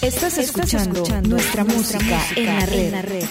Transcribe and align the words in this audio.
Estás 0.00 0.38
escuchando, 0.38 1.04
nuestra, 1.22 1.64
música, 1.64 2.20
en 2.36 2.46
la 2.46 2.66
red. 2.66 2.84
En 2.84 2.92
la 2.92 3.02
red. 3.02 3.24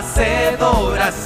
Haced 0.00 1.17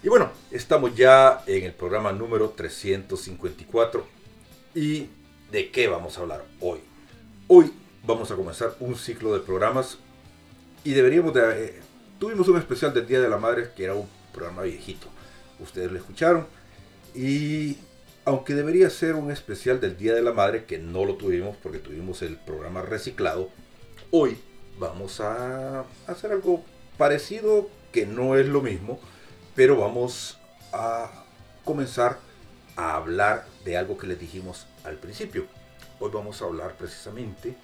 Y 0.03 0.09
bueno, 0.09 0.31
estamos 0.49 0.95
ya 0.95 1.43
en 1.45 1.65
el 1.65 1.73
programa 1.73 2.11
número 2.11 2.49
354. 2.49 4.05
¿Y 4.73 5.07
de 5.51 5.69
qué 5.69 5.87
vamos 5.87 6.17
a 6.17 6.21
hablar 6.21 6.43
hoy? 6.59 6.79
Hoy 7.47 7.71
vamos 8.03 8.31
a 8.31 8.35
comenzar 8.35 8.75
un 8.79 8.95
ciclo 8.95 9.33
de 9.33 9.41
programas 9.41 9.97
y 10.83 10.93
deberíamos 10.93 11.33
de... 11.33 11.65
Eh, 11.65 11.79
tuvimos 12.19 12.47
un 12.47 12.57
especial 12.57 12.93
del 12.93 13.05
Día 13.05 13.19
de 13.19 13.29
la 13.29 13.37
Madre 13.37 13.71
que 13.75 13.83
era 13.83 13.93
un 13.93 14.07
programa 14.33 14.63
viejito. 14.63 15.07
Ustedes 15.59 15.91
lo 15.91 15.97
escucharon. 15.97 16.47
Y 17.13 17.77
aunque 18.25 18.53
debería 18.53 18.89
ser 18.89 19.15
un 19.15 19.31
especial 19.31 19.79
del 19.79 19.97
Día 19.97 20.13
de 20.13 20.21
la 20.21 20.33
Madre, 20.33 20.65
que 20.65 20.77
no 20.77 21.05
lo 21.05 21.15
tuvimos 21.15 21.57
porque 21.57 21.79
tuvimos 21.79 22.21
el 22.21 22.37
programa 22.37 22.81
reciclado, 22.81 23.49
hoy 24.11 24.37
vamos 24.77 25.19
a 25.19 25.85
hacer 26.07 26.31
algo 26.31 26.63
parecido 26.97 27.69
que 27.91 28.05
no 28.05 28.37
es 28.37 28.47
lo 28.47 28.61
mismo, 28.61 28.99
pero 29.55 29.77
vamos 29.77 30.39
a 30.71 31.25
comenzar 31.63 32.19
a 32.75 32.95
hablar 32.95 33.45
de 33.65 33.77
algo 33.77 33.97
que 33.97 34.07
les 34.07 34.19
dijimos 34.19 34.67
al 34.83 34.97
principio. 34.97 35.45
Hoy 35.99 36.11
vamos 36.13 36.41
a 36.41 36.45
hablar 36.45 36.75
precisamente 36.77 37.55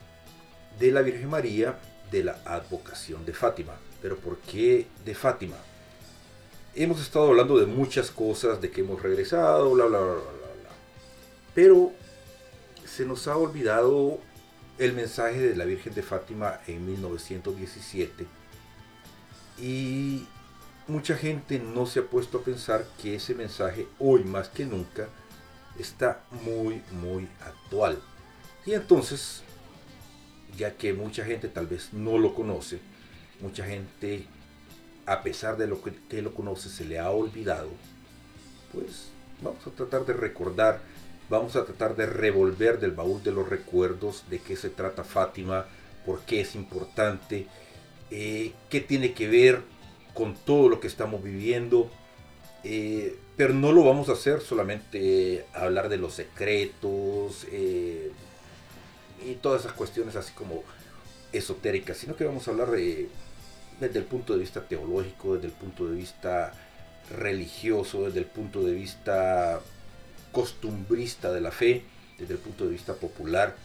de 0.80 0.92
la 0.92 1.02
Virgen 1.02 1.30
María, 1.30 1.80
de 2.12 2.24
la 2.24 2.40
advocación 2.46 3.26
de 3.26 3.34
Fátima. 3.34 3.74
Pero 4.02 4.18
¿por 4.18 4.38
qué 4.38 4.88
de 5.06 5.16
Fátima? 5.16 5.58
Hemos 6.76 7.02
estado 7.02 7.30
hablando 7.30 7.58
de 7.58 7.66
muchas 7.66 8.12
cosas, 8.12 8.62
de 8.62 8.70
que 8.70 8.82
hemos 8.82 9.02
regresado, 9.02 9.72
bla, 9.72 9.86
bla, 9.86 10.00
bla, 10.00 10.14
bla. 10.14 10.37
Pero 11.58 11.92
se 12.86 13.04
nos 13.04 13.28
ha 13.28 13.36
olvidado 13.36 14.20
el 14.78 14.94
mensaje 14.94 15.40
de 15.40 15.56
la 15.56 15.66
Virgen 15.66 15.96
de 15.96 16.04
Fátima 16.04 16.60
en 16.68 16.86
1917 16.86 18.28
y 19.58 20.28
mucha 20.88 21.18
gente 21.18 21.58
no 21.58 21.88
se 21.88 22.02
ha 22.02 22.04
puesto 22.04 22.38
a 22.38 22.44
pensar 22.44 22.86
que 23.02 23.16
ese 23.16 23.34
mensaje 23.34 23.88
hoy 23.98 24.24
más 24.24 24.50
que 24.50 24.68
nunca 24.68 25.10
está 25.80 26.22
muy 26.46 26.84
muy 26.92 27.28
actual. 27.42 28.00
Y 28.64 28.74
entonces 28.74 29.42
ya 30.56 30.76
que 30.78 30.94
mucha 30.94 31.26
gente 31.26 31.48
tal 31.48 31.66
vez 31.66 31.92
no 31.92 32.20
lo 32.20 32.36
conoce, 32.36 32.82
mucha 33.42 33.66
gente 33.66 34.28
a 35.08 35.24
pesar 35.24 35.58
de 35.58 35.66
lo 35.66 35.82
que, 35.82 36.22
lo 36.22 36.36
conoce 36.36 36.70
se 36.70 36.86
le 36.86 37.00
ha 37.00 37.10
olvidado, 37.10 37.72
pues 38.72 39.08
vamos 39.42 39.66
a 39.66 39.72
tratar 39.72 40.06
de 40.06 40.14
recordar, 40.14 40.82
vamos 41.30 41.56
a 41.56 41.66
tratar 41.66 41.96
de 41.96 42.06
revolver 42.06 42.80
del 42.80 42.92
baúl 42.92 43.24
de 43.24 43.32
los 43.32 43.50
recuerdos 43.50 44.24
de 44.30 44.40
qué 44.40 44.56
se 44.56 44.70
trata 44.70 45.04
Fátima, 45.04 45.66
por 46.06 46.22
qué 46.22 46.42
es 46.42 46.56
importante, 46.56 47.48
eh, 48.12 48.54
qué 48.70 48.82
tiene 48.82 49.14
que 49.14 49.28
ver 49.28 49.62
con 50.14 50.36
todo 50.36 50.70
lo 50.70 50.80
que 50.80 50.88
estamos 50.88 51.24
viviendo. 51.24 51.90
Eh, 52.64 53.18
pero 53.36 53.54
no 53.54 53.72
lo 53.72 53.84
vamos 53.84 54.10
a 54.10 54.14
hacer 54.14 54.42
solamente 54.42 55.46
hablar 55.54 55.90
de 55.90 55.98
los 55.98 56.16
secretos 56.16 57.46
eh, 57.52 58.12
y 59.26 59.36
todas 59.36 59.62
esas 59.62 59.74
cuestiones 59.74 60.16
así 60.16 60.34
como 60.34 60.64
esotéricas, 61.32 61.98
sino 61.98 62.16
que 62.16 62.26
vamos 62.26 62.48
a 62.48 62.52
hablar 62.52 62.72
de, 62.72 63.10
desde 63.80 64.00
el 64.00 64.06
punto 64.06 64.34
de 64.34 64.40
vista 64.40 64.68
teológico, 64.68 65.36
desde 65.36 65.48
el 65.48 65.54
punto 65.54 65.88
de 65.88 65.96
vista 65.96 66.54
religioso, 67.16 68.06
desde 68.06 68.20
el 68.20 68.26
punto 68.26 68.64
de 68.64 68.74
vista 68.74 69.62
costumbrista 70.38 71.32
de 71.32 71.42
la 71.42 71.50
fe, 71.50 71.82
desde 72.20 72.36
el 72.36 72.40
punto 72.40 72.66
de 72.66 72.70
vista 72.70 72.94
popular, 72.94 73.56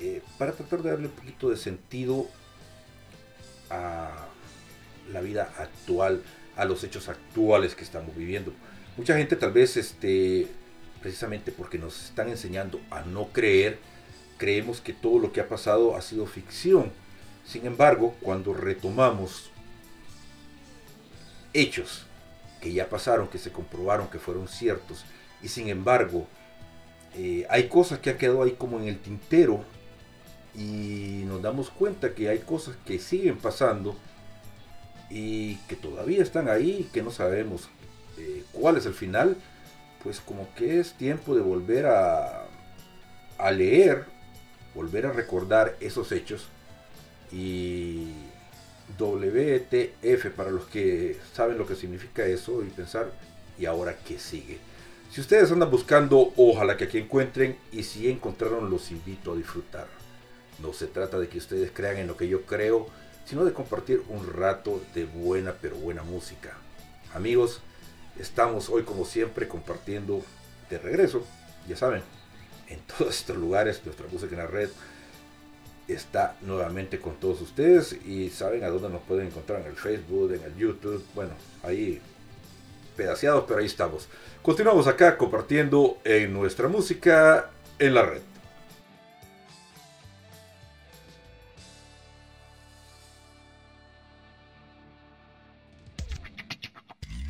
eh, 0.00 0.20
para 0.36 0.50
tratar 0.50 0.82
de 0.82 0.90
darle 0.90 1.06
un 1.06 1.12
poquito 1.12 1.48
de 1.48 1.56
sentido 1.56 2.26
a 3.70 4.26
la 5.12 5.20
vida 5.20 5.54
actual, 5.58 6.24
a 6.56 6.64
los 6.64 6.82
hechos 6.82 7.08
actuales 7.08 7.76
que 7.76 7.84
estamos 7.84 8.16
viviendo. 8.16 8.52
Mucha 8.96 9.16
gente 9.16 9.36
tal 9.36 9.52
vez, 9.52 9.76
este, 9.76 10.48
precisamente 11.00 11.52
porque 11.52 11.78
nos 11.78 12.06
están 12.06 12.28
enseñando 12.28 12.80
a 12.90 13.02
no 13.02 13.28
creer, 13.28 13.78
creemos 14.38 14.80
que 14.80 14.92
todo 14.92 15.20
lo 15.20 15.32
que 15.32 15.40
ha 15.40 15.48
pasado 15.48 15.94
ha 15.94 16.02
sido 16.02 16.26
ficción. 16.26 16.90
Sin 17.46 17.64
embargo, 17.64 18.16
cuando 18.22 18.54
retomamos 18.54 19.52
hechos 21.52 22.06
que 22.60 22.72
ya 22.72 22.88
pasaron, 22.88 23.28
que 23.28 23.38
se 23.38 23.52
comprobaron 23.52 24.08
que 24.08 24.18
fueron 24.18 24.48
ciertos, 24.48 25.04
y 25.42 25.48
sin 25.48 25.68
embargo 25.68 26.26
eh, 27.14 27.46
hay 27.50 27.68
cosas 27.68 27.98
que 27.98 28.10
han 28.10 28.18
quedado 28.18 28.42
ahí 28.42 28.52
como 28.52 28.78
en 28.78 28.88
el 28.88 28.98
tintero 28.98 29.64
y 30.54 31.24
nos 31.26 31.42
damos 31.42 31.70
cuenta 31.70 32.14
que 32.14 32.28
hay 32.28 32.38
cosas 32.38 32.76
que 32.86 32.98
siguen 32.98 33.38
pasando 33.38 33.96
y 35.10 35.56
que 35.68 35.76
todavía 35.76 36.22
están 36.22 36.48
ahí 36.48 36.88
que 36.92 37.02
no 37.02 37.10
sabemos 37.10 37.68
eh, 38.18 38.44
cuál 38.52 38.76
es 38.76 38.86
el 38.86 38.94
final, 38.94 39.36
pues 40.02 40.20
como 40.20 40.52
que 40.54 40.80
es 40.80 40.94
tiempo 40.94 41.34
de 41.34 41.42
volver 41.42 41.86
a, 41.86 42.46
a 43.38 43.50
leer, 43.50 44.04
volver 44.74 45.06
a 45.06 45.12
recordar 45.12 45.76
esos 45.80 46.12
hechos 46.12 46.48
y 47.30 48.08
WTF 48.98 50.30
para 50.36 50.50
los 50.50 50.66
que 50.66 51.18
saben 51.34 51.58
lo 51.58 51.66
que 51.66 51.76
significa 51.76 52.24
eso 52.24 52.62
y 52.62 52.68
pensar, 52.68 53.12
¿y 53.58 53.66
ahora 53.66 53.96
qué 54.06 54.18
sigue? 54.18 54.58
Si 55.12 55.20
ustedes 55.20 55.52
andan 55.52 55.70
buscando, 55.70 56.32
ojalá 56.38 56.78
que 56.78 56.84
aquí 56.84 56.96
encuentren 56.96 57.58
y 57.70 57.82
si 57.82 58.08
encontraron, 58.08 58.70
los 58.70 58.90
invito 58.90 59.32
a 59.32 59.36
disfrutar. 59.36 59.86
No 60.58 60.72
se 60.72 60.86
trata 60.86 61.18
de 61.18 61.28
que 61.28 61.36
ustedes 61.36 61.70
crean 61.70 61.98
en 61.98 62.06
lo 62.06 62.16
que 62.16 62.28
yo 62.28 62.46
creo, 62.46 62.86
sino 63.26 63.44
de 63.44 63.52
compartir 63.52 64.02
un 64.08 64.26
rato 64.32 64.80
de 64.94 65.04
buena 65.04 65.52
pero 65.60 65.76
buena 65.76 66.02
música. 66.02 66.56
Amigos, 67.12 67.60
estamos 68.18 68.70
hoy 68.70 68.84
como 68.84 69.04
siempre 69.04 69.46
compartiendo 69.48 70.22
de 70.70 70.78
regreso, 70.78 71.26
ya 71.68 71.76
saben, 71.76 72.00
en 72.70 72.80
todos 72.98 73.14
estos 73.14 73.36
lugares 73.36 73.82
nuestra 73.84 74.06
música 74.10 74.32
en 74.32 74.38
la 74.38 74.46
red 74.46 74.70
está 75.88 76.38
nuevamente 76.40 76.98
con 76.98 77.16
todos 77.16 77.42
ustedes 77.42 77.92
y 78.06 78.30
saben 78.30 78.64
a 78.64 78.68
dónde 78.68 78.88
nos 78.88 79.02
pueden 79.02 79.26
encontrar 79.26 79.60
en 79.60 79.66
el 79.66 79.76
Facebook, 79.76 80.32
en 80.32 80.42
el 80.42 80.56
YouTube, 80.56 81.04
bueno, 81.14 81.34
ahí 81.62 82.00
pedaciados, 82.96 83.44
pero 83.46 83.60
ahí 83.60 83.66
estamos. 83.66 84.08
Continuamos 84.42 84.86
acá 84.86 85.16
compartiendo 85.16 85.98
en 86.04 86.32
nuestra 86.32 86.68
música 86.68 87.50
en 87.78 87.94
la 87.94 88.02
red. 88.02 88.22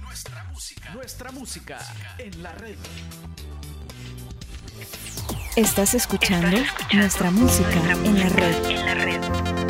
Nuestra 0.00 0.44
música. 0.44 0.91
Nuestra 0.94 1.32
música 1.32 1.79
en 2.19 2.43
la 2.43 2.53
red. 2.53 2.76
Estás 5.56 5.94
escuchando, 5.94 6.59
nuestra 6.94 7.31
música 7.31 7.79
en 8.05 8.19
la 8.19 8.29
red. 8.31 9.62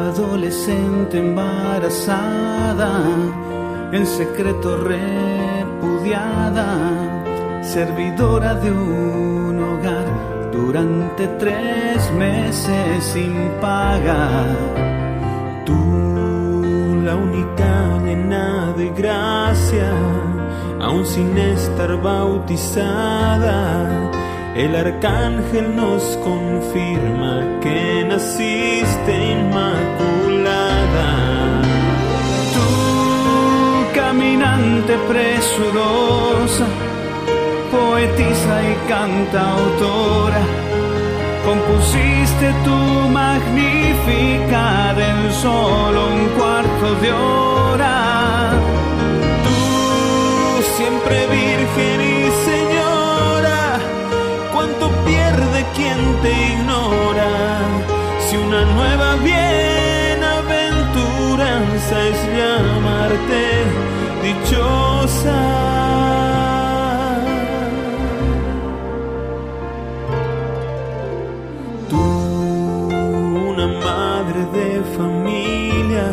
Adolescente 0.00 1.18
embarazada, 1.18 3.02
en 3.92 4.06
secreto 4.06 4.76
repudiada, 4.76 6.66
servidora 7.62 8.54
de 8.54 8.70
un 8.70 9.62
hogar 9.62 10.06
durante 10.52 11.26
tres 11.38 12.10
meses 12.12 13.04
sin 13.04 13.50
pagar. 13.60 14.56
Tú, 15.64 17.02
la 17.04 17.14
única 17.16 17.98
llena 18.04 18.72
de 18.76 18.90
gracia 18.90 19.90
aún 20.80 21.04
sin 21.04 21.36
estar 21.36 22.00
bautizada, 22.00 23.88
el 24.58 24.74
arcángel 24.74 25.76
nos 25.76 26.02
confirma 26.16 27.60
que 27.62 28.04
naciste 28.08 29.12
inmaculada. 29.34 31.10
Tú, 32.54 32.68
caminante 33.94 34.98
presurosa, 35.12 36.66
poetisa 37.70 38.54
y 38.70 38.74
cantautora, 38.88 40.42
compusiste 41.46 42.46
tu 42.64 42.78
magnífica 43.20 44.64
en 45.08 45.32
solo 45.34 46.00
un 46.08 46.20
cuarto 46.36 46.86
de 47.00 47.12
hora 47.12 47.58
siempre 50.78 51.26
virgen 51.26 52.00
y 52.00 52.17
pierde 55.98 55.98
quien 55.98 56.14
te 56.22 56.30
ignora, 56.52 57.30
si 58.28 58.36
una 58.36 58.62
nueva 58.64 59.16
bienaventuranza 59.16 62.08
es 62.08 62.18
llamarte 62.36 63.42
dichosa. 64.22 65.40
Tú, 71.88 72.04
una 73.50 73.66
madre 73.66 74.40
de 74.52 74.68
familia, 74.96 76.06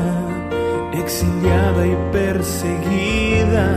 exiliada 0.94 1.86
y 1.86 1.96
perseguida, 2.12 3.68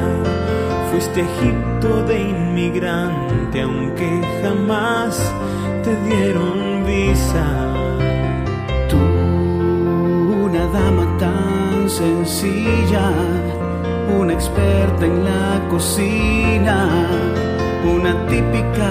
Fuiste 0.90 1.20
Egipto 1.20 2.02
de 2.04 2.20
inmigrante, 2.20 3.60
aunque 3.60 4.22
jamás 4.42 5.20
te 5.88 5.96
dieron 6.08 6.84
visa. 6.84 7.46
Tú, 8.90 9.00
una 10.46 10.64
dama 10.78 11.06
tan 11.18 11.88
sencilla, 11.88 13.04
una 14.18 14.32
experta 14.34 15.06
en 15.06 15.24
la 15.24 15.68
cocina, 15.70 16.76
una 17.96 18.12
típica 18.26 18.90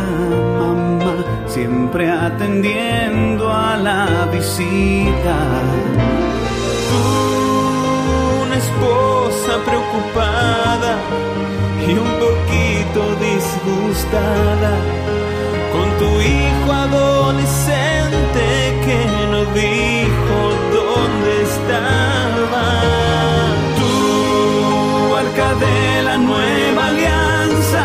mamá, 0.60 1.16
siempre 1.46 2.10
atendiendo 2.10 3.44
a 3.51 3.77
la 3.77 4.27
visita. 4.32 5.38
Tú, 6.89 7.04
una 8.44 8.58
esposa 8.66 9.54
preocupada 9.68 10.92
y 11.88 11.92
un 12.06 12.12
poquito 12.25 13.01
disgustada 13.27 14.72
tu 16.00 16.22
hijo 16.22 16.72
adolescente 16.72 18.46
que 18.86 19.00
no 19.32 19.42
dijo 19.54 20.38
dónde 20.77 21.30
estaba. 21.50 22.66
Tú, 23.77 25.16
arca 25.16 25.50
de 25.66 26.04
la 26.04 26.18
nueva 26.18 26.88
alianza, 26.88 27.84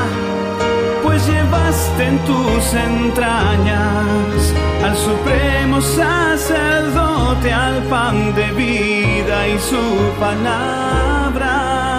pues 1.02 1.26
llevaste 1.26 2.04
en 2.04 2.18
tus 2.20 2.74
entrañas 2.74 4.54
al 4.84 4.96
supremo 4.96 5.80
sacerdote, 5.80 7.52
al 7.52 7.82
pan 7.84 8.34
de 8.34 8.50
vida 8.52 9.48
y 9.48 9.58
su 9.58 9.84
palabra. 10.20 11.91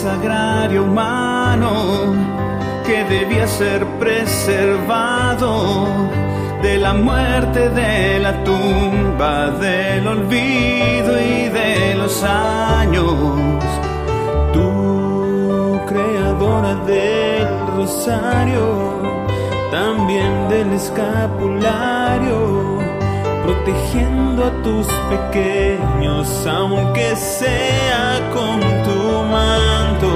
Sagrario 0.00 0.84
humano 0.84 2.14
que 2.86 3.04
debía 3.04 3.46
ser 3.46 3.84
preservado 3.98 5.86
de 6.62 6.78
la 6.78 6.94
muerte, 6.94 7.68
de 7.68 8.18
la 8.18 8.42
tumba, 8.42 9.50
del 9.50 10.06
olvido 10.06 11.20
y 11.20 11.50
de 11.50 11.94
los 11.96 12.22
años. 12.22 13.12
Tú, 14.54 15.78
creadora 15.86 16.76
del 16.86 17.48
rosario, 17.76 19.02
también 19.70 20.48
del 20.48 20.72
escapulario, 20.72 21.99
protegiendo 23.64 24.44
a 24.44 24.62
tus 24.62 24.86
pequeños, 25.08 26.46
aunque 26.46 27.16
sea 27.16 28.20
con 28.32 28.60
tu 28.60 29.22
manto. 29.24 30.08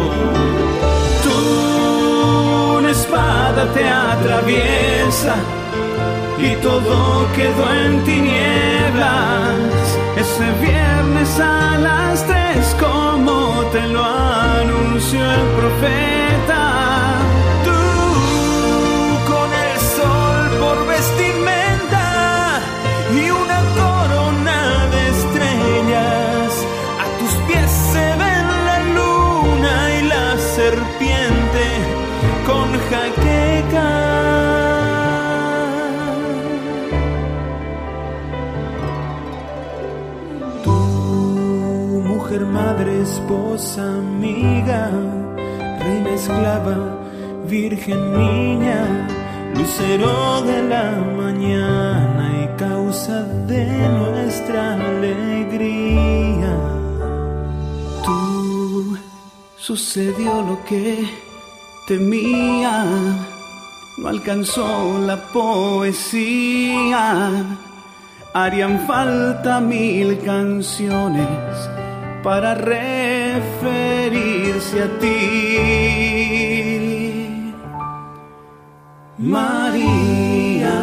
Tú, 1.24 2.78
una 2.78 2.90
espada 2.90 3.66
te 3.72 3.88
atraviesa 3.88 5.36
y 6.38 6.54
todo 6.62 7.26
quedó 7.34 7.72
en 7.74 8.04
tinieblas. 8.04 9.54
Ese 10.16 10.50
viernes 10.64 11.40
a 11.40 11.78
las 11.78 12.24
tres, 12.26 12.76
como 12.80 13.62
te 13.72 13.82
lo 13.88 14.02
anunció 14.02 15.20
el 15.20 15.46
profeta. 15.58 16.13
Madre, 42.40 43.02
esposa, 43.02 43.82
amiga, 43.98 44.90
reina 45.78 46.10
esclava, 46.10 46.76
virgen 47.48 48.12
niña, 48.12 49.06
lucero 49.54 50.42
de 50.42 50.62
la 50.64 50.90
mañana 51.16 52.24
y 52.42 52.46
causa 52.58 53.22
de 53.46 53.66
nuestra 53.88 54.74
alegría. 54.74 56.56
Tú 58.04 58.98
sucedió 59.56 60.42
lo 60.42 60.64
que 60.64 61.06
temía, 61.86 62.84
no 63.98 64.08
alcanzó 64.08 64.98
la 64.98 65.16
poesía. 65.32 67.30
Harían 68.32 68.80
falta 68.88 69.60
mil 69.60 70.18
canciones 70.24 71.28
para 72.24 72.54
referirse 72.54 72.82
a 74.82 74.88
ti, 74.98 75.58
María. 79.18 80.74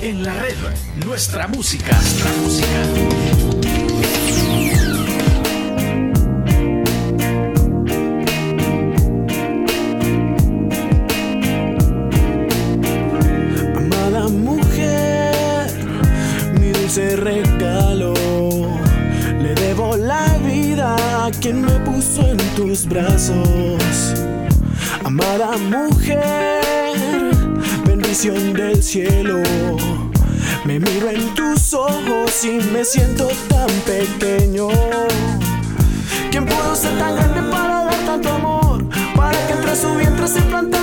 En 0.00 0.22
la 0.22 0.32
red, 0.34 0.54
nuestra 1.04 1.48
música, 1.48 1.90
nuestra 1.92 2.30
música. 2.40 3.45
Brazos. 22.84 24.14
Amada 25.04 25.56
mujer, 25.56 26.60
bendición 27.86 28.52
del 28.52 28.82
cielo. 28.82 29.42
Me 30.64 30.78
miro 30.78 31.08
en 31.08 31.34
tus 31.34 31.72
ojos 31.72 32.44
y 32.44 32.58
me 32.72 32.84
siento 32.84 33.28
tan 33.48 33.70
pequeño. 33.86 34.68
¿Quién 36.30 36.44
pudo 36.44 36.76
ser 36.76 36.98
tan 36.98 37.16
grande 37.16 37.40
para 37.50 37.84
dar 37.84 38.04
tanto 38.04 38.28
amor? 38.28 38.84
Para 39.14 39.46
que 39.46 39.52
entre 39.54 39.76
su 39.76 39.94
vientre 39.94 40.28
se 40.28 40.42
plantara 40.42 40.75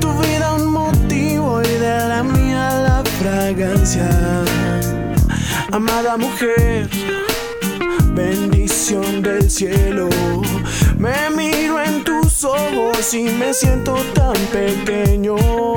Tu 0.00 0.08
vida 0.22 0.54
un 0.54 0.70
motivo 0.70 1.60
y 1.62 1.78
de 1.78 1.98
la 2.08 2.22
mía 2.22 2.70
la 2.86 3.02
fragancia. 3.18 4.08
Amada 5.72 6.16
mujer, 6.16 6.88
bendición 8.14 9.20
del 9.22 9.50
cielo. 9.50 10.08
Me 10.96 11.28
miro 11.36 11.82
en 11.82 12.04
tus 12.04 12.44
ojos 12.44 13.14
y 13.14 13.24
me 13.24 13.52
siento 13.52 13.96
tan 14.14 14.36
pequeño. 14.52 15.75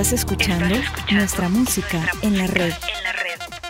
Estás 0.00 0.14
escuchando, 0.14 0.76
nuestra 1.12 1.50
música 1.50 2.10
en 2.22 2.38
la 2.38 2.46
red. 2.46 2.72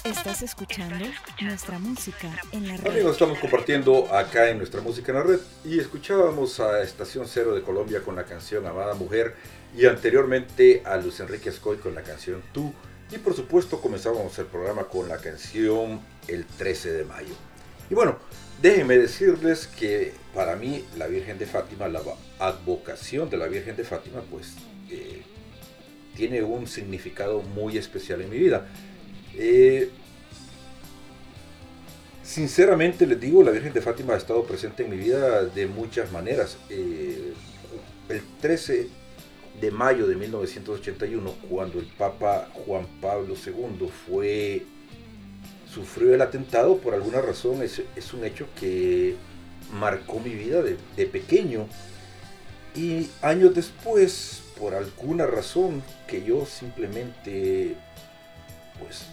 Estás 0.04 0.42
escuchando 0.42 1.04
nuestra 1.40 1.80
música 1.80 2.30
en 2.52 2.68
la 2.68 2.76
red. 2.76 2.86
Amigos, 2.86 3.14
estamos 3.14 3.40
compartiendo 3.40 4.06
acá 4.14 4.48
en 4.48 4.58
nuestra 4.58 4.80
música 4.80 5.10
en 5.10 5.18
la 5.18 5.24
red 5.24 5.40
y 5.64 5.80
escuchábamos 5.80 6.60
a 6.60 6.84
Estación 6.84 7.26
Cero 7.26 7.52
de 7.52 7.62
Colombia 7.62 8.02
con 8.04 8.14
la 8.14 8.22
canción 8.22 8.64
Amada 8.64 8.94
Mujer 8.94 9.34
y 9.76 9.86
anteriormente 9.86 10.84
a 10.86 10.98
Luis 10.98 11.18
Enrique 11.18 11.48
Escoy 11.48 11.78
con 11.78 11.96
la 11.96 12.02
canción 12.02 12.44
Tú 12.52 12.72
y 13.10 13.18
por 13.18 13.34
supuesto 13.34 13.80
comenzábamos 13.80 14.38
el 14.38 14.46
programa 14.46 14.84
con 14.84 15.08
la 15.08 15.16
canción 15.16 16.00
El 16.28 16.44
13 16.46 16.92
de 16.92 17.04
mayo. 17.06 17.34
Y 17.90 17.94
bueno, 17.94 18.20
déjenme 18.62 18.98
decirles 18.98 19.66
que 19.66 20.14
para 20.32 20.54
mí 20.54 20.84
la 20.96 21.08
Virgen 21.08 21.38
de 21.40 21.46
Fátima, 21.46 21.88
la 21.88 22.02
advocación 22.38 23.28
de 23.28 23.36
la 23.36 23.48
Virgen 23.48 23.74
de 23.74 23.82
Fátima, 23.82 24.20
pues 24.30 24.54
eh, 24.90 25.24
tiene 26.14 26.42
un 26.42 26.66
significado 26.66 27.42
muy 27.42 27.76
especial 27.76 28.20
en 28.20 28.30
mi 28.30 28.38
vida. 28.38 28.66
Eh, 29.34 29.90
sinceramente 32.22 33.06
les 33.06 33.20
digo, 33.20 33.42
la 33.42 33.50
Virgen 33.50 33.72
de 33.72 33.80
Fátima 33.80 34.14
ha 34.14 34.16
estado 34.16 34.44
presente 34.44 34.84
en 34.84 34.90
mi 34.90 34.96
vida 34.96 35.44
de 35.44 35.66
muchas 35.66 36.12
maneras. 36.12 36.58
Eh, 36.68 37.32
el 38.08 38.22
13 38.40 38.88
de 39.60 39.70
mayo 39.70 40.06
de 40.06 40.16
1981, 40.16 41.34
cuando 41.48 41.78
el 41.78 41.86
Papa 41.86 42.48
Juan 42.52 42.86
Pablo 43.00 43.34
II 43.34 43.88
fue 44.06 44.64
sufrió 45.72 46.14
el 46.14 46.20
atentado, 46.20 46.78
por 46.78 46.94
alguna 46.94 47.20
razón 47.20 47.62
es, 47.62 47.82
es 47.94 48.12
un 48.12 48.24
hecho 48.24 48.48
que 48.58 49.14
marcó 49.72 50.18
mi 50.18 50.34
vida 50.34 50.62
de, 50.62 50.76
de 50.96 51.06
pequeño. 51.06 51.66
Y 52.74 53.08
años 53.22 53.54
después, 53.54 54.42
por 54.60 54.74
alguna 54.74 55.26
razón 55.26 55.82
que 56.06 56.22
yo 56.22 56.44
simplemente, 56.44 57.76
pues, 58.78 59.06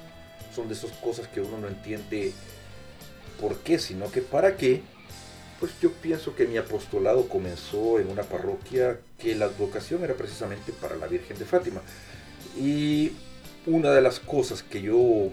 son 0.53 0.67
de 0.67 0.73
esas 0.73 0.91
cosas 0.91 1.29
que 1.29 1.39
uno 1.39 1.57
no 1.57 1.67
entiende 1.69 2.33
por 3.39 3.57
qué, 3.59 3.79
sino 3.79 4.11
que 4.11 4.21
para 4.21 4.57
qué, 4.57 4.81
pues 5.61 5.71
yo 5.81 5.91
pienso 5.93 6.35
que 6.35 6.45
mi 6.45 6.57
apostolado 6.57 7.29
comenzó 7.29 7.97
en 7.99 8.09
una 8.09 8.23
parroquia 8.23 8.99
que 9.17 9.35
la 9.35 9.45
advocación 9.45 10.03
era 10.03 10.15
precisamente 10.15 10.73
para 10.73 10.97
la 10.97 11.07
Virgen 11.07 11.39
de 11.39 11.45
Fátima. 11.45 11.81
Y 12.59 13.13
una 13.65 13.91
de 13.91 14.01
las 14.01 14.19
cosas 14.19 14.63
que 14.63 14.81
yo 14.81 15.29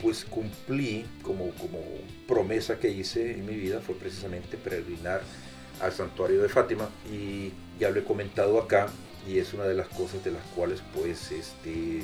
pues 0.00 0.24
cumplí 0.24 1.04
como, 1.22 1.50
como 1.50 1.78
promesa 2.26 2.78
que 2.78 2.90
hice 2.90 3.32
en 3.32 3.46
mi 3.46 3.54
vida 3.54 3.80
fue 3.80 3.94
precisamente 3.94 4.56
peregrinar 4.56 5.22
al 5.80 5.92
santuario 5.92 6.42
de 6.42 6.48
Fátima 6.48 6.88
y 7.10 7.52
ya 7.78 7.90
lo 7.90 8.00
he 8.00 8.04
comentado 8.04 8.60
acá 8.60 8.88
y 9.26 9.38
es 9.38 9.54
una 9.54 9.64
de 9.64 9.74
las 9.74 9.88
cosas 9.88 10.24
de 10.24 10.32
las 10.32 10.42
cuales 10.54 10.80
pues 10.94 11.30
este 11.30 12.02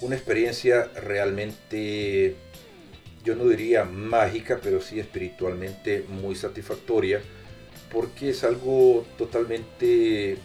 una 0.00 0.14
experiencia 0.14 0.84
realmente 0.94 2.36
yo 3.24 3.34
no 3.34 3.46
diría 3.48 3.84
mágica 3.84 4.60
pero 4.62 4.80
sí 4.80 5.00
espiritualmente 5.00 6.04
muy 6.08 6.36
satisfactoria 6.36 7.20
porque 7.90 8.30
es 8.30 8.44
algo 8.44 9.06
totalmente 9.16 10.38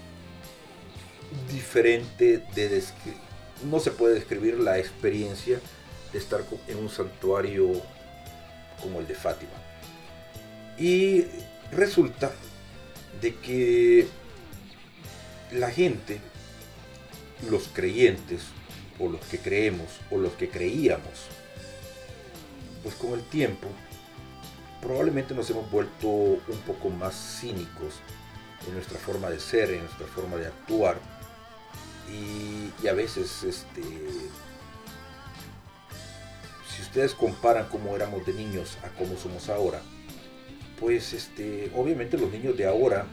diferente 1.52 2.44
de 2.56 2.84
no 3.70 3.80
se 3.80 3.92
puede 3.92 4.16
describir 4.16 4.60
la 4.60 4.78
experiencia 4.78 5.60
de 6.12 6.20
estar 6.20 6.44
en 6.68 6.78
un 6.78 6.90
santuario 6.90 7.72
como 8.82 9.00
el 9.00 9.08
de 9.08 9.16
Fátima. 9.16 9.52
Y 10.78 11.26
resulta 11.72 12.32
de 13.22 13.36
que 13.36 14.08
la 15.54 15.72
gente, 15.72 16.20
los 17.50 17.68
creyentes, 17.68 18.44
o 19.00 19.10
los 19.10 19.22
que 19.22 19.40
creemos, 19.40 19.88
o 20.12 20.18
los 20.18 20.34
que 20.34 20.50
creíamos, 20.50 21.28
pues 22.84 22.96
con 22.96 23.14
el 23.14 23.24
tiempo, 23.24 23.68
probablemente 24.82 25.34
nos 25.34 25.50
hemos 25.50 25.70
vuelto 25.72 26.08
un 26.08 26.62
poco 26.66 26.90
más 26.90 27.40
cínicos 27.40 27.96
en 28.68 28.74
nuestra 28.74 29.00
forma 29.00 29.30
de 29.30 29.40
ser, 29.40 29.72
en 29.72 29.82
nuestra 29.82 30.08
forma 30.08 30.38
de 30.38 30.48
actuar, 30.48 30.98
y, 32.12 32.88
a 32.88 32.94
veces, 32.94 33.44
este, 33.44 33.82
si 36.70 36.82
ustedes 36.82 37.14
comparan 37.14 37.68
cómo 37.70 37.96
éramos 37.96 38.26
de 38.26 38.34
niños 38.34 38.78
a 38.84 38.90
cómo 38.98 39.18
somos 39.18 39.50
ahora, 39.50 39.82
pues 40.80 41.14
este, 41.14 41.72
obviamente 41.76 42.18
los 42.18 42.30
niños 42.32 42.58
de 42.58 42.68
ahora 42.68 43.06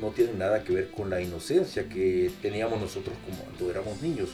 no 0.00 0.10
tienen 0.10 0.38
nada 0.38 0.62
que 0.62 0.72
ver 0.72 0.90
con 0.90 1.10
la 1.10 1.20
inocencia 1.20 1.88
que 1.88 2.30
teníamos 2.42 2.80
nosotros 2.80 3.16
cuando 3.26 3.70
éramos 3.70 4.00
niños. 4.02 4.30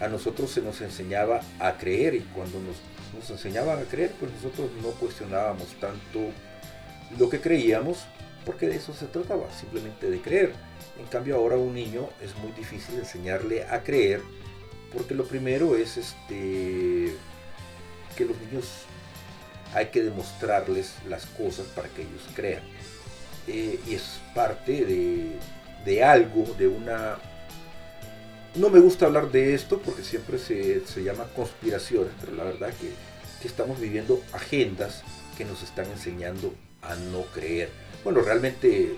A 0.00 0.08
nosotros 0.08 0.50
se 0.50 0.60
nos 0.60 0.80
enseñaba 0.80 1.40
a 1.58 1.78
creer 1.78 2.14
y 2.14 2.20
cuando 2.20 2.58
nos, 2.60 3.30
enseñaban 3.30 3.78
a 3.78 3.82
creer, 3.82 4.12
pues 4.18 4.32
nosotros 4.32 4.70
no 4.82 4.90
cuestionábamos 4.92 5.68
tanto 5.80 6.30
lo 7.18 7.28
que 7.28 7.40
creíamos, 7.40 8.04
porque 8.44 8.66
de 8.66 8.76
eso 8.76 8.92
se 8.94 9.06
trataba, 9.06 9.50
simplemente 9.52 10.10
de 10.10 10.20
creer. 10.20 10.54
En 10.98 11.06
cambio 11.06 11.36
ahora 11.36 11.56
un 11.56 11.74
niño 11.74 12.08
es 12.20 12.36
muy 12.36 12.52
difícil 12.52 12.98
enseñarle 12.98 13.64
a 13.64 13.82
creer, 13.82 14.22
porque 14.92 15.14
lo 15.14 15.24
primero 15.24 15.76
es 15.76 15.96
este 15.96 17.14
que 18.16 18.24
los 18.26 18.38
niños 18.40 18.84
hay 19.74 19.86
que 19.86 20.02
demostrarles 20.02 20.94
las 21.08 21.24
cosas 21.26 21.66
para 21.68 21.88
que 21.88 22.02
ellos 22.02 22.22
crean. 22.34 22.62
Eh, 23.46 23.80
y 23.88 23.94
es 23.94 24.20
parte 24.34 24.84
de, 25.84 26.04
algo, 26.04 26.44
de 26.58 26.68
una... 26.68 27.18
No 28.54 28.68
me 28.68 28.80
gusta 28.80 29.06
hablar 29.06 29.30
de 29.30 29.54
esto 29.54 29.80
porque 29.80 30.02
siempre 30.02 30.38
se, 30.38 30.82
llama 31.02 31.24
conspiraciones, 31.34 32.12
pero 32.20 32.36
la 32.36 32.44
verdad 32.44 32.72
que, 32.80 32.90
que 33.40 33.48
estamos 33.48 33.80
viviendo 33.80 34.22
agendas 34.32 35.02
que 35.36 35.44
nos 35.44 35.62
están 35.62 35.86
enseñando 35.86 36.54
a 36.82 36.94
no 36.94 37.22
creer. 37.34 37.70
Bueno, 38.04 38.20
realmente 38.20 38.94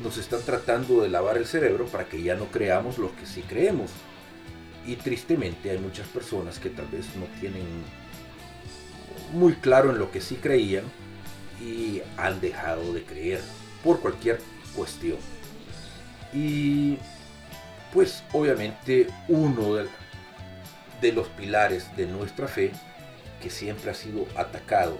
nos 0.00 0.18
están 0.18 0.42
tratando 0.42 1.02
de 1.02 1.08
lavar 1.08 1.38
el 1.38 1.46
cerebro 1.46 1.86
para 1.86 2.08
que 2.08 2.22
ya 2.22 2.34
no 2.34 2.46
creamos 2.46 2.98
lo 2.98 3.14
que 3.16 3.26
sí 3.26 3.42
creemos. 3.42 3.90
Y 4.86 4.96
tristemente 4.96 5.70
hay 5.70 5.78
muchas 5.78 6.06
personas 6.08 6.58
que 6.58 6.70
tal 6.70 6.86
vez 6.86 7.06
no 7.16 7.26
tienen 7.40 7.66
muy 9.32 9.54
claro 9.54 9.90
en 9.90 9.98
lo 9.98 10.10
que 10.10 10.20
sí 10.20 10.36
creían 10.36 10.84
y 11.60 12.02
han 12.16 12.40
dejado 12.40 12.92
de 12.92 13.04
creer 13.04 13.40
por 13.82 14.00
cualquier 14.00 14.40
cuestión. 14.74 15.18
Y 16.32 16.98
pues 17.92 18.22
obviamente 18.32 19.08
uno 19.28 19.74
de, 21.00 21.12
los 21.12 21.28
pilares 21.28 21.94
de 21.96 22.06
nuestra 22.06 22.48
fe 22.48 22.72
que 23.42 23.50
siempre 23.50 23.90
ha 23.90 23.94
sido 23.94 24.26
atacado 24.36 24.98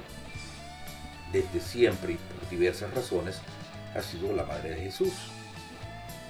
desde 1.33 1.61
siempre 1.61 2.13
y 2.13 2.17
por 2.17 2.49
diversas 2.49 2.93
razones 2.95 3.41
ha 3.95 4.03
sido 4.03 4.33
la 4.33 4.45
Madre 4.45 4.71
de 4.71 4.83
Jesús. 4.83 5.13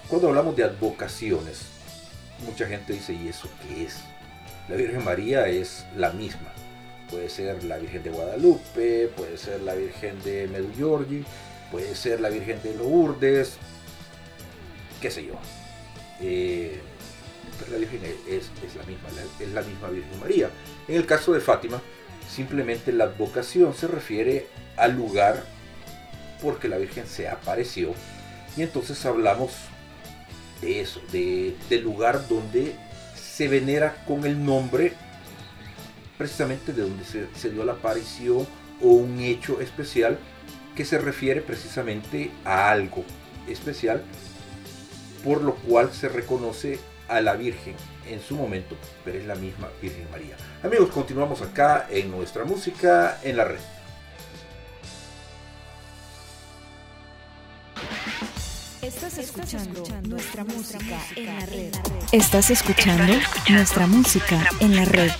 Cuando 0.09 0.29
hablamos 0.29 0.57
de 0.57 0.65
advocaciones, 0.65 1.67
mucha 2.45 2.67
gente 2.67 2.95
dice, 2.95 3.13
¿y 3.13 3.29
eso 3.29 3.49
qué 3.63 3.85
es? 3.85 3.99
La 4.69 4.77
Virgen 4.77 5.05
María 5.05 5.47
es 5.49 5.85
la 5.97 6.11
misma. 6.11 6.53
Puede 7.11 7.29
ser 7.29 7.65
la 7.65 7.79
Virgen 7.79 8.03
de 8.03 8.11
Guadalupe, 8.11 9.11
puede 9.17 9.39
ser 9.39 9.63
la 9.63 9.75
Virgen 9.75 10.23
de 10.23 10.47
Medjugorje, 10.49 11.23
puede 11.71 11.95
ser 11.95 12.21
la 12.21 12.29
Virgen 12.29 12.61
de 12.63 12.75
Lourdes, 12.75 13.57
qué 15.01 15.11
sé 15.11 15.25
yo. 15.25 15.35
Eh, 16.21 16.79
pero 17.59 17.73
la 17.73 17.79
Virgen 17.79 18.03
es, 18.29 18.51
la 18.77 18.83
misma, 18.85 19.09
es 19.41 19.49
la 19.51 19.63
misma 19.63 19.89
Virgen 19.89 20.21
María. 20.21 20.51
En 20.87 20.97
el 20.97 21.07
caso 21.07 21.33
de 21.33 21.41
Fátima, 21.41 21.81
simplemente 22.29 22.93
la 22.93 23.05
advocación 23.05 23.75
se 23.75 23.87
refiere 23.87 24.47
al 24.77 24.95
lugar 24.95 25.45
porque 26.43 26.69
la 26.69 26.79
Virgen 26.79 27.07
se 27.07 27.29
apareció 27.29 27.95
y 28.57 28.63
entonces 28.63 29.05
hablamos 29.07 29.53
de 30.61 30.81
eso, 30.81 31.01
de, 31.13 31.57
del 31.69 31.83
lugar 31.83 32.29
donde 32.29 32.75
se 33.15 33.49
venera 33.49 34.03
con 34.07 34.25
el 34.27 34.45
nombre 34.45 34.93
precisamente 36.19 36.73
de 36.73 36.83
donde 36.83 37.05
se, 37.05 37.51
dio 37.51 37.65
la 37.65 37.73
aparición 37.73 38.47
o 38.83 38.89
un 38.89 39.21
hecho 39.21 39.61
especial 39.61 40.19
que 40.75 40.85
se 40.85 40.99
refiere 40.99 41.41
precisamente 41.41 42.31
a 42.45 42.71
algo 42.71 43.05
especial, 43.49 44.03
por 45.25 45.43
lo 45.43 45.55
cual 45.55 45.93
se 45.93 46.09
reconoce 46.09 46.79
a 47.09 47.21
la 47.21 47.35
Virgen 47.35 47.75
en 48.07 48.21
su 48.21 48.37
momento, 48.37 48.77
pero 49.05 49.19
es 49.19 49.27
la 49.27 49.35
misma 49.35 49.69
Virgen 49.81 50.11
María. 50.11 50.37
Amigos, 50.63 50.91
continuamos 50.91 51.41
acá 51.41 51.87
en 51.91 52.11
nuestra 52.11 52.45
música 52.45 53.19
en 53.23 53.37
la 53.37 53.45
red. 53.45 53.61
Estás 58.83 59.19
escuchando 59.19 59.85
nuestra 60.03 60.45
música 60.45 60.99
en 61.17 61.27
la 61.27 61.47
red. 61.47 61.73
Estás 62.13 62.51
escuchando 62.51 63.15
nuestra 63.49 63.87
música. 63.87 64.49
En 64.61 64.77
la 64.77 64.85
red. 64.85 65.11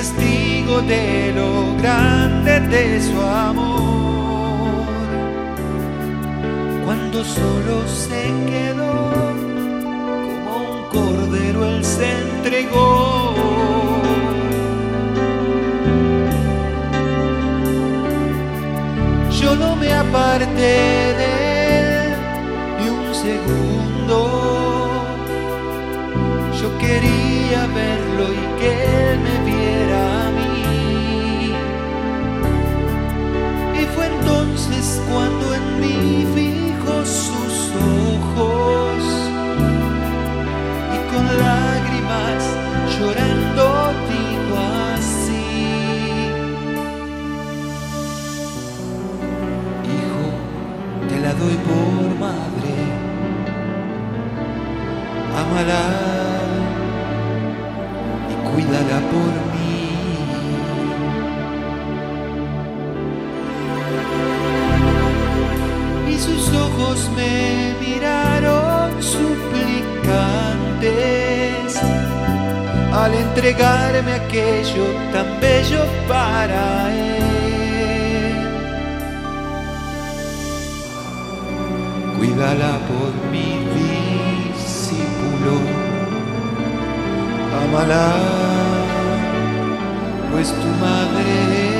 testigo 0.00 0.80
de 0.80 1.30
lo 1.34 1.76
grande 1.76 2.60
de 2.74 3.02
su 3.02 3.20
amor. 3.20 4.86
Cuando 6.84 7.22
solo 7.22 7.74
se 7.86 8.22
quedó, 8.50 8.94
como 10.46 10.52
un 10.72 10.82
cordero 10.94 11.66
él 11.66 11.84
se 11.84 12.06
entregó. 12.24 13.34
Yo 19.40 19.54
no 19.54 19.76
me 19.76 19.92
aparté 19.92 20.74
de 21.20 21.30
él 21.78 22.14
ni 22.78 22.86
un 22.88 23.14
segundo. 23.26 24.16
Yo 26.60 26.68
quería 26.78 27.60
verlo 27.80 28.24
y 28.40 28.42
que 28.58 28.70
él 29.12 29.18
me 29.26 29.29
cuando 35.10 35.54
en 35.54 35.80
mí 35.80 36.26
fijo 36.34 37.04
sus 37.04 37.72
ojos 37.74 39.02
y 40.94 40.98
con 41.10 41.24
lágrimas 41.26 42.42
llorando 42.98 43.64
digo 44.08 44.56
así, 44.94 45.46
hijo, 49.92 50.26
te 51.08 51.16
la 51.20 51.32
doy 51.34 51.56
por 51.66 52.18
madre, 52.18 52.74
amala 55.36 55.82
y 58.30 58.34
cuídala 58.48 59.00
por. 59.10 59.49
sus 66.20 66.52
ojos 66.54 67.10
me 67.16 67.74
miraron 67.80 69.02
suplicantes 69.02 71.80
al 72.92 73.14
entregarme 73.14 74.12
aquello 74.12 74.84
tan 75.12 75.40
bello 75.40 75.86
para 76.06 76.92
él. 76.92 78.36
Cuídala 82.18 82.78
por 82.90 83.12
mi 83.32 83.48
discípulo, 83.80 85.54
amala, 87.62 88.06
pues 90.32 90.48
tu 90.48 90.68
madre 90.84 91.79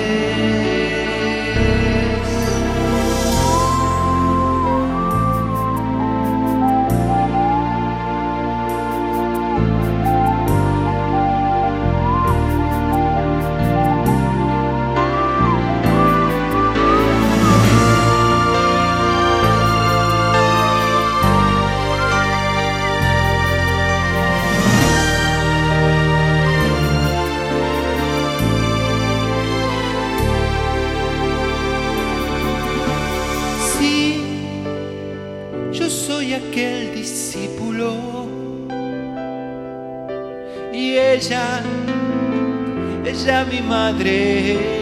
madre. 43.70 44.79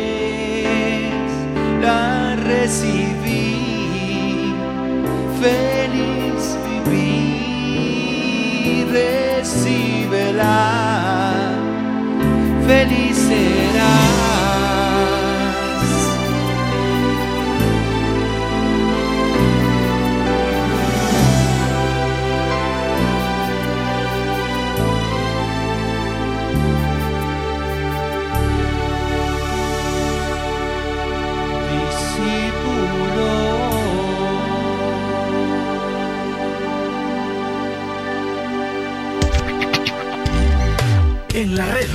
En 41.39 41.55
la 41.55 41.67
red, 41.67 41.87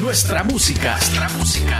nuestra 0.00 0.44
música. 0.44 0.92
Nuestra 0.92 1.28
música. 1.30 1.78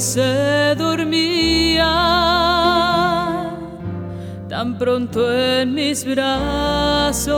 Se 0.00 0.74
dormía 0.76 1.86
tan 4.48 4.78
pronto 4.78 5.32
en 5.32 5.74
mis 5.74 6.04
brazos, 6.04 7.32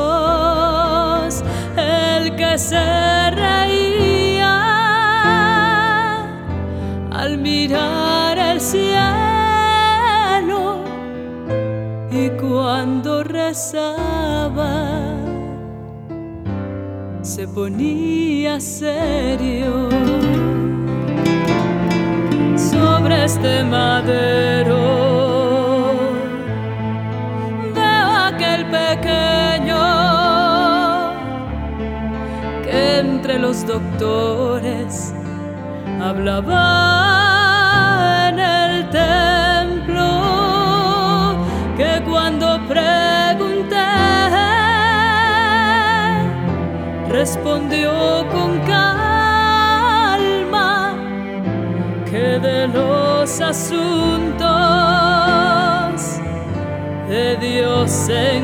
el 1.77 2.37
que 2.37 2.59
se 2.59 3.31
reía 3.31 4.55
al 7.11 7.39
mirar 7.39 8.39
el 8.39 8.61
cielo 8.61 8.85
y 12.11 12.29
cuando 12.41 13.25
rezaba 13.25 14.95
se 17.23 17.49
ponía 17.49 18.61
serio 18.61 19.44
este 23.45 23.63
madero. 23.65 24.81
Veo 27.75 28.11
aquel 28.29 28.65
pequeño 28.71 29.85
que 32.63 33.01
entre 33.01 33.39
los 33.39 33.67
doctores 33.67 35.13
hablaba 36.03 36.63
en 38.31 38.39
el 38.39 38.89
templo 38.89 40.09
que 41.77 42.03
cuando 42.09 42.47
pregunté 42.67 43.77
respondió 47.11 47.74
Dios 57.37 57.91
se 57.91 58.37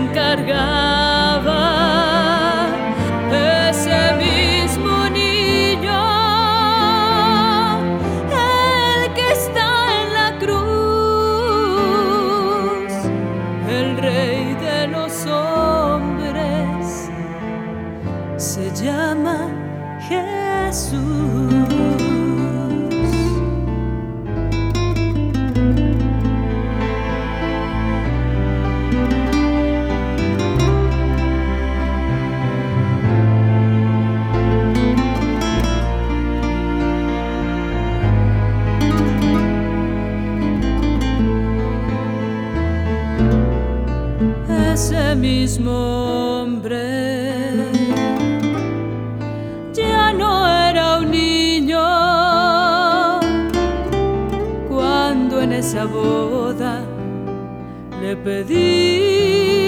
le 58.03 58.17
pedí 58.17 59.63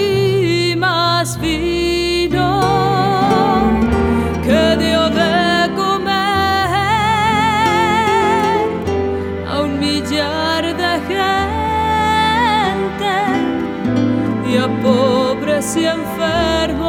más 0.75 1.39
vino 1.39 2.59
que 4.43 4.75
dio 4.77 5.09
de 5.09 5.71
comer 5.77 6.67
a 9.49 9.61
un 9.61 9.79
millar 9.79 10.75
de 10.75 10.99
gente 11.07 13.15
y 14.45 14.57
a 14.57 14.67
pobres 14.81 15.77
y 15.77 15.85
enfermos 15.85 16.83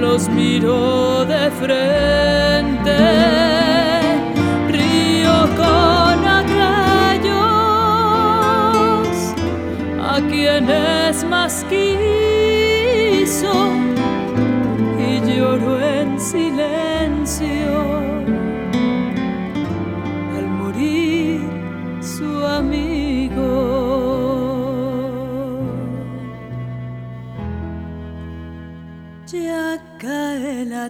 los 0.00 0.26
miró 0.30 1.26
de 1.26 1.50
frente. 1.50 3.35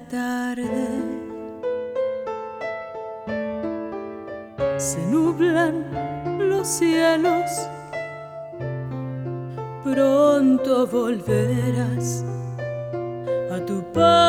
Tarde, 0.09 1.01
se 4.77 4.99
nublan 5.07 5.85
los 6.39 6.67
cielos, 6.67 7.51
pronto 9.85 10.87
volverás 10.87 12.25
a 13.51 13.59
tu 13.65 13.83
Padre 13.93 14.26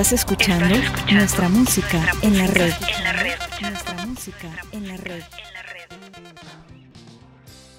Estás 0.00 0.20
escuchando 0.20 0.74
nuestra 1.12 1.50
música 1.50 2.00
en 2.22 2.38
la 2.38 2.46
red. 2.46 2.72
Nuestra 3.60 4.06
música 4.06 4.48
en 4.72 4.88
la 4.88 4.96
red. 4.96 5.22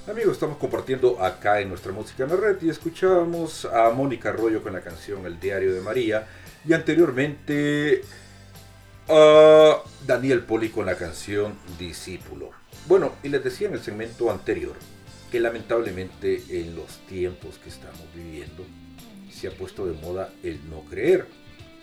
Amigos, 0.08 0.34
estamos 0.34 0.58
compartiendo 0.60 1.20
acá 1.20 1.62
en 1.62 1.70
nuestra 1.70 1.92
música 1.92 2.26
en 2.26 2.30
la 2.30 2.36
red 2.36 2.62
y 2.62 2.70
escuchábamos 2.70 3.66
a 3.66 3.90
Mónica 3.90 4.30
Arroyo 4.30 4.62
con 4.62 4.74
la 4.74 4.82
canción 4.82 5.26
El 5.26 5.40
Diario 5.40 5.74
de 5.74 5.82
María 5.82 6.28
y 6.64 6.74
anteriormente 6.74 8.04
a 9.10 9.78
Daniel 10.06 10.44
Poli 10.44 10.70
con 10.70 10.86
la 10.86 10.98
canción 10.98 11.56
Discípulo. 11.80 12.52
Bueno, 12.88 13.14
y 13.24 13.30
les 13.30 13.44
decía 13.44 13.68
en 13.68 13.74
el 13.74 13.82
segmento 13.82 14.30
anterior 14.30 14.76
que 15.32 15.40
lamentablemente 15.40 16.44
en 16.52 16.76
los 16.76 17.00
tiempos 17.08 17.58
que 17.58 17.70
estamos 17.70 18.04
viviendo 18.14 18.64
se 19.32 19.48
ha 19.48 19.52
puesto 19.52 19.88
de 19.88 20.00
moda 20.00 20.30
el 20.44 20.60
no 20.70 20.82
creer. 20.82 21.26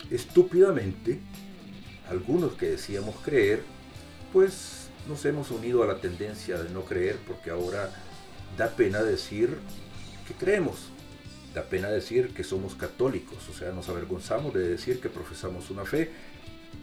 Estúpidamente, 0.09 1.19
algunos 2.09 2.53
que 2.53 2.67
decíamos 2.67 3.15
creer, 3.23 3.63
pues 4.33 4.89
nos 5.07 5.23
hemos 5.25 5.51
unido 5.51 5.83
a 5.83 5.87
la 5.87 6.01
tendencia 6.01 6.57
de 6.57 6.69
no 6.69 6.83
creer 6.83 7.17
porque 7.27 7.51
ahora 7.51 7.91
da 8.57 8.75
pena 8.75 9.03
decir 9.03 9.57
que 10.27 10.33
creemos. 10.33 10.89
Da 11.53 11.63
pena 11.63 11.89
decir 11.89 12.33
que 12.33 12.43
somos 12.43 12.75
católicos, 12.75 13.49
o 13.49 13.53
sea, 13.53 13.71
nos 13.71 13.89
avergonzamos 13.89 14.53
de 14.53 14.67
decir 14.67 14.99
que 14.99 15.09
profesamos 15.09 15.71
una 15.71 15.83
fe, 15.83 16.11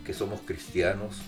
que 0.04 0.12
somos 0.12 0.40
cristianos, 0.40 1.18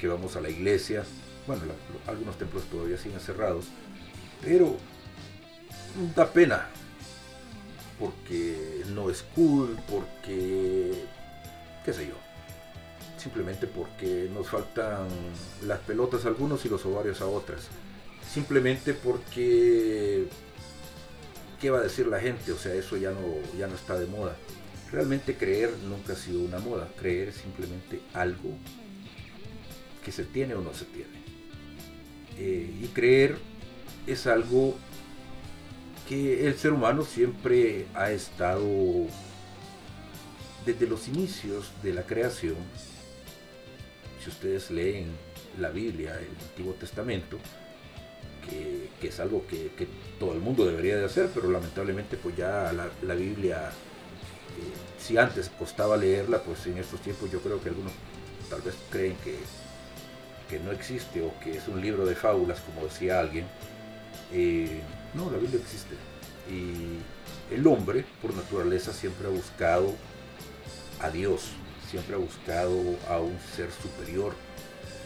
que 0.00 0.08
vamos 0.08 0.34
a 0.34 0.40
la 0.40 0.50
iglesia. 0.50 1.04
Bueno, 1.46 1.62
algunos 2.08 2.36
templos 2.36 2.64
todavía 2.64 2.98
siguen 2.98 3.20
cerrados, 3.20 3.66
pero 4.42 4.76
da 6.16 6.32
pena 6.32 6.66
porque 8.00 8.82
no 8.94 9.10
es 9.10 9.22
cool, 9.34 9.78
porque, 9.88 11.04
qué 11.84 11.92
sé 11.92 12.06
yo, 12.06 12.14
simplemente 13.18 13.66
porque 13.66 14.28
nos 14.32 14.48
faltan 14.48 15.08
las 15.66 15.78
pelotas 15.80 16.24
a 16.24 16.28
algunos 16.28 16.64
y 16.64 16.68
los 16.68 16.84
ovarios 16.86 17.20
a 17.20 17.26
otras, 17.26 17.68
simplemente 18.28 18.94
porque, 18.94 20.26
¿qué 21.60 21.70
va 21.70 21.78
a 21.78 21.82
decir 21.82 22.06
la 22.06 22.20
gente? 22.20 22.52
O 22.52 22.58
sea, 22.58 22.74
eso 22.74 22.96
ya 22.96 23.10
no, 23.10 23.20
ya 23.58 23.66
no 23.66 23.74
está 23.74 23.98
de 23.98 24.06
moda. 24.06 24.36
Realmente 24.92 25.36
creer 25.36 25.70
nunca 25.88 26.14
ha 26.14 26.16
sido 26.16 26.40
una 26.40 26.58
moda, 26.58 26.88
creer 26.98 27.28
es 27.28 27.36
simplemente 27.36 28.00
algo 28.12 28.50
que 30.04 30.10
se 30.10 30.24
tiene 30.24 30.54
o 30.54 30.60
no 30.60 30.74
se 30.74 30.84
tiene. 30.86 31.20
Eh, 32.38 32.72
y 32.82 32.86
creer 32.88 33.36
es 34.06 34.26
algo 34.26 34.76
que 36.08 36.48
el 36.48 36.56
ser 36.58 36.72
humano 36.72 37.04
siempre 37.04 37.86
ha 37.94 38.10
estado 38.10 39.06
desde 40.64 40.86
los 40.86 41.08
inicios 41.08 41.70
de 41.82 41.94
la 41.94 42.02
creación, 42.02 42.56
si 44.22 44.28
ustedes 44.28 44.70
leen 44.70 45.10
la 45.58 45.70
Biblia, 45.70 46.18
el 46.18 46.48
Antiguo 46.48 46.74
Testamento, 46.74 47.38
que, 49.00 49.08
es 49.08 49.20
algo 49.20 49.46
que, 49.46 49.70
todo 50.18 50.32
el 50.32 50.40
mundo 50.40 50.66
debería 50.66 50.96
de 50.96 51.04
hacer, 51.04 51.30
pero 51.34 51.50
lamentablemente 51.50 52.16
pues 52.16 52.36
ya 52.36 52.72
la, 52.72 53.14
Biblia, 53.14 53.68
eh, 53.68 54.98
si 54.98 55.16
antes 55.16 55.48
costaba 55.50 55.96
leerla, 55.96 56.42
pues 56.42 56.66
en 56.66 56.78
estos 56.78 57.00
tiempos 57.00 57.30
yo 57.30 57.40
creo 57.40 57.62
que 57.62 57.70
algunos 57.70 57.92
tal 58.50 58.60
vez 58.62 58.74
creen 58.90 59.16
que, 59.24 59.36
que 60.48 60.58
no 60.58 60.72
existe 60.72 61.22
o 61.22 61.32
que 61.40 61.56
es 61.56 61.68
un 61.68 61.80
libro 61.80 62.04
de 62.04 62.14
fábulas, 62.14 62.60
como 62.60 62.84
decía 62.84 63.20
alguien. 63.20 63.46
Eh, 64.32 64.80
no, 65.14 65.30
la 65.30 65.38
Biblia 65.38 65.60
existe. 65.60 65.94
Y 66.50 67.54
el 67.54 67.66
hombre, 67.66 68.04
por 68.20 68.34
naturaleza, 68.34 68.92
siempre 68.92 69.28
ha 69.28 69.30
buscado 69.30 69.94
a 71.00 71.10
Dios, 71.10 71.50
siempre 71.88 72.14
ha 72.14 72.18
buscado 72.18 72.78
a 73.08 73.18
un 73.18 73.38
ser 73.56 73.70
superior. 73.72 74.34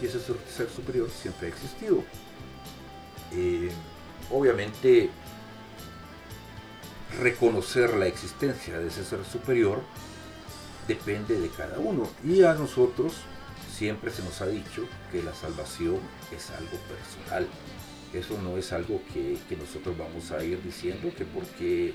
Y 0.01 0.05
ese 0.05 0.19
ser 0.19 0.69
superior 0.69 1.09
siempre 1.09 1.47
ha 1.47 1.49
existido. 1.49 2.03
Eh, 3.31 3.71
obviamente, 4.31 5.09
reconocer 7.19 7.93
la 7.95 8.07
existencia 8.07 8.77
de 8.77 8.87
ese 8.87 9.05
ser 9.05 9.23
superior 9.25 9.81
depende 10.87 11.39
de 11.39 11.49
cada 11.49 11.79
uno. 11.79 12.09
Y 12.23 12.43
a 12.43 12.53
nosotros 12.53 13.13
siempre 13.73 14.11
se 14.11 14.23
nos 14.23 14.41
ha 14.41 14.47
dicho 14.47 14.87
que 15.11 15.23
la 15.23 15.33
salvación 15.33 15.99
es 16.35 16.49
algo 16.51 16.77
personal 16.87 17.47
eso 18.17 18.39
no 18.41 18.57
es 18.57 18.71
algo 18.71 19.01
que, 19.13 19.37
nosotros 19.57 19.97
vamos 19.97 20.31
a 20.31 20.43
ir 20.43 20.61
diciendo 20.63 21.11
que 21.15 21.25
porque, 21.25 21.93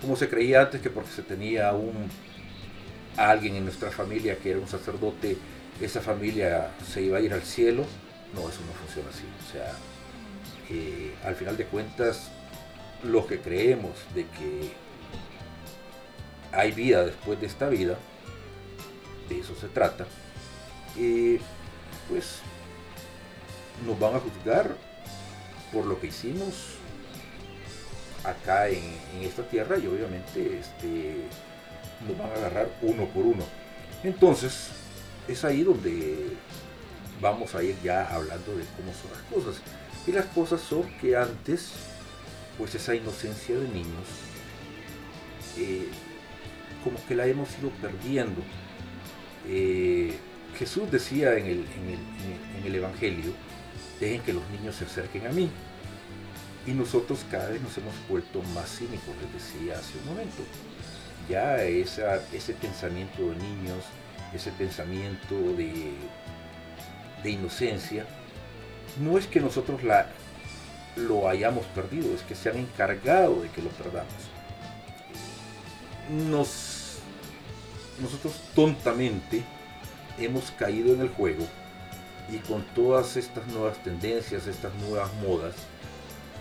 como 0.00 0.16
se 0.16 0.28
creía 0.28 0.62
antes, 0.62 0.80
que 0.80 0.90
porque 0.90 1.10
se 1.10 1.22
tenía 1.22 1.72
un, 1.72 2.08
alguien 3.18 3.56
en 3.56 3.64
nuestra 3.64 3.90
familia 3.90 4.38
que 4.38 4.50
era 4.50 4.60
un 4.60 4.68
sacerdote, 4.68 5.36
esa 5.80 6.00
familia 6.00 6.70
se 6.86 7.02
iba 7.02 7.18
a 7.18 7.20
ir 7.20 7.32
al 7.32 7.42
cielo. 7.42 7.84
No, 8.34 8.48
eso 8.48 8.60
no 8.66 8.72
funciona 8.72 9.08
así. 9.10 9.24
O 9.46 9.52
sea, 9.52 9.72
eh, 10.70 11.14
al 11.24 11.34
final 11.34 11.56
de 11.56 11.64
cuentas, 11.66 12.30
los 13.02 13.26
que 13.26 13.40
creemos 13.40 13.92
de 14.14 14.22
que 14.24 14.72
hay 16.52 16.72
vida 16.72 17.04
después 17.04 17.40
de 17.40 17.46
esta 17.46 17.68
vida, 17.68 17.96
de 19.28 19.40
eso 19.40 19.54
se 19.54 19.68
trata, 19.68 20.06
eh, 20.96 21.40
pues 22.08 22.38
nos 23.86 23.98
van 23.98 24.16
a 24.16 24.20
juzgar 24.20 24.74
por 25.72 25.84
lo 25.84 26.00
que 26.00 26.08
hicimos 26.08 26.78
acá 28.24 28.68
en, 28.68 28.96
esta 29.22 29.42
tierra 29.42 29.78
y 29.78 29.86
obviamente 29.86 30.58
este, 30.58 31.24
nos 32.06 32.18
van 32.18 32.30
a 32.30 32.34
agarrar 32.34 32.68
uno 32.82 33.06
por 33.06 33.24
uno. 33.26 33.44
Entonces, 34.02 34.68
es 35.26 35.44
ahí 35.44 35.62
donde 35.62 36.36
vamos 37.20 37.54
a 37.54 37.62
ir 37.62 37.76
ya 37.82 38.14
hablando 38.14 38.56
de 38.56 38.64
cómo 38.76 38.92
son 38.92 39.10
las 39.12 39.22
cosas. 39.32 39.62
Y 40.06 40.12
las 40.12 40.26
cosas 40.26 40.60
son 40.60 40.84
que 41.00 41.16
antes, 41.16 41.72
pues 42.56 42.74
esa 42.74 42.94
inocencia 42.94 43.56
de 43.56 43.68
niños, 43.68 44.06
eh, 45.58 45.88
como 46.84 47.04
que 47.06 47.14
la 47.14 47.26
hemos 47.26 47.48
ido 47.58 47.70
perdiendo. 47.82 48.40
Eh, 49.46 50.16
Jesús 50.58 50.90
decía 50.90 51.36
en 51.36 51.46
en 51.46 52.66
el 52.66 52.74
Evangelio, 52.74 53.32
dejen 54.00 54.22
que 54.22 54.32
los 54.32 54.48
niños 54.50 54.76
se 54.76 54.84
acerquen 54.84 55.26
a 55.26 55.30
mí. 55.30 55.50
Y 56.66 56.72
nosotros 56.72 57.24
cada 57.30 57.48
vez 57.48 57.62
nos 57.62 57.76
hemos 57.78 57.94
vuelto 58.08 58.42
más 58.54 58.78
cínicos, 58.78 59.14
les 59.22 59.32
decía 59.32 59.78
hace 59.78 59.98
un 59.98 60.06
momento. 60.06 60.42
Ya 61.28 61.62
ese 61.62 62.54
pensamiento 62.60 63.22
de 63.22 63.36
niños, 63.36 63.84
ese 64.34 64.50
pensamiento 64.52 65.34
de, 65.56 65.92
de 67.22 67.30
inocencia, 67.30 68.06
no 69.00 69.18
es 69.18 69.26
que 69.26 69.40
nosotros 69.40 69.82
la, 69.82 70.06
lo 70.96 71.28
hayamos 71.28 71.66
perdido, 71.66 72.14
es 72.14 72.22
que 72.22 72.34
se 72.34 72.50
han 72.50 72.56
encargado 72.56 73.42
de 73.42 73.48
que 73.50 73.62
lo 73.62 73.68
perdamos. 73.70 74.12
Nos, 76.30 76.98
nosotros 78.00 78.40
tontamente 78.54 79.42
hemos 80.18 80.50
caído 80.52 80.94
en 80.94 81.02
el 81.02 81.08
juego 81.10 81.46
y 82.30 82.38
con 82.38 82.62
todas 82.74 83.16
estas 83.16 83.46
nuevas 83.48 83.82
tendencias, 83.82 84.46
estas 84.46 84.74
nuevas 84.76 85.12
modas, 85.14 85.54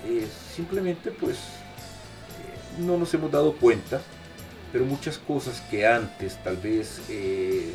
eh, 0.05 0.27
simplemente 0.55 1.11
pues 1.11 1.35
eh, 1.35 2.79
no 2.79 2.97
nos 2.97 3.13
hemos 3.13 3.31
dado 3.31 3.53
cuenta, 3.55 4.01
pero 4.71 4.85
muchas 4.85 5.17
cosas 5.17 5.61
que 5.69 5.85
antes 5.85 6.41
tal 6.43 6.57
vez 6.57 7.01
eh, 7.09 7.73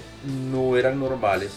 no 0.50 0.76
eran 0.76 0.98
normales, 1.00 1.52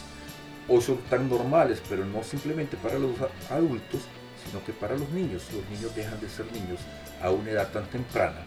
o 0.68 0.82
son 0.82 0.98
tan 1.10 1.30
normales, 1.30 1.82
pero 1.88 2.06
no 2.06 2.24
simplemente 2.24 2.76
para 2.78 2.98
los 2.98 3.12
adultos, 3.50 4.02
sino 4.44 4.64
que 4.66 4.74
para 4.74 4.98
los 4.98 5.10
niños. 5.10 5.44
Los 5.54 5.70
niños 5.70 5.96
dejan 5.96 6.20
de 6.20 6.30
ser 6.30 6.46
niños 6.52 6.80
a 7.22 7.30
una 7.30 7.52
edad 7.52 7.72
tan 7.72 7.86
temprana 7.86 8.46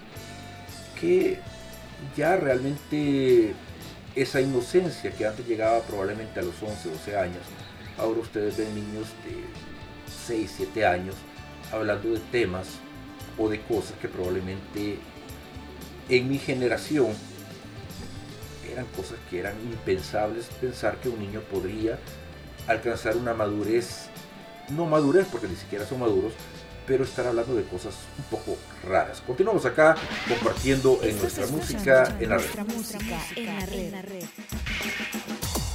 que 1.01 1.39
ya 2.17 2.37
realmente 2.37 3.55
esa 4.17 4.41
inocencia 4.41 5.13
que 5.13 5.27
antes 5.27 5.47
llegaba 5.47 5.81
probablemente 5.83 6.41
a 6.41 6.43
los 6.43 6.61
11, 6.61 6.91
12 6.91 7.17
años, 7.17 7.43
Ahora 7.99 8.21
ustedes 8.21 8.57
ven 8.57 8.73
niños 8.77 9.09
de 9.25 9.43
6, 10.27 10.55
7 10.59 10.87
años 10.87 11.17
hablando 11.73 12.11
de 12.11 12.21
temas 12.31 12.69
o 13.37 13.49
de 13.49 13.61
cosas 13.63 13.99
que 14.01 14.09
probablemente 14.09 14.99
en 16.09 16.29
mi 16.29 16.39
generación 16.39 17.09
eran 18.73 18.87
cosas 18.97 19.19
que 19.29 19.41
eran 19.41 19.55
impensables 19.63 20.47
pensar 20.61 20.97
que 20.99 21.09
un 21.09 21.19
niño 21.19 21.41
podría 21.41 21.99
alcanzar 22.67 23.17
una 23.17 23.35
madurez, 23.35 24.09
no 24.69 24.87
madurez 24.87 25.27
porque 25.31 25.49
ni 25.49 25.57
siquiera 25.57 25.87
son 25.87 26.01
maduros, 26.01 26.33
pero 26.87 27.05
estar 27.05 27.27
hablando 27.27 27.55
de 27.55 27.65
cosas 27.65 27.95
un 28.17 28.25
poco 28.25 28.57
raras. 28.87 29.23
Continuamos 29.27 29.65
acá 29.67 29.97
compartiendo 30.29 31.01
en 31.03 31.19
nuestra 31.19 31.47
música 31.47 32.17
en 32.21 32.31
la 32.31 32.39
red. 32.39 34.25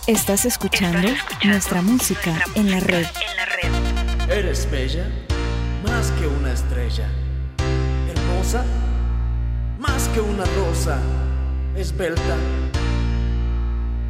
Estás 0.07 0.45
escuchando, 0.45 1.07
nuestra, 1.45 1.81
música, 1.81 2.35
en 2.55 2.71
la 2.71 2.79
red. 2.79 3.05
Eres 4.29 4.69
bella, 4.69 5.07
más 5.83 6.11
que 6.11 6.27
una 6.27 6.51
estrella. 6.51 7.07
Hermosa, 8.09 8.65
más 9.93 10.07
que 10.09 10.21
una 10.21 10.43
rosa. 10.45 10.97
Esbelta, 11.75 12.35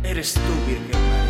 eres 0.03 0.33
tú, 0.33 0.53
Virgen. 0.65 1.22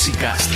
Música. 0.00 0.49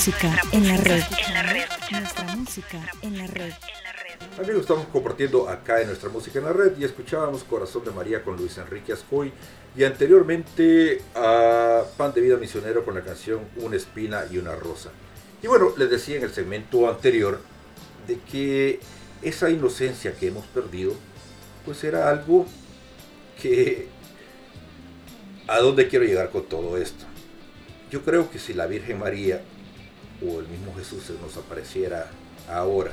Música 0.00 0.42
en 0.52 0.66
la 0.66 0.76
red. 0.78 1.02
Nuestra 1.90 2.24
música 2.34 2.80
en 3.02 3.18
la 3.18 3.26
red. 3.26 3.52
También 4.34 4.54
lo 4.54 4.62
estamos 4.62 4.86
compartiendo 4.86 5.46
acá 5.46 5.82
en 5.82 5.88
nuestra 5.88 6.08
música 6.08 6.38
en 6.38 6.46
la 6.46 6.54
red 6.54 6.72
y 6.78 6.84
escuchábamos 6.84 7.44
Corazón 7.44 7.84
de 7.84 7.90
María 7.90 8.24
con 8.24 8.34
Luis 8.38 8.56
Enrique 8.56 8.94
Ascoy 8.94 9.30
y 9.76 9.84
anteriormente 9.84 11.02
a 11.14 11.82
Pan 11.98 12.14
de 12.14 12.22
Vida 12.22 12.38
Misionero 12.38 12.82
con 12.82 12.94
la 12.94 13.02
canción 13.02 13.40
Una 13.56 13.76
espina 13.76 14.24
y 14.30 14.38
una 14.38 14.54
rosa. 14.56 14.88
Y 15.42 15.48
bueno, 15.48 15.74
les 15.76 15.90
decía 15.90 16.16
en 16.16 16.22
el 16.22 16.32
segmento 16.32 16.88
anterior 16.88 17.38
de 18.06 18.20
que 18.20 18.80
esa 19.20 19.50
inocencia 19.50 20.14
que 20.14 20.28
hemos 20.28 20.46
perdido 20.46 20.94
pues 21.66 21.84
era 21.84 22.08
algo 22.08 22.46
que... 23.42 23.86
¿A 25.46 25.58
dónde 25.58 25.88
quiero 25.88 26.06
llegar 26.06 26.30
con 26.30 26.46
todo 26.46 26.78
esto? 26.78 27.04
Yo 27.90 28.00
creo 28.02 28.30
que 28.30 28.38
si 28.38 28.54
la 28.54 28.66
Virgen 28.66 28.98
María 28.98 29.42
o 30.26 30.40
el 30.40 30.48
mismo 30.48 30.74
Jesús 30.76 31.04
se 31.04 31.14
nos 31.14 31.36
apareciera 31.36 32.10
ahora, 32.48 32.92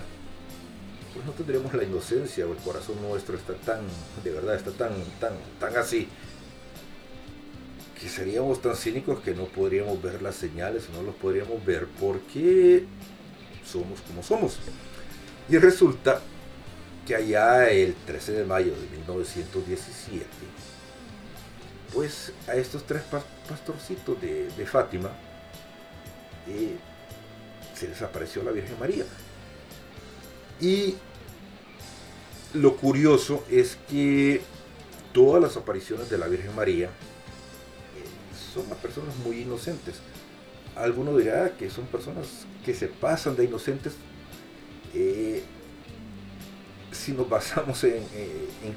pues 1.14 1.26
no 1.26 1.32
tendríamos 1.32 1.74
la 1.74 1.84
inocencia 1.84 2.46
o 2.46 2.52
el 2.52 2.58
corazón 2.58 3.02
nuestro 3.02 3.36
está 3.36 3.54
tan, 3.54 3.82
de 4.24 4.32
verdad, 4.32 4.56
está 4.56 4.72
tan, 4.72 4.92
tan, 5.20 5.34
tan 5.60 5.76
así, 5.78 6.08
que 8.00 8.08
seríamos 8.08 8.62
tan 8.62 8.76
cínicos 8.76 9.20
que 9.22 9.34
no 9.34 9.46
podríamos 9.46 10.02
ver 10.02 10.22
las 10.22 10.36
señales, 10.36 10.90
no 10.94 11.02
los 11.02 11.16
podríamos 11.16 11.66
ver 11.66 11.88
porque 12.00 12.86
somos 13.66 14.02
como 14.02 14.22
somos. 14.22 14.60
Y 15.50 15.58
resulta 15.58 16.22
que 17.08 17.16
allá 17.16 17.70
el 17.70 17.96
13 17.96 18.34
de 18.34 18.46
mayo 18.46 18.74
de 18.76 18.98
1917, 18.98 20.26
pues 21.94 22.34
a 22.48 22.56
estos 22.56 22.86
tres 22.86 23.02
pastorcitos 23.48 24.22
de, 24.22 24.66
Fátima 24.66 25.10
eh, 26.48 26.76
se 27.78 27.88
les 27.88 28.02
apareció 28.02 28.44
la 28.44 28.52
Virgen 28.52 28.78
María. 28.80 29.06
Y 30.60 30.96
lo 32.54 32.76
curioso 32.76 33.44
es 33.50 33.78
que 33.90 34.42
todas 35.14 35.42
las 35.42 35.58
apariciones 35.58 36.10
de 36.10 36.18
la 36.18 36.28
Virgen 36.28 36.56
María 36.56 36.88
eh, 36.88 38.52
son 38.54 38.72
a 38.72 38.76
personas 38.76 39.16
muy 39.18 39.42
inocentes. 39.42 39.96
Alguno 40.76 41.18
dirá 41.18 41.56
que 41.58 41.70
son 41.70 41.86
personas 41.86 42.46
que 42.66 42.74
se 42.74 42.88
pasan 42.88 43.36
de 43.36 43.46
inocentes. 43.46 43.94
Eh, 44.94 45.44
si 46.92 47.12
nos 47.12 47.30
basamos 47.30 47.84
en, 47.84 48.04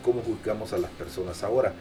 cómo 0.03 0.23
juzgamos 0.23 0.73
a 0.73 0.79
las 0.79 0.91
personas 0.91 1.43
ahora. 1.43 1.75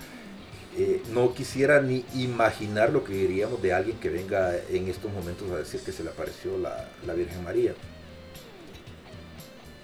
Eh, 0.78 1.02
no 1.12 1.34
quisiera 1.34 1.82
ni 1.82 2.06
imaginar 2.14 2.92
lo 2.92 3.04
que 3.04 3.14
diríamos 3.14 3.62
de 3.62 3.74
alguien 3.74 3.98
que 4.00 4.10
venga 4.10 4.56
en 4.70 4.88
estos 4.88 5.12
momentos 5.12 5.50
a 5.52 5.58
decir 5.58 5.82
que 5.82 5.92
se 5.92 6.04
le 6.04 6.12
apareció 6.12 6.58
la, 6.58 7.14
Virgen 7.14 7.44
María. 7.44 7.74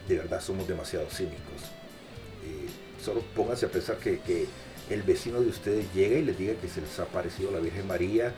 De 0.07 0.17
verdad 0.17 0.41
somos 0.41 0.67
demasiado 0.67 1.07
cínicos. 1.09 1.61
Eh, 2.45 2.67
solo 3.03 3.23
pónganse 3.35 3.65
a 3.65 3.69
pensar 3.69 3.97
que, 3.97 4.19
que, 4.19 4.45
el 4.87 5.01
vecino 5.01 5.41
de 5.41 5.47
ustedes 5.47 5.91
llega 5.95 6.19
y 6.19 6.23
les 6.23 6.37
diga 6.37 6.53
que 6.61 6.67
se 6.67 6.79
les 6.79 6.99
ha 6.99 7.03
aparecido 7.03 7.49
la 7.49 7.57
Virgen 7.57 7.87
María 7.87 8.35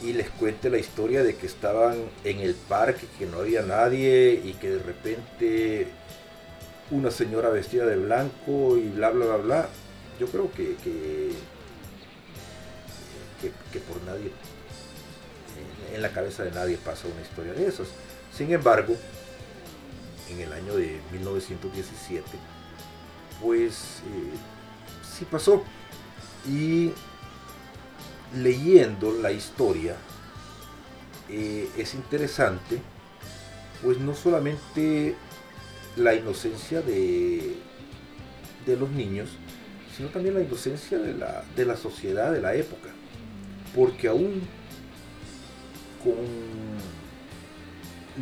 y 0.00 0.12
les 0.12 0.30
cuente 0.30 0.70
la 0.70 0.78
historia 0.78 1.24
de 1.24 1.34
que 1.34 1.46
estaban 1.46 1.96
en 2.22 2.38
el 2.38 2.54
parque, 2.54 3.08
que 3.18 3.26
no 3.26 3.38
había 3.38 3.62
nadie 3.62 4.40
y 4.44 4.52
que 4.52 4.70
de 4.70 4.78
repente 4.78 5.88
una 6.92 7.10
señora 7.10 7.48
vestida 7.48 7.86
de 7.86 7.96
blanco 7.96 8.76
y 8.76 8.88
bla, 8.88 9.10
bla, 9.10 9.26
bla, 9.26 9.36
bla. 9.36 9.68
Yo 10.20 10.28
creo 10.28 10.48
que, 10.52 10.76
que, 10.76 11.30
por 13.80 14.02
nadie, 14.02 14.30
en, 15.94 16.02
la 16.02 16.10
cabeza 16.10 16.44
de 16.44 16.50
nadie 16.50 16.76
pasa 16.76 17.06
una 17.08 17.22
historia 17.22 17.52
de 17.52 17.66
esas. 17.66 17.88
Sin 18.36 18.52
embargo, 18.52 18.96
en 20.30 20.40
el 20.40 20.52
año 20.52 20.76
de 20.76 21.00
1917, 21.12 22.24
pues 23.40 24.02
eh, 24.06 24.36
sí 25.16 25.24
pasó. 25.24 25.64
Y 26.48 26.92
leyendo 28.36 29.12
la 29.12 29.30
historia, 29.32 29.96
eh, 31.28 31.70
es 31.76 31.94
interesante, 31.94 32.80
pues 33.82 33.98
no 33.98 34.14
solamente 34.14 35.14
la 35.96 36.14
inocencia 36.14 36.82
de, 36.82 37.56
de 38.66 38.76
los 38.76 38.90
niños, 38.90 39.30
sino 39.96 40.08
también 40.08 40.34
la 40.34 40.42
inocencia 40.42 40.98
de 40.98 41.14
la, 41.14 41.44
de 41.54 41.64
la 41.64 41.76
sociedad 41.76 42.32
de 42.32 42.40
la 42.40 42.54
época. 42.54 42.90
Porque 43.74 44.08
aún 44.08 44.42
con 46.02 46.14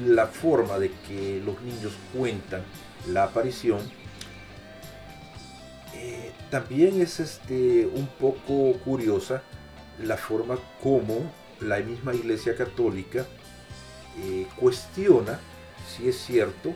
la 0.07 0.26
forma 0.26 0.78
de 0.78 0.90
que 1.07 1.42
los 1.44 1.61
niños 1.62 1.92
cuentan 2.16 2.62
la 3.09 3.24
aparición, 3.24 3.80
eh, 5.94 6.32
también 6.50 7.00
es 7.00 7.20
este, 7.20 7.86
un 7.86 8.07
poco 8.07 8.78
curiosa 8.84 9.42
la 10.03 10.16
forma 10.16 10.59
como 10.82 11.30
la 11.61 11.78
misma 11.80 12.14
Iglesia 12.14 12.57
Católica 12.57 13.26
eh, 14.18 14.46
cuestiona 14.57 15.38
si 15.86 16.09
es 16.09 16.16
cierto 16.16 16.74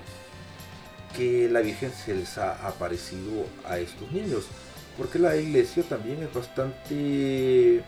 que 1.16 1.49
la 1.49 1.61
Virgen 1.61 1.93
se 1.93 2.14
les 2.14 2.37
ha 2.39 2.66
aparecido 2.66 3.47
a 3.64 3.79
estos 3.79 4.11
niños. 4.12 4.47
Porque 4.99 5.18
la 5.18 5.37
iglesia 5.37 5.83
también 5.83 6.22
es 6.22 6.33
bastante... 6.33 7.85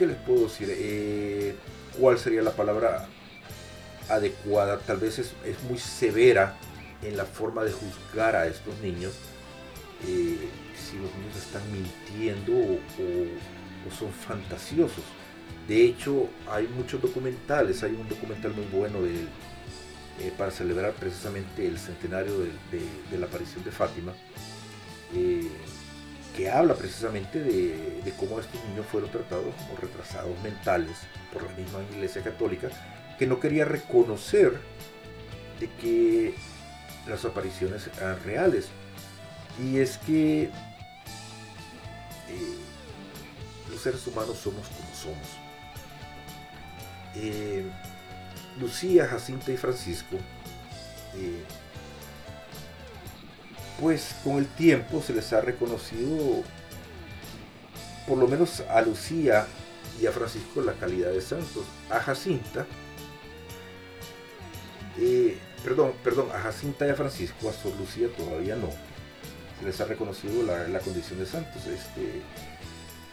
¿Qué 0.00 0.06
les 0.06 0.16
puedo 0.16 0.44
decir? 0.44 0.66
Eh, 0.70 1.54
¿Cuál 2.00 2.18
sería 2.18 2.40
la 2.40 2.52
palabra 2.52 3.06
adecuada? 4.08 4.78
Tal 4.78 4.96
vez 4.96 5.18
es, 5.18 5.34
muy 5.68 5.78
severa 5.78 6.56
en 7.02 7.18
la 7.18 7.26
forma 7.26 7.64
de 7.64 7.72
juzgar 7.72 8.34
a 8.34 8.46
estos 8.46 8.78
niños. 8.78 9.12
Eh, 10.08 10.38
si 10.74 10.96
los 10.96 11.14
niños 11.16 11.36
están 11.36 11.60
mintiendo 11.70 12.54
o, 12.56 13.90
son 13.94 14.10
fantasiosos. 14.10 15.04
De 15.68 15.84
hecho, 15.84 16.30
hay 16.50 16.66
muchos 16.68 17.02
documentales. 17.02 17.82
Hay 17.82 17.92
un 17.92 18.08
documental 18.08 18.54
muy 18.54 18.64
bueno 18.72 19.02
del 19.02 19.28
eh, 20.18 20.32
para 20.38 20.50
celebrar 20.50 20.94
precisamente 20.94 21.66
el 21.66 21.78
centenario 21.78 22.38
de, 22.38 23.18
la 23.18 23.26
aparición 23.26 23.62
de 23.64 23.70
Fátima, 23.70 24.14
que 26.36 26.50
habla 26.50 26.74
precisamente 26.74 27.40
de, 27.40 28.12
cómo 28.18 28.40
estos 28.40 28.62
niños 28.66 28.86
fueron 28.86 29.10
tratados 29.10 29.54
como 29.54 29.76
retrasados 29.80 30.38
mentales 30.42 30.96
por 31.32 31.42
la 31.42 31.52
misma 31.52 31.80
Iglesia 31.92 32.22
Católica, 32.22 32.68
que 33.18 33.26
no 33.26 33.40
quería 33.40 33.64
reconocer 33.64 34.60
de 35.58 35.68
que 35.80 36.34
las 37.06 37.24
apariciones 37.24 37.88
eran 37.98 38.22
reales. 38.24 38.68
Y 39.62 39.78
es 39.78 39.98
que 39.98 40.44
eh, 40.44 40.50
los 43.70 43.80
seres 43.80 44.06
humanos 44.06 44.38
somos 44.38 44.66
como 44.68 44.94
somos. 44.94 45.28
Lucía, 48.58 49.06
Jacinta 49.06 49.50
y 49.52 49.56
Francisco, 49.56 50.16
eh, 51.16 51.44
pues 53.80 54.14
con 54.22 54.36
el 54.36 54.46
tiempo 54.46 55.02
se 55.02 55.14
les 55.14 55.32
ha 55.32 55.40
reconocido, 55.40 56.42
por 58.06 58.18
lo 58.18 58.28
menos 58.28 58.60
a 58.68 58.80
Lucía 58.82 59.46
y 60.00 60.06
a 60.06 60.12
Francisco, 60.12 60.60
la 60.60 60.74
calidad 60.74 61.10
de 61.10 61.20
santos. 61.20 61.64
A 61.90 61.98
Jacinta, 62.00 62.66
eh, 64.98 65.38
perdón, 65.64 65.92
perdón, 66.04 66.28
a 66.34 66.40
Jacinta 66.40 66.86
y 66.86 66.90
a 66.90 66.94
Francisco, 66.94 67.48
a 67.48 67.52
Sor 67.52 67.72
Lucía 67.78 68.08
todavía 68.16 68.56
no. 68.56 68.68
Se 69.58 69.66
les 69.66 69.80
ha 69.80 69.84
reconocido 69.84 70.42
la, 70.42 70.78
condición 70.80 71.18
de 71.18 71.26
santos. 71.26 71.66
Este, 71.66 72.22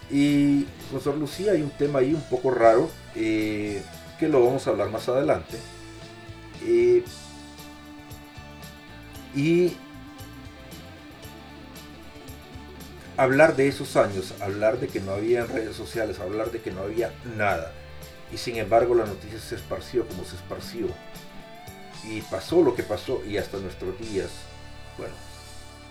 y 0.10 0.66
con 0.92 1.02
Sor 1.02 1.18
Lucía 1.18 1.54
hay 1.54 1.62
un 1.62 1.72
tema 1.72 2.00
ahí 2.00 2.14
un 2.14 2.24
poco 2.24 2.52
raro. 2.52 2.90
Eh, 3.16 3.82
que 4.20 4.28
lo 4.28 4.44
vamos 4.44 4.66
a 4.68 4.72
hablar 4.72 4.90
más 4.90 5.08
adelante. 5.10 5.58
Eh, 6.64 7.04
y 9.36 9.78
hablar 13.18 13.56
de 13.56 13.68
esos 13.68 13.98
años, 13.98 14.34
hablar 14.40 14.80
de 14.80 14.88
que 14.88 15.00
no 15.00 15.12
había 15.12 15.46
redes 15.46 15.76
sociales, 15.76 16.20
hablar 16.20 16.52
de 16.52 16.62
que 16.62 16.72
no 16.72 16.82
había 16.82 17.12
nada. 17.36 17.74
Y 18.32 18.38
sin 18.38 18.58
embargo 18.58 18.94
la 18.96 19.06
noticia 19.06 19.40
se 19.40 19.56
esparció 19.56 20.08
como 20.08 20.24
se 20.24 20.36
esparció. 20.36 20.88
Y 22.04 22.22
pasó 22.22 22.62
lo 22.62 22.76
que 22.76 22.84
pasó 22.84 23.24
y 23.26 23.38
hasta 23.38 23.58
nuestros 23.58 24.00
días, 24.00 24.30
bueno, 24.98 25.14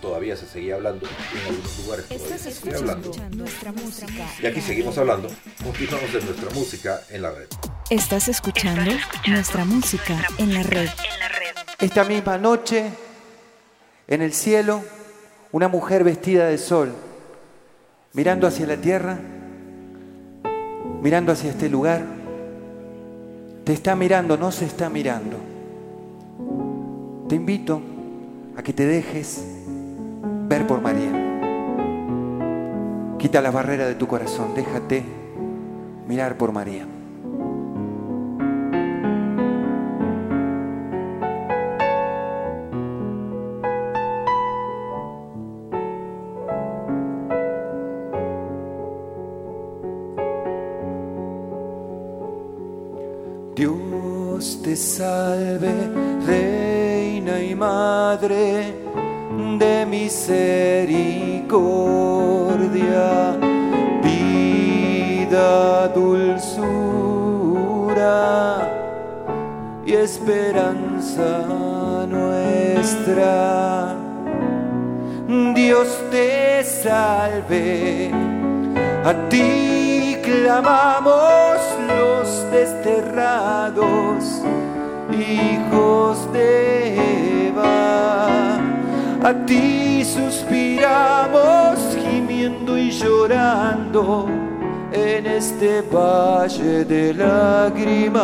todavía 0.00 0.36
se 0.36 0.46
seguía 0.46 0.76
hablando 0.76 1.06
en 1.06 1.46
algunos 1.46 1.78
lugares. 1.78 2.06
Todavía 2.08 2.78
hablando. 2.78 3.12
Nuestra 3.36 3.72
música 3.72 4.26
y 4.40 4.46
aquí 4.46 4.60
seguimos 4.60 4.96
hablando. 4.96 5.28
Continuamos 5.62 6.14
en 6.14 6.24
nuestra 6.24 6.50
música 6.50 7.00
en 7.10 7.22
la 7.22 7.30
red. 7.32 7.48
Estás 7.90 8.28
escuchando 8.28 8.92
nuestra 9.26 9.64
música 9.64 10.22
en 10.38 10.54
la 10.54 10.62
red. 10.62 10.88
Esta 11.78 12.04
misma 12.04 12.38
noche, 12.38 12.90
en 14.08 14.22
el 14.22 14.32
cielo, 14.32 14.82
una 15.52 15.68
mujer 15.68 16.04
vestida 16.04 16.46
de 16.46 16.58
sol, 16.58 16.94
mirando 18.16 18.46
hacia 18.46 18.66
la 18.66 18.78
tierra, 18.78 19.18
mirando 21.02 21.32
hacia 21.32 21.50
este 21.50 21.68
lugar, 21.68 22.02
te 23.62 23.74
está 23.74 23.94
mirando, 23.94 24.38
no 24.38 24.50
se 24.50 24.64
está 24.64 24.88
mirando. 24.88 25.36
Te 27.28 27.34
invito 27.34 27.82
a 28.56 28.62
que 28.62 28.72
te 28.72 28.86
dejes 28.86 29.44
ver 30.48 30.66
por 30.66 30.80
María. 30.80 31.12
Quita 33.18 33.42
las 33.42 33.52
barreras 33.52 33.88
de 33.88 33.96
tu 33.96 34.06
corazón, 34.06 34.54
déjate 34.54 35.04
mirar 36.08 36.38
por 36.38 36.52
María. 36.52 36.86
Dios 75.54 75.88
te 76.10 76.64
salve, 76.64 78.10
a 79.04 79.14
ti 79.28 80.16
clamamos 80.24 81.60
los 81.86 82.50
desterrados, 82.50 84.42
hijos 85.12 86.32
de 86.32 87.48
Eva. 87.48 88.26
A 89.22 89.32
ti 89.46 90.04
suspiramos 90.04 91.78
gimiendo 92.10 92.76
y 92.76 92.90
llorando 92.90 94.26
en 94.92 95.26
este 95.26 95.80
valle 95.82 96.84
de 96.84 97.14
lágrimas. 97.14 98.16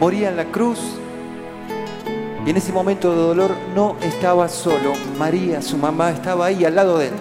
Moría 0.00 0.28
en 0.28 0.36
la 0.36 0.44
cruz 0.46 0.78
y 2.46 2.50
en 2.50 2.56
ese 2.56 2.72
momento 2.72 3.10
de 3.10 3.16
dolor 3.16 3.50
no 3.74 3.96
estaba 4.02 4.48
solo. 4.48 4.92
María, 5.18 5.60
su 5.60 5.76
mamá, 5.76 6.10
estaba 6.10 6.46
ahí 6.46 6.64
al 6.64 6.76
lado 6.76 6.98
de 6.98 7.08
él. 7.08 7.14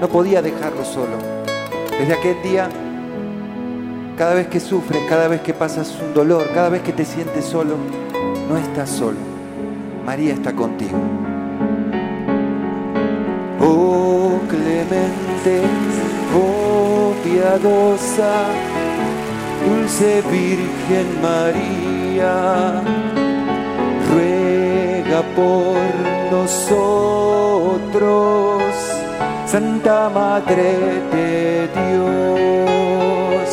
No 0.00 0.08
podía 0.08 0.40
dejarlo 0.40 0.84
solo. 0.84 1.18
Desde 1.98 2.14
aquel 2.14 2.42
día, 2.42 2.68
cada 4.16 4.34
vez 4.34 4.46
que 4.46 4.60
sufres, 4.60 5.02
cada 5.08 5.28
vez 5.28 5.42
que 5.42 5.52
pasas 5.52 5.94
un 6.00 6.14
dolor, 6.14 6.48
cada 6.54 6.68
vez 6.70 6.82
que 6.82 6.92
te 6.92 7.04
sientes 7.04 7.44
solo, 7.44 7.76
no 8.48 8.56
estás 8.56 8.88
solo. 8.88 9.18
María 10.06 10.32
está 10.34 10.52
contigo. 10.52 10.98
Oh 13.60 14.38
clemente, 14.48 15.62
oh 16.36 17.12
piadosa, 17.24 18.46
dulce 19.66 20.22
Virgen 20.30 21.22
María, 21.22 22.03
ruega 24.08 25.22
por 25.34 25.76
nosotros, 26.30 27.72
Santa 29.46 30.08
Madre 30.10 31.02
de 31.12 31.68
Dios, 31.74 33.48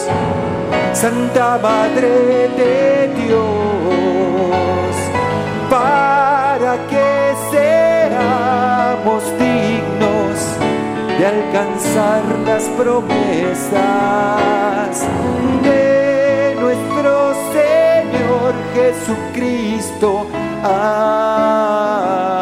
Santa 0.94 1.58
Madre 1.58 2.50
de 2.58 3.10
Dios, 3.26 4.94
para 5.70 6.78
que 6.90 7.34
seamos 7.52 9.24
dignos 9.40 10.38
de 11.18 11.24
alcanzar 11.26 12.24
las 12.46 12.64
promesas 12.78 13.82
de 15.64 15.81
Jesucristo. 18.74 20.28
Amén. 20.64 22.41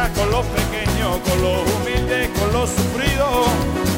Con 0.00 0.30
los 0.30 0.46
pequeños, 0.46 1.18
con 1.28 1.42
los 1.42 1.60
humildes, 1.74 2.30
con 2.38 2.50
los 2.54 2.70
sufridos, 2.70 3.46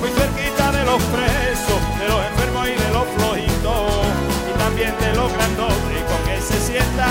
muy 0.01 0.11
cerquita 0.11 0.73
de 0.73 0.85
los 0.85 1.01
presos, 1.15 1.79
de 1.99 2.09
los 2.09 2.27
enfermos 2.27 2.67
y 2.67 2.75
de 2.75 2.91
los 2.91 3.07
flojitos, 3.17 4.03
y 4.51 4.59
también 4.59 4.95
de 4.99 5.15
los 5.15 5.33
grandotes, 5.33 6.03
con 6.11 6.19
que 6.27 6.41
se 6.43 6.59
sienta, 6.61 7.07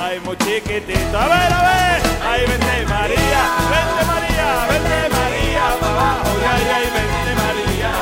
ay, 0.00 0.20
muy 0.20 0.36
chiquitito. 0.38 1.18
A 1.18 1.26
ver, 1.26 1.52
a 1.52 1.62
ver, 1.68 2.02
ay, 2.22 2.40
vente 2.46 2.86
María, 2.86 3.42
vente 3.74 4.02
María, 4.06 4.46
vente 4.70 4.98
María, 5.18 5.64
pa' 5.80 5.90
abajo, 5.90 6.30
y 6.38 6.44
ay, 6.54 6.66
ay, 6.78 6.86
vente 6.94 7.32
María, 7.42 7.92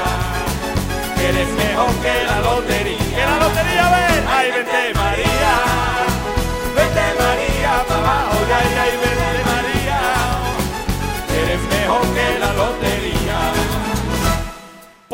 que 1.16 1.24
eres 1.30 1.48
mejor 1.56 1.92
que 2.04 2.14
la 2.24 2.38
lotería, 2.40 3.16
que 3.16 3.24
la 3.24 3.36
lotería, 3.38 3.86
a 3.86 3.90
ver, 3.96 4.24
ay, 4.28 4.50
vente 4.52 4.94
María, 4.94 5.52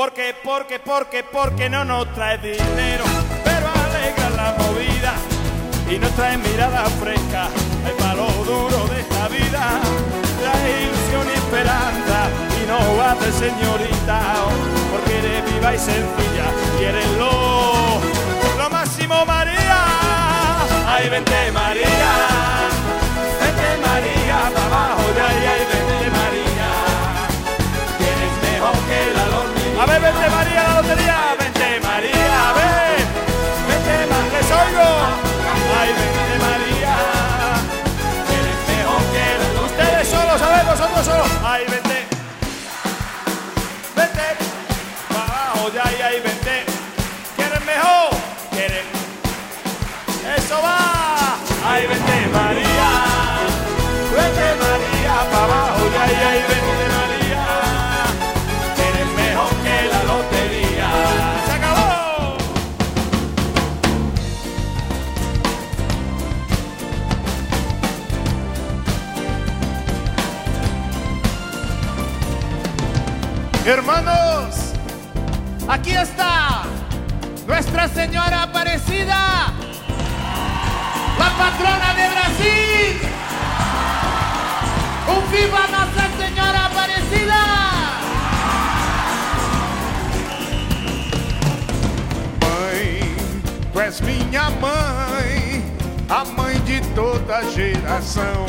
Porque, 0.03 0.35
porque, 0.43 0.81
porque, 0.81 1.23
porque 1.23 1.71
no 1.71 1.85
nos 1.85 2.13
trae 2.13 2.37
dinero, 2.37 3.05
pero 3.45 3.69
alegra 3.69 4.31
la 4.31 4.53
movida 4.59 5.15
y 5.89 5.97
nos 5.97 6.11
trae 6.17 6.37
mirada 6.39 6.87
fresca, 7.01 7.47
el 7.87 7.93
palo 8.03 8.27
duro 8.45 8.85
de 8.89 9.01
esta 9.01 9.29
vida, 9.29 9.79
la 10.43 10.55
ilusión 10.83 11.29
y 11.29 11.39
esperanza, 11.39 12.29
y 12.61 12.67
no 12.67 12.97
bate 12.97 13.31
señorita, 13.31 14.23
porque 14.91 15.19
eres 15.19 15.55
viva 15.55 15.73
y 15.73 15.79
sencilla, 15.79 16.47
y 16.81 16.83
eres 16.83 17.09
lo, 17.13 18.01
lo 18.59 18.71
máximo 18.71 19.25
María, 19.25 19.85
ay 20.85 21.11
vente 21.11 21.53
María, 21.53 22.72
vente 30.01 30.31
María, 30.31 30.63
la 30.63 30.75
lotería, 30.81 31.17
vente 31.39 31.81
María, 31.87 32.49
a 32.49 32.53
ver, 32.53 32.99
vente 33.69 34.07
María, 34.07 34.33
les 34.33 34.51
oigo, 34.51 34.89
ay 35.81 35.91
vente 35.99 36.35
María, 36.47 36.97
tienes 38.29 38.59
mejor 38.69 39.03
que 39.13 39.25
Ustedes 39.65 40.09
solos, 40.09 40.43
a 40.43 40.49
ver, 40.57 40.65
nosotros 40.65 41.05
solos, 41.05 41.31
ay 41.45 41.67
Hermanos, 73.65 74.73
aquí 75.69 75.93
está 75.93 76.65
Nuestra 77.47 77.87
Señora 77.87 78.43
Aparecida, 78.43 79.53
la 81.17 81.31
patrona 81.39 81.95
de 81.95 82.09
Brasil. 82.11 83.01
Un 85.07 85.31
viva 85.31 85.61
Nuestra 85.71 86.11
Señora 86.19 86.67
Aparecida. 86.67 87.43
Mãe, 92.41 93.15
tu 93.73 93.81
és 93.81 94.01
minha 94.01 94.51
mãe, 94.61 95.65
a 96.09 96.25
mãe 96.25 96.59
de 96.63 96.81
toda 96.97 97.49
geração. 97.53 98.47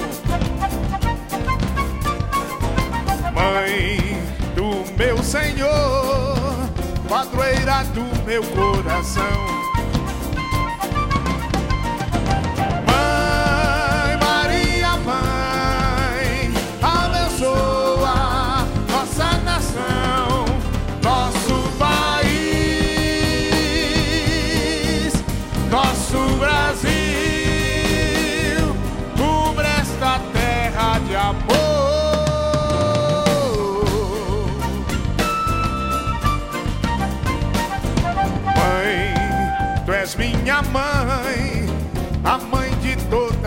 Mãe 3.35 4.12
meu 5.05 5.21
Senhor, 5.21 6.37
padroeira 7.09 7.83
do 7.93 8.23
meu 8.25 8.41
coração. 8.41 9.62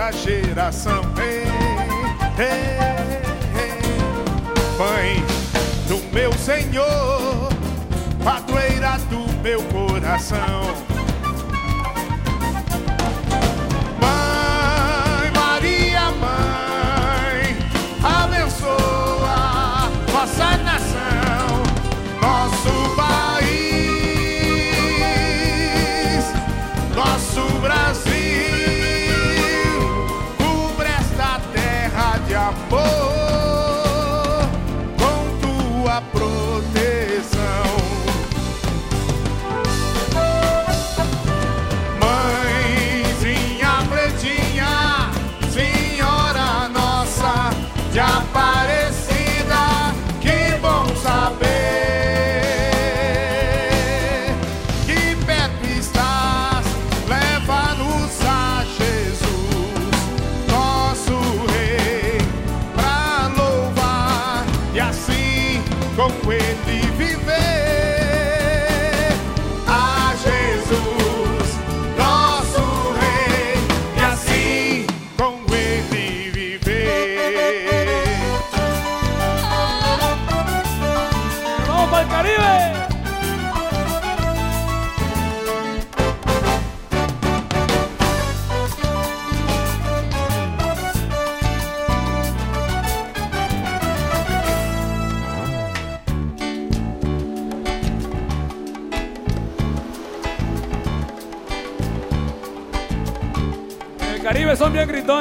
Toda 0.07 0.12
geração. 0.12 1.02
Ei. 1.18 1.46
Mãe 4.78 5.24
do 5.88 5.98
meu 6.12 6.32
Senhor, 6.34 7.48
padroeira 8.22 8.98
do 9.11 9.26
meu 9.42 9.62
coração. 9.64 10.95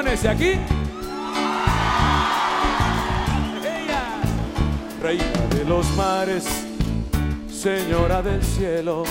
Aquí. 0.08 0.52
Ella, 3.64 4.22
reina 5.02 5.48
de 5.50 5.66
los 5.66 5.90
mares, 5.96 6.46
señora 7.52 8.22
del 8.22 8.44
cielo, 8.44 9.04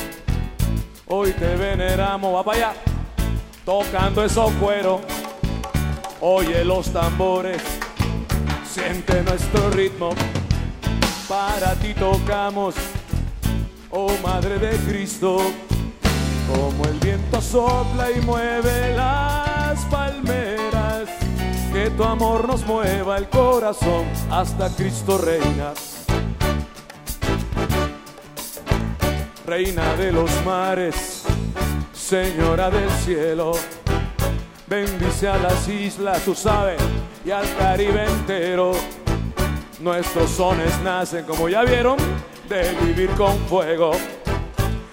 hoy 1.07 1.33
te 1.33 1.57
veneramos, 1.57 2.35
va 2.35 2.45
para 2.45 2.59
allá, 2.59 2.73
tocando 3.65 4.25
esos 4.25 4.53
cueros, 4.53 5.01
oye 6.21 6.65
los 6.65 6.93
tambores, 6.93 7.61
siente 8.65 9.23
nuestro 9.25 9.71
ritmo, 9.71 10.11
para 11.29 11.75
ti 11.75 11.93
tocamos, 11.95 12.77
oh 13.91 14.13
Madre 14.23 14.59
de 14.59 14.77
Cristo, 14.79 15.39
como 16.49 16.85
el 16.85 16.99
viento 17.01 17.41
sopla 17.43 18.11
y 18.13 18.21
mueve 18.21 18.95
las 18.97 19.81
palmeras, 19.87 20.44
que 21.75 21.91
tu 21.91 22.05
amor 22.05 22.47
nos 22.47 22.65
mueva 22.65 23.19
el 23.19 23.29
corazón 23.29 24.07
hasta 24.31 24.71
Cristo 24.77 25.19
reina. 25.19 25.73
Reina 29.45 29.97
de 29.97 30.13
los 30.13 30.31
mares, 30.47 31.25
Señora 31.93 32.71
del 32.71 32.89
cielo, 33.05 33.53
bendice 34.69 35.29
a 35.29 35.37
las 35.37 35.67
islas, 35.69 36.23
tú 36.25 36.33
sabes, 36.33 36.81
y 37.25 37.33
al 37.33 37.45
Caribe 37.57 38.07
entero. 38.07 38.73
Nuestros 39.81 40.31
sones 40.31 40.81
nacen, 40.85 41.25
como 41.25 41.49
ya 41.49 41.65
vieron, 41.65 41.97
de 42.49 42.73
vivir 42.85 43.11
con 43.17 43.37
fuego. 43.49 43.91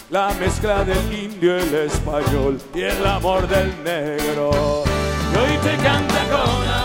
La 0.09 0.33
mezcla 0.33 0.83
del 0.83 1.13
indio 1.13 1.55
el 1.57 1.73
español 1.75 2.59
y 2.73 2.81
el 2.81 3.05
amor 3.05 3.47
del 3.47 3.83
negro. 3.83 4.90
Y 5.31 5.37
hoy 5.37 5.57
te 5.63 5.77
canta 5.77 6.27
con 6.29 6.80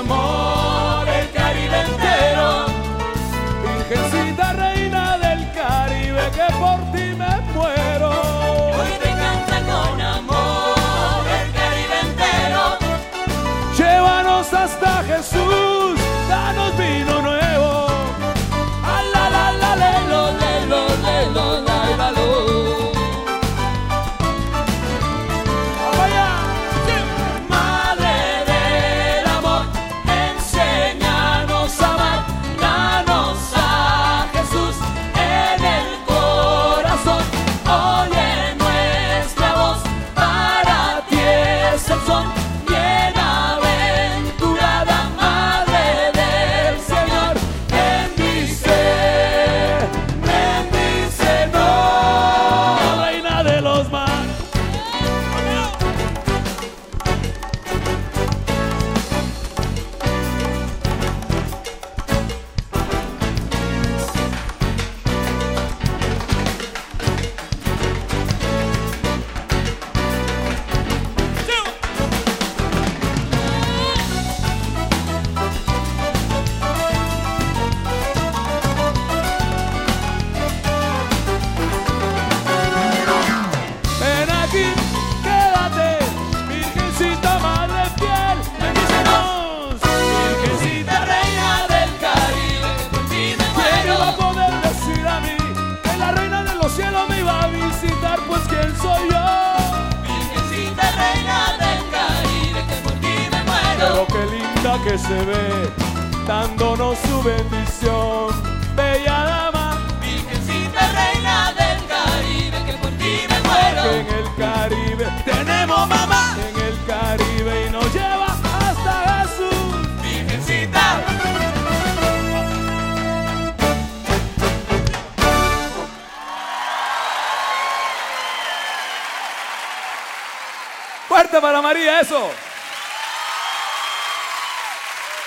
Fuerte 131.26 131.42
para 131.42 131.60
María, 131.60 131.98
eso. 131.98 132.30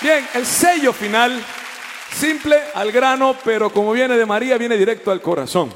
Bien, 0.00 0.26
el 0.32 0.46
sello 0.46 0.94
final, 0.94 1.44
simple 2.10 2.56
al 2.72 2.90
grano, 2.90 3.36
pero 3.44 3.70
como 3.70 3.92
viene 3.92 4.16
de 4.16 4.24
María, 4.24 4.56
viene 4.56 4.78
directo 4.78 5.10
al 5.10 5.20
corazón. 5.20 5.70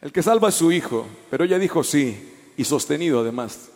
El 0.00 0.10
que 0.10 0.22
salva 0.22 0.48
a 0.48 0.52
su 0.52 0.72
hijo, 0.72 1.06
pero 1.28 1.44
ella 1.44 1.58
dijo 1.58 1.84
sí, 1.84 2.34
y 2.56 2.64
sostenido 2.64 3.20
además. 3.20 3.68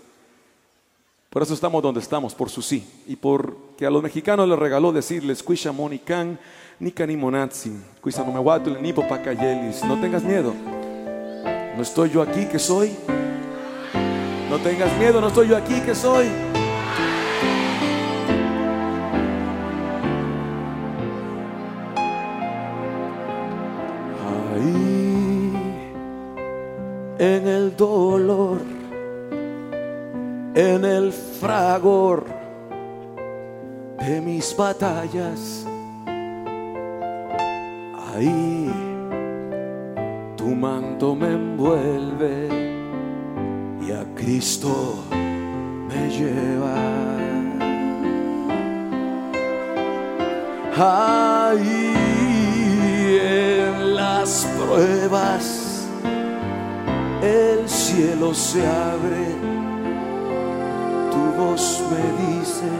Por 1.28 1.42
eso 1.42 1.52
estamos 1.52 1.82
donde 1.82 2.00
estamos, 2.00 2.34
por 2.34 2.48
su 2.48 2.62
sí. 2.62 2.88
Y 3.06 3.16
porque 3.16 3.84
a 3.84 3.90
los 3.90 4.02
mexicanos 4.02 4.48
les 4.48 4.58
regaló 4.58 4.92
decirles, 4.92 5.42
Cuisha 5.42 5.72
monican, 5.72 6.40
ni 7.06 7.16
monatsin, 7.18 7.84
cuisa 8.00 8.24
no 8.24 8.32
me 8.32 8.38
ni. 8.38 9.84
No 9.84 10.00
tengas 10.00 10.22
miedo. 10.22 10.54
No 11.76 11.82
estoy 11.82 12.08
yo 12.08 12.22
aquí 12.22 12.46
que 12.46 12.58
soy. 12.58 12.96
No 14.54 14.60
tengas 14.60 14.96
miedo, 14.98 15.20
no 15.20 15.26
estoy 15.26 15.48
yo 15.48 15.56
aquí 15.56 15.80
que 15.80 15.96
soy. 15.96 16.28
Ahí 24.54 25.52
en 27.18 27.48
el 27.48 27.76
dolor, 27.76 28.60
en 30.54 30.84
el 30.84 31.10
fragor 31.12 32.24
de 34.06 34.20
mis 34.20 34.56
batallas, 34.56 35.66
ahí 38.14 38.70
tu 40.36 40.46
manto 40.54 41.16
me 41.16 41.32
envuelve 41.32 42.73
y 43.86 43.92
a 43.92 44.04
Cristo 44.14 45.04
me 45.88 46.08
lleva. 46.08 46.74
Ahí 50.76 51.94
en 53.22 53.94
las 53.94 54.46
pruebas 54.58 55.86
el 57.22 57.68
cielo 57.68 58.34
se 58.34 58.66
abre, 58.66 59.26
tu 61.12 61.22
voz 61.40 61.82
me 61.90 62.04
dice, 62.26 62.70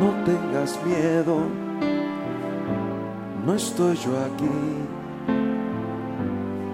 no 0.00 0.08
tengas 0.24 0.78
miedo, 0.84 1.36
no 3.44 3.54
estoy 3.54 3.96
yo 3.96 4.12
aquí, 4.24 4.58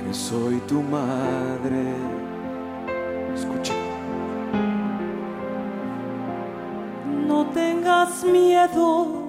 que 0.04 0.14
soy 0.14 0.56
tu 0.68 0.82
madre. 0.82 2.11
Escucha. 3.34 3.74
No 7.26 7.46
tengas 7.46 8.24
miedo, 8.24 9.28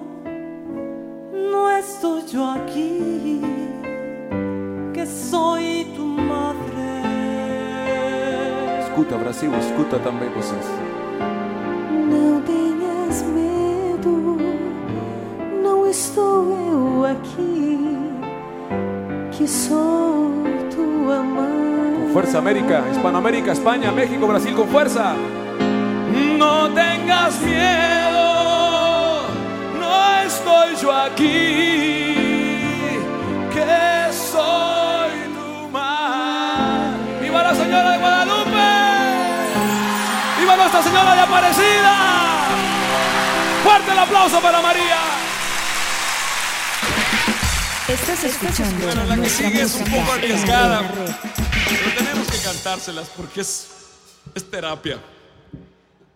no 1.32 1.70
estoy 1.70 2.22
yo 2.26 2.50
aquí, 2.50 3.40
que 4.92 5.06
soy 5.06 5.92
tu 5.96 6.04
madre. 6.04 6.54
Escuta, 8.80 9.16
Brasil, 9.16 9.50
escuta 9.58 9.98
também 9.98 10.28
vocês. 10.30 10.66
Não 12.10 12.40
tenhas 12.42 13.22
medo, 13.22 14.38
não 15.62 15.86
estou 15.86 16.52
eu 16.52 17.04
aqui, 17.06 17.78
que 19.36 19.46
sou 19.48 20.30
tua 20.74 21.22
mãe. 21.22 21.94
Con 22.02 22.12
fuerza 22.12 22.38
América, 22.38 22.84
Hispanoamérica, 22.92 23.52
España, 23.52 23.90
México, 23.90 24.26
Brasil, 24.26 24.54
con 24.54 24.68
fuerza. 24.68 25.14
No 26.38 26.70
tengas 26.70 27.40
miedo, 27.40 29.26
no 29.80 30.20
estoy 30.24 30.76
yo 30.80 30.92
aquí, 30.92 32.14
que 33.52 34.12
soy 34.12 35.10
tu 35.34 35.68
madre. 35.70 37.20
¡Viva 37.22 37.42
la 37.42 37.54
Señora 37.54 37.90
de 37.90 37.98
Guadalupe! 37.98 38.70
¡Viva 40.38 40.56
Nuestra 40.56 40.82
Señora 40.82 41.14
de 41.14 41.20
Aparecida! 41.20 41.94
¡Fuerte 43.64 43.90
el 43.90 43.98
aplauso 43.98 44.40
para 44.40 44.60
María! 44.60 45.23
Estás 47.88 48.24
escuchando 48.24 48.86
Bueno, 48.86 49.04
la 49.04 49.16
que 49.20 49.28
sigue 49.28 49.60
es 49.60 49.74
un 49.74 49.84
poco 49.84 50.12
arriesgada, 50.12 50.90
pero 50.90 51.94
tenemos 51.98 52.30
que 52.30 52.38
cantárselas 52.38 53.10
porque 53.10 53.42
es, 53.42 53.68
es 54.34 54.50
terapia. 54.50 54.94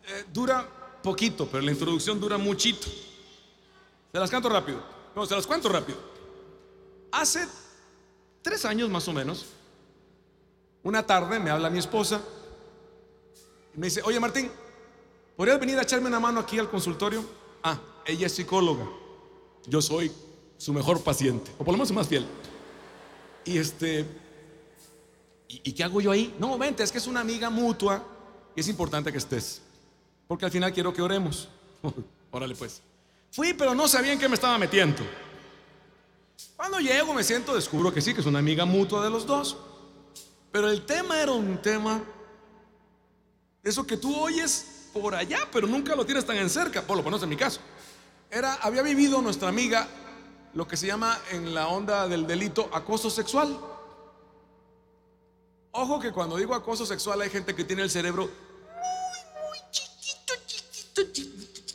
Eh, 0.06 0.24
dura 0.32 0.66
poquito, 1.02 1.46
pero 1.46 1.62
la 1.62 1.70
introducción 1.70 2.18
dura 2.18 2.38
muchito. 2.38 2.86
Se 4.10 4.18
las 4.18 4.30
canto 4.30 4.48
rápido. 4.48 4.82
No, 5.14 5.26
se 5.26 5.34
las 5.36 5.46
cuento 5.46 5.68
rápido. 5.68 5.98
Hace 7.12 7.46
tres 8.40 8.64
años 8.64 8.88
más 8.88 9.06
o 9.06 9.12
menos, 9.12 9.44
una 10.82 11.04
tarde 11.04 11.38
me 11.38 11.50
habla 11.50 11.68
mi 11.68 11.80
esposa 11.80 12.22
y 13.74 13.78
me 13.78 13.88
dice, 13.88 14.00
oye 14.04 14.18
Martín, 14.18 14.50
¿podrías 15.36 15.60
venir 15.60 15.78
a 15.78 15.82
echarme 15.82 16.08
una 16.08 16.18
mano 16.18 16.40
aquí 16.40 16.58
al 16.58 16.70
consultorio? 16.70 17.22
Ah, 17.62 17.78
ella 18.06 18.26
es 18.26 18.34
psicóloga. 18.34 18.86
Yo 19.66 19.82
soy 19.82 20.10
su 20.58 20.72
mejor 20.72 21.00
paciente, 21.02 21.50
o 21.56 21.58
por 21.58 21.68
lo 21.68 21.72
menos 21.72 21.88
su 21.88 21.94
más 21.94 22.08
fiel. 22.08 22.26
Y 23.44 23.56
este, 23.56 24.04
¿y, 25.48 25.72
qué 25.72 25.84
hago 25.84 26.00
yo 26.00 26.10
ahí? 26.10 26.34
No, 26.38 26.58
vente, 26.58 26.82
es 26.82 26.92
que 26.92 26.98
es 26.98 27.06
una 27.06 27.20
amiga 27.20 27.48
mutua 27.48 28.04
y 28.54 28.60
es 28.60 28.68
importante 28.68 29.10
que 29.10 29.18
estés. 29.18 29.62
Porque 30.26 30.44
al 30.44 30.50
final 30.50 30.72
quiero 30.72 30.92
que 30.92 31.00
oremos. 31.00 31.48
Órale 32.30 32.54
pues. 32.54 32.82
Fui, 33.30 33.54
pero 33.54 33.74
no 33.74 33.88
sabía 33.88 34.12
en 34.12 34.18
qué 34.18 34.28
me 34.28 34.34
estaba 34.34 34.58
metiendo. 34.58 35.02
Cuando 36.56 36.80
llego 36.80 37.14
me 37.14 37.22
siento, 37.22 37.54
descubro 37.54 37.94
que 37.94 38.02
sí, 38.02 38.12
que 38.12 38.20
es 38.20 38.26
una 38.26 38.40
amiga 38.40 38.66
mutua 38.66 39.02
de 39.02 39.10
los 39.10 39.24
dos. 39.24 39.56
Pero 40.50 40.70
el 40.70 40.84
tema 40.84 41.20
era 41.20 41.32
un 41.32 41.60
tema, 41.62 42.02
eso 43.62 43.86
que 43.86 43.96
tú 43.96 44.14
oyes 44.18 44.88
por 44.92 45.14
allá, 45.14 45.40
pero 45.52 45.66
nunca 45.66 45.94
lo 45.94 46.04
tienes 46.04 46.24
tan 46.26 46.36
en 46.36 46.50
cerca, 46.50 46.82
por 46.82 46.96
lo 46.96 47.02
menos 47.02 47.22
en 47.22 47.28
mi 47.28 47.36
caso. 47.36 47.60
Era, 48.30 48.54
había 48.54 48.82
vivido 48.82 49.22
nuestra 49.22 49.48
amiga 49.48 49.86
lo 50.54 50.66
que 50.66 50.76
se 50.76 50.86
llama 50.86 51.18
en 51.30 51.54
la 51.54 51.68
onda 51.68 52.08
del 52.08 52.26
delito 52.26 52.68
acoso 52.72 53.10
sexual. 53.10 53.58
Ojo 55.72 56.00
que 56.00 56.12
cuando 56.12 56.36
digo 56.36 56.54
acoso 56.54 56.86
sexual 56.86 57.20
hay 57.20 57.30
gente 57.30 57.54
que 57.54 57.64
tiene 57.64 57.82
el 57.82 57.90
cerebro 57.90 58.24
muy, 58.24 59.48
muy 59.48 59.58
chiquito, 59.70 60.34
chiquito, 60.46 61.02
chiquito. 61.12 61.74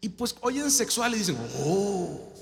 Y 0.00 0.08
pues 0.08 0.36
oyen 0.40 0.70
sexual 0.70 1.14
y 1.14 1.18
dicen, 1.18 1.38
oh. 1.64 2.32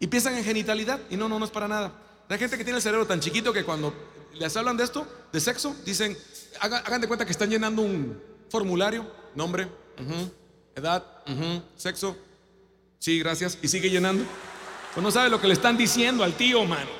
Y 0.00 0.06
piensan 0.06 0.36
en 0.36 0.44
genitalidad. 0.44 1.00
Y 1.10 1.16
no, 1.16 1.28
no, 1.28 1.38
no 1.38 1.44
es 1.44 1.50
para 1.50 1.68
nada. 1.68 1.92
Hay 2.28 2.38
gente 2.38 2.56
que 2.58 2.64
tiene 2.64 2.76
el 2.76 2.82
cerebro 2.82 3.06
tan 3.06 3.20
chiquito 3.20 3.52
que 3.52 3.64
cuando 3.64 3.92
les 4.34 4.56
hablan 4.56 4.76
de 4.76 4.84
esto, 4.84 5.06
de 5.32 5.40
sexo, 5.40 5.74
dicen, 5.84 6.16
hagan, 6.60 7.00
de 7.00 7.08
cuenta 7.08 7.24
que 7.24 7.32
están 7.32 7.50
llenando 7.50 7.82
un 7.82 8.20
formulario, 8.50 9.10
nombre, 9.34 9.68
edad, 10.74 11.04
sexo. 11.76 12.16
Sí, 12.98 13.18
gracias. 13.18 13.58
Y 13.62 13.68
sigue 13.68 13.90
llenando. 13.90 14.24
Pues 14.98 15.04
no 15.04 15.10
sabe 15.12 15.30
lo 15.30 15.40
que 15.40 15.46
le 15.46 15.52
están 15.52 15.76
diciendo 15.76 16.24
al 16.24 16.32
tío, 16.32 16.64
mano. 16.64 16.90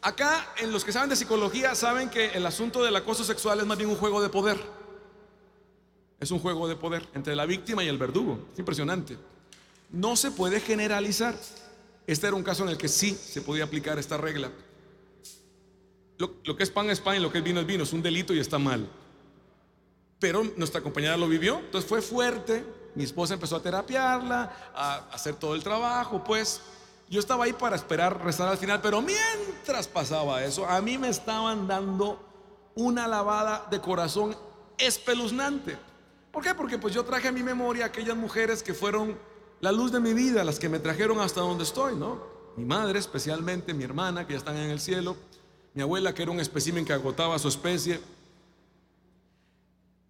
Acá, 0.00 0.54
en 0.58 0.70
los 0.70 0.84
que 0.84 0.92
saben 0.92 1.10
de 1.10 1.16
psicología, 1.16 1.74
saben 1.74 2.08
que 2.08 2.26
el 2.26 2.46
asunto 2.46 2.84
del 2.84 2.94
acoso 2.94 3.24
sexual 3.24 3.58
es 3.58 3.66
más 3.66 3.76
bien 3.76 3.90
un 3.90 3.96
juego 3.96 4.22
de 4.22 4.28
poder. 4.28 4.56
Es 6.20 6.30
un 6.30 6.38
juego 6.38 6.68
de 6.68 6.76
poder 6.76 7.04
entre 7.12 7.34
la 7.34 7.46
víctima 7.46 7.82
y 7.82 7.88
el 7.88 7.98
verdugo. 7.98 8.46
Es 8.52 8.60
impresionante. 8.60 9.18
No 9.90 10.14
se 10.14 10.30
puede 10.30 10.60
generalizar. 10.60 11.34
Este 12.06 12.28
era 12.28 12.36
un 12.36 12.44
caso 12.44 12.62
en 12.62 12.68
el 12.68 12.78
que 12.78 12.86
sí 12.86 13.10
se 13.10 13.40
podía 13.40 13.64
aplicar 13.64 13.98
esta 13.98 14.16
regla. 14.16 14.52
Lo, 16.18 16.34
lo 16.44 16.56
que 16.56 16.62
es 16.62 16.70
pan 16.70 16.90
es 16.90 17.00
pan 17.00 17.16
y 17.16 17.18
lo 17.18 17.32
que 17.32 17.38
es 17.38 17.44
vino 17.44 17.58
es 17.58 17.66
vino. 17.66 17.82
Es 17.82 17.92
un 17.92 18.02
delito 18.02 18.32
y 18.32 18.38
está 18.38 18.60
mal. 18.60 18.88
Pero 20.20 20.44
nuestra 20.56 20.80
compañera 20.80 21.16
lo 21.16 21.26
vivió. 21.26 21.58
Entonces 21.58 21.88
fue 21.90 22.00
fuerte. 22.00 22.64
Mi 22.94 23.02
esposa 23.02 23.34
empezó 23.34 23.56
a 23.56 23.62
terapiarla, 23.62 24.70
a 24.72 25.08
hacer 25.10 25.34
todo 25.34 25.56
el 25.56 25.64
trabajo. 25.64 26.22
Pues 26.22 26.60
yo 27.08 27.20
estaba 27.20 27.44
ahí 27.44 27.52
para 27.52 27.76
esperar 27.76 28.22
rezar 28.24 28.48
al 28.48 28.58
final. 28.58 28.80
Pero 28.80 29.02
mientras 29.02 29.86
pasaba 29.88 30.44
eso, 30.44 30.66
a 30.66 30.80
mí 30.80 30.98
me 30.98 31.08
estaban 31.08 31.66
dando 31.66 32.18
una 32.74 33.06
lavada 33.06 33.66
de 33.70 33.80
corazón 33.80 34.36
espeluznante. 34.78 35.76
¿Por 36.32 36.42
qué? 36.42 36.54
Porque 36.54 36.78
pues 36.78 36.92
yo 36.92 37.04
traje 37.04 37.28
a 37.28 37.32
mi 37.32 37.42
memoria 37.42 37.86
aquellas 37.86 38.16
mujeres 38.16 38.62
que 38.62 38.74
fueron 38.74 39.16
la 39.60 39.70
luz 39.70 39.92
de 39.92 40.00
mi 40.00 40.12
vida, 40.12 40.42
las 40.42 40.58
que 40.58 40.68
me 40.68 40.78
trajeron 40.78 41.20
hasta 41.20 41.40
donde 41.40 41.64
estoy, 41.64 41.94
¿no? 41.94 42.20
Mi 42.56 42.64
madre 42.64 42.98
especialmente, 42.98 43.72
mi 43.72 43.84
hermana 43.84 44.26
que 44.26 44.32
ya 44.32 44.38
están 44.38 44.56
en 44.56 44.70
el 44.70 44.80
cielo, 44.80 45.16
mi 45.74 45.82
abuela 45.82 46.12
que 46.12 46.22
era 46.22 46.30
un 46.32 46.40
espécimen 46.40 46.84
que 46.84 46.92
agotaba 46.92 47.38
su 47.38 47.48
especie. 47.48 48.00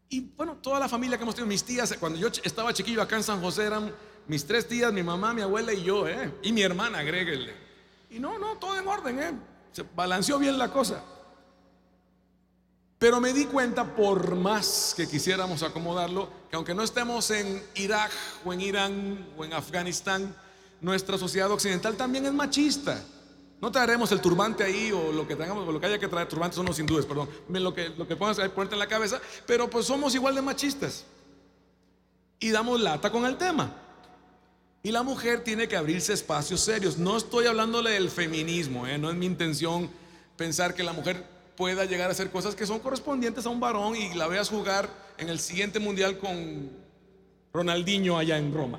Y 0.08 0.20
bueno, 0.20 0.56
toda 0.62 0.80
la 0.80 0.88
familia 0.88 1.16
que 1.16 1.24
hemos 1.24 1.34
tenido, 1.34 1.48
mis 1.48 1.64
tías, 1.64 1.94
cuando 1.98 2.18
yo 2.18 2.28
estaba 2.42 2.72
chiquillo 2.72 3.02
acá 3.02 3.16
en 3.16 3.22
San 3.22 3.40
José 3.40 3.64
eran 3.64 3.92
mis 4.26 4.46
tres 4.46 4.66
tías, 4.66 4.92
mi 4.92 5.02
mamá, 5.02 5.34
mi 5.34 5.42
abuela 5.42 5.72
y 5.72 5.82
yo, 5.82 6.08
¿eh? 6.08 6.32
Y 6.42 6.52
mi 6.52 6.62
hermana, 6.62 6.98
agréguele. 6.98 7.54
Y 8.10 8.18
no, 8.18 8.38
no, 8.38 8.56
todo 8.56 8.78
en 8.78 8.86
orden, 8.86 9.18
¿eh? 9.18 9.32
Se 9.72 9.84
balanceó 9.94 10.38
bien 10.38 10.56
la 10.56 10.70
cosa. 10.70 11.02
Pero 12.98 13.20
me 13.20 13.32
di 13.32 13.44
cuenta, 13.44 13.84
por 13.94 14.34
más 14.34 14.94
que 14.96 15.06
quisiéramos 15.06 15.62
acomodarlo, 15.62 16.30
que 16.48 16.56
aunque 16.56 16.74
no 16.74 16.82
estemos 16.82 17.30
en 17.30 17.62
Irak 17.74 18.10
o 18.44 18.52
en 18.52 18.60
Irán 18.60 19.28
o 19.36 19.44
en 19.44 19.52
Afganistán, 19.52 20.34
nuestra 20.80 21.18
sociedad 21.18 21.50
occidental 21.50 21.96
también 21.96 22.24
es 22.24 22.32
machista. 22.32 23.04
No 23.60 23.70
traeremos 23.70 24.12
el 24.12 24.20
turbante 24.20 24.62
ahí 24.64 24.92
o 24.92 25.12
lo 25.12 25.26
que 25.26 25.36
tengamos, 25.36 25.66
lo 25.66 25.80
que 25.80 25.86
haya 25.86 25.98
que 25.98 26.08
traer, 26.08 26.28
turbantes 26.28 26.56
son 26.56 26.66
los 26.66 26.78
hindúes, 26.78 27.06
perdón, 27.06 27.28
lo 27.48 27.74
que, 27.74 27.88
lo 27.90 28.06
que 28.06 28.16
pongas 28.16 28.38
ahí, 28.38 28.48
ponerte 28.48 28.74
en 28.74 28.78
la 28.78 28.86
cabeza, 28.86 29.20
pero 29.46 29.68
pues 29.68 29.86
somos 29.86 30.14
igual 30.14 30.34
de 30.34 30.42
machistas. 30.42 31.04
Y 32.38 32.50
damos 32.50 32.80
lata 32.80 33.10
con 33.10 33.24
el 33.24 33.36
tema. 33.36 33.83
Y 34.84 34.92
la 34.92 35.02
mujer 35.02 35.42
tiene 35.42 35.66
que 35.66 35.78
abrirse 35.78 36.12
espacios 36.12 36.60
serios. 36.60 36.98
No 36.98 37.16
estoy 37.16 37.46
hablándole 37.46 37.92
del 37.92 38.10
feminismo, 38.10 38.86
¿eh? 38.86 38.98
no 38.98 39.08
es 39.08 39.16
mi 39.16 39.24
intención 39.24 39.88
pensar 40.36 40.74
que 40.74 40.82
la 40.82 40.92
mujer 40.92 41.24
pueda 41.56 41.86
llegar 41.86 42.10
a 42.10 42.12
hacer 42.12 42.30
cosas 42.30 42.54
que 42.54 42.66
son 42.66 42.80
correspondientes 42.80 43.46
a 43.46 43.48
un 43.48 43.60
varón 43.60 43.96
y 43.96 44.12
la 44.12 44.26
veas 44.26 44.50
jugar 44.50 44.90
en 45.16 45.30
el 45.30 45.40
siguiente 45.40 45.78
mundial 45.78 46.18
con 46.18 46.70
Ronaldinho 47.54 48.18
allá 48.18 48.36
en 48.36 48.52
Roma. 48.52 48.78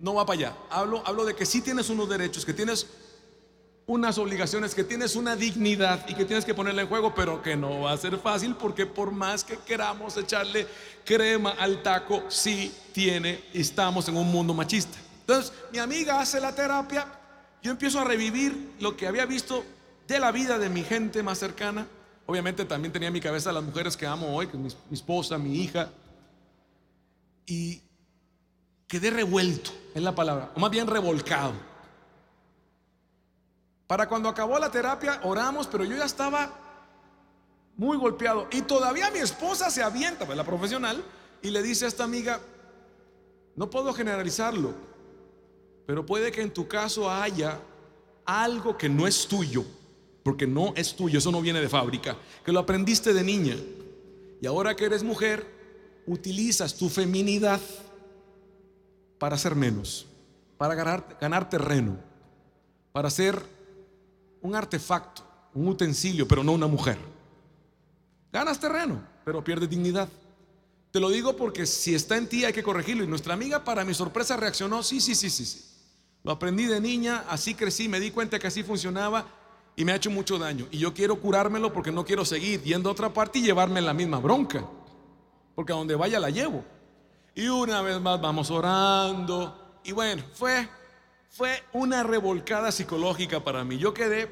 No 0.00 0.14
va 0.14 0.26
para 0.26 0.40
allá. 0.40 0.56
Hablo, 0.70 1.04
hablo 1.06 1.24
de 1.24 1.36
que 1.36 1.46
sí 1.46 1.60
tienes 1.60 1.88
unos 1.88 2.08
derechos, 2.08 2.44
que 2.44 2.52
tienes 2.52 2.88
unas 3.90 4.18
obligaciones, 4.18 4.72
que 4.72 4.84
tienes 4.84 5.16
una 5.16 5.34
dignidad 5.34 6.08
y 6.08 6.14
que 6.14 6.24
tienes 6.24 6.44
que 6.44 6.54
ponerla 6.54 6.82
en 6.82 6.88
juego, 6.88 7.12
pero 7.12 7.42
que 7.42 7.56
no 7.56 7.80
va 7.80 7.92
a 7.92 7.96
ser 7.96 8.16
fácil 8.18 8.54
porque 8.54 8.86
por 8.86 9.10
más 9.10 9.42
que 9.42 9.56
queramos 9.66 10.16
echarle 10.16 10.68
crema 11.04 11.56
al 11.58 11.82
taco, 11.82 12.22
sí 12.28 12.72
tiene, 12.92 13.42
estamos 13.52 14.08
en 14.08 14.16
un 14.16 14.30
mundo 14.30 14.54
machista. 14.54 14.96
Entonces, 15.22 15.52
mi 15.72 15.78
amiga 15.78 16.20
hace 16.20 16.40
la 16.40 16.54
terapia, 16.54 17.04
yo 17.64 17.72
empiezo 17.72 17.98
a 17.98 18.04
revivir 18.04 18.74
lo 18.78 18.96
que 18.96 19.08
había 19.08 19.26
visto 19.26 19.64
de 20.06 20.20
la 20.20 20.30
vida 20.30 20.56
de 20.56 20.68
mi 20.68 20.84
gente 20.84 21.24
más 21.24 21.38
cercana. 21.38 21.84
Obviamente 22.26 22.64
también 22.64 22.92
tenía 22.92 23.08
en 23.08 23.14
mi 23.14 23.20
cabeza 23.20 23.50
las 23.50 23.64
mujeres 23.64 23.96
que 23.96 24.06
amo 24.06 24.36
hoy, 24.36 24.46
mi, 24.52 24.68
mi 24.68 24.94
esposa, 24.94 25.36
mi 25.36 25.64
hija. 25.64 25.90
Y 27.44 27.82
quedé 28.86 29.10
revuelto, 29.10 29.72
es 29.96 30.02
la 30.02 30.14
palabra, 30.14 30.52
o 30.54 30.60
más 30.60 30.70
bien 30.70 30.86
revolcado. 30.86 31.69
Para 33.90 34.08
cuando 34.08 34.28
acabó 34.28 34.56
la 34.56 34.70
terapia, 34.70 35.18
oramos, 35.24 35.66
pero 35.66 35.82
yo 35.82 35.96
ya 35.96 36.04
estaba 36.04 36.48
muy 37.76 37.96
golpeado. 37.96 38.46
Y 38.52 38.62
todavía 38.62 39.10
mi 39.10 39.18
esposa 39.18 39.68
se 39.68 39.82
avienta, 39.82 40.24
pues, 40.24 40.38
la 40.38 40.44
profesional, 40.44 41.02
y 41.42 41.50
le 41.50 41.60
dice 41.60 41.86
a 41.86 41.88
esta 41.88 42.04
amiga, 42.04 42.38
no 43.56 43.68
puedo 43.68 43.92
generalizarlo, 43.92 44.74
pero 45.88 46.06
puede 46.06 46.30
que 46.30 46.40
en 46.40 46.52
tu 46.52 46.68
caso 46.68 47.10
haya 47.10 47.58
algo 48.24 48.78
que 48.78 48.88
no 48.88 49.08
es 49.08 49.26
tuyo, 49.26 49.64
porque 50.22 50.46
no 50.46 50.72
es 50.76 50.94
tuyo, 50.94 51.18
eso 51.18 51.32
no 51.32 51.40
viene 51.40 51.60
de 51.60 51.68
fábrica, 51.68 52.16
que 52.44 52.52
lo 52.52 52.60
aprendiste 52.60 53.12
de 53.12 53.24
niña. 53.24 53.56
Y 54.40 54.46
ahora 54.46 54.76
que 54.76 54.84
eres 54.84 55.02
mujer, 55.02 55.44
utilizas 56.06 56.76
tu 56.76 56.88
feminidad 56.88 57.60
para 59.18 59.36
ser 59.36 59.56
menos, 59.56 60.06
para 60.58 60.76
ganar, 60.76 61.18
ganar 61.20 61.50
terreno, 61.50 61.98
para 62.92 63.10
ser 63.10 63.58
un 64.42 64.54
artefacto, 64.54 65.22
un 65.54 65.68
utensilio, 65.68 66.26
pero 66.26 66.42
no 66.42 66.52
una 66.52 66.66
mujer. 66.66 66.98
Ganas 68.32 68.60
terreno, 68.60 69.02
pero 69.24 69.42
pierdes 69.42 69.68
dignidad. 69.68 70.08
Te 70.90 71.00
lo 71.00 71.08
digo 71.10 71.36
porque 71.36 71.66
si 71.66 71.94
está 71.94 72.16
en 72.16 72.28
ti 72.28 72.44
hay 72.44 72.52
que 72.52 72.62
corregirlo. 72.62 73.04
Y 73.04 73.06
nuestra 73.06 73.34
amiga, 73.34 73.64
para 73.64 73.84
mi 73.84 73.94
sorpresa, 73.94 74.36
reaccionó, 74.36 74.82
sí, 74.82 75.00
sí, 75.00 75.14
sí, 75.14 75.30
sí, 75.30 75.44
sí. 75.44 75.64
Lo 76.22 76.32
aprendí 76.32 76.66
de 76.66 76.80
niña, 76.80 77.24
así 77.28 77.54
crecí, 77.54 77.88
me 77.88 78.00
di 78.00 78.10
cuenta 78.10 78.38
que 78.38 78.46
así 78.46 78.62
funcionaba 78.62 79.26
y 79.76 79.84
me 79.84 79.92
ha 79.92 79.96
hecho 79.96 80.10
mucho 80.10 80.38
daño. 80.38 80.66
Y 80.70 80.78
yo 80.78 80.92
quiero 80.92 81.20
curármelo 81.20 81.72
porque 81.72 81.92
no 81.92 82.04
quiero 82.04 82.24
seguir 82.24 82.62
yendo 82.62 82.88
a 82.88 82.92
otra 82.92 83.12
parte 83.12 83.38
y 83.38 83.42
llevarme 83.42 83.80
la 83.80 83.94
misma 83.94 84.18
bronca. 84.18 84.64
Porque 85.54 85.72
a 85.72 85.76
donde 85.76 85.94
vaya 85.94 86.20
la 86.20 86.30
llevo. 86.30 86.64
Y 87.34 87.48
una 87.48 87.80
vez 87.80 88.00
más 88.00 88.20
vamos 88.20 88.50
orando. 88.50 89.78
Y 89.84 89.92
bueno, 89.92 90.22
fue, 90.34 90.68
fue 91.30 91.62
una 91.72 92.02
revolcada 92.02 92.70
psicológica 92.72 93.42
para 93.42 93.64
mí. 93.64 93.78
Yo 93.78 93.94
quedé, 93.94 94.30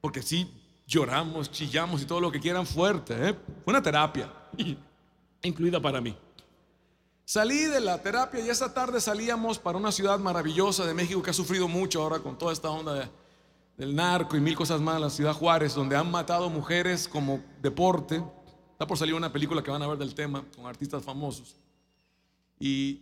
porque 0.00 0.22
sí, 0.22 0.50
lloramos, 0.86 1.50
chillamos 1.50 2.02
y 2.02 2.06
todo 2.06 2.20
lo 2.20 2.30
que 2.30 2.38
quieran 2.40 2.66
fuerte. 2.66 3.14
¿eh? 3.30 3.34
Fue 3.64 3.72
una 3.72 3.82
terapia, 3.82 4.30
incluida 5.42 5.80
para 5.80 6.00
mí. 6.00 6.16
Salí 7.24 7.64
de 7.64 7.80
la 7.80 8.02
terapia 8.02 8.40
y 8.40 8.50
esa 8.50 8.74
tarde 8.74 9.00
salíamos 9.00 9.58
para 9.58 9.78
una 9.78 9.90
ciudad 9.90 10.18
maravillosa 10.18 10.84
de 10.84 10.92
México 10.92 11.22
que 11.22 11.30
ha 11.30 11.34
sufrido 11.34 11.66
mucho 11.66 12.02
ahora 12.02 12.18
con 12.18 12.36
toda 12.36 12.52
esta 12.52 12.68
onda 12.70 12.94
de- 12.94 13.08
del 13.78 13.96
narco 13.96 14.36
y 14.36 14.40
mil 14.40 14.54
cosas 14.54 14.80
más, 14.82 15.00
la 15.00 15.08
ciudad 15.08 15.32
Juárez, 15.32 15.74
donde 15.74 15.96
han 15.96 16.10
matado 16.10 16.50
mujeres 16.50 17.08
como 17.08 17.42
deporte. 17.62 18.22
Está 18.72 18.86
por 18.86 18.98
salir 18.98 19.14
una 19.14 19.32
película 19.32 19.62
que 19.62 19.70
van 19.70 19.82
a 19.82 19.86
ver 19.86 19.96
del 19.96 20.14
tema 20.14 20.44
con 20.54 20.66
artistas 20.66 21.02
famosos. 21.02 21.56
Y 22.60 23.00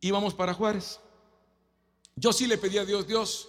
íbamos 0.00 0.32
para 0.32 0.54
Juárez. 0.54 0.98
Yo 2.18 2.32
sí 2.32 2.48
le 2.48 2.58
pedí 2.58 2.78
a 2.78 2.84
Dios, 2.84 3.06
Dios, 3.06 3.48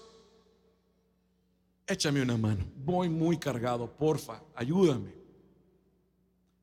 échame 1.88 2.22
una 2.22 2.38
mano. 2.38 2.63
Voy 2.76 3.09
muy 3.09 3.38
cargado, 3.39 3.91
porfa, 3.91 4.43
ayúdame. 4.53 5.11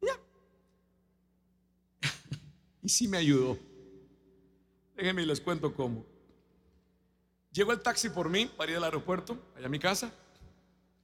Ya. 0.01 0.17
y 2.83 2.89
sí 2.89 3.09
me 3.09 3.17
ayudó. 3.17 3.59
Déjenme 4.95 5.23
y 5.23 5.27
les 5.27 5.41
cuento 5.41 5.75
cómo. 5.75 6.07
Llegó 7.51 7.73
el 7.73 7.81
taxi 7.81 8.09
por 8.09 8.29
mí 8.29 8.47
para 8.47 8.71
ir 8.71 8.77
al 8.77 8.85
aeropuerto, 8.85 9.37
allá 9.57 9.67
a 9.67 9.71
mi 9.71 9.80
casa. 9.80 10.13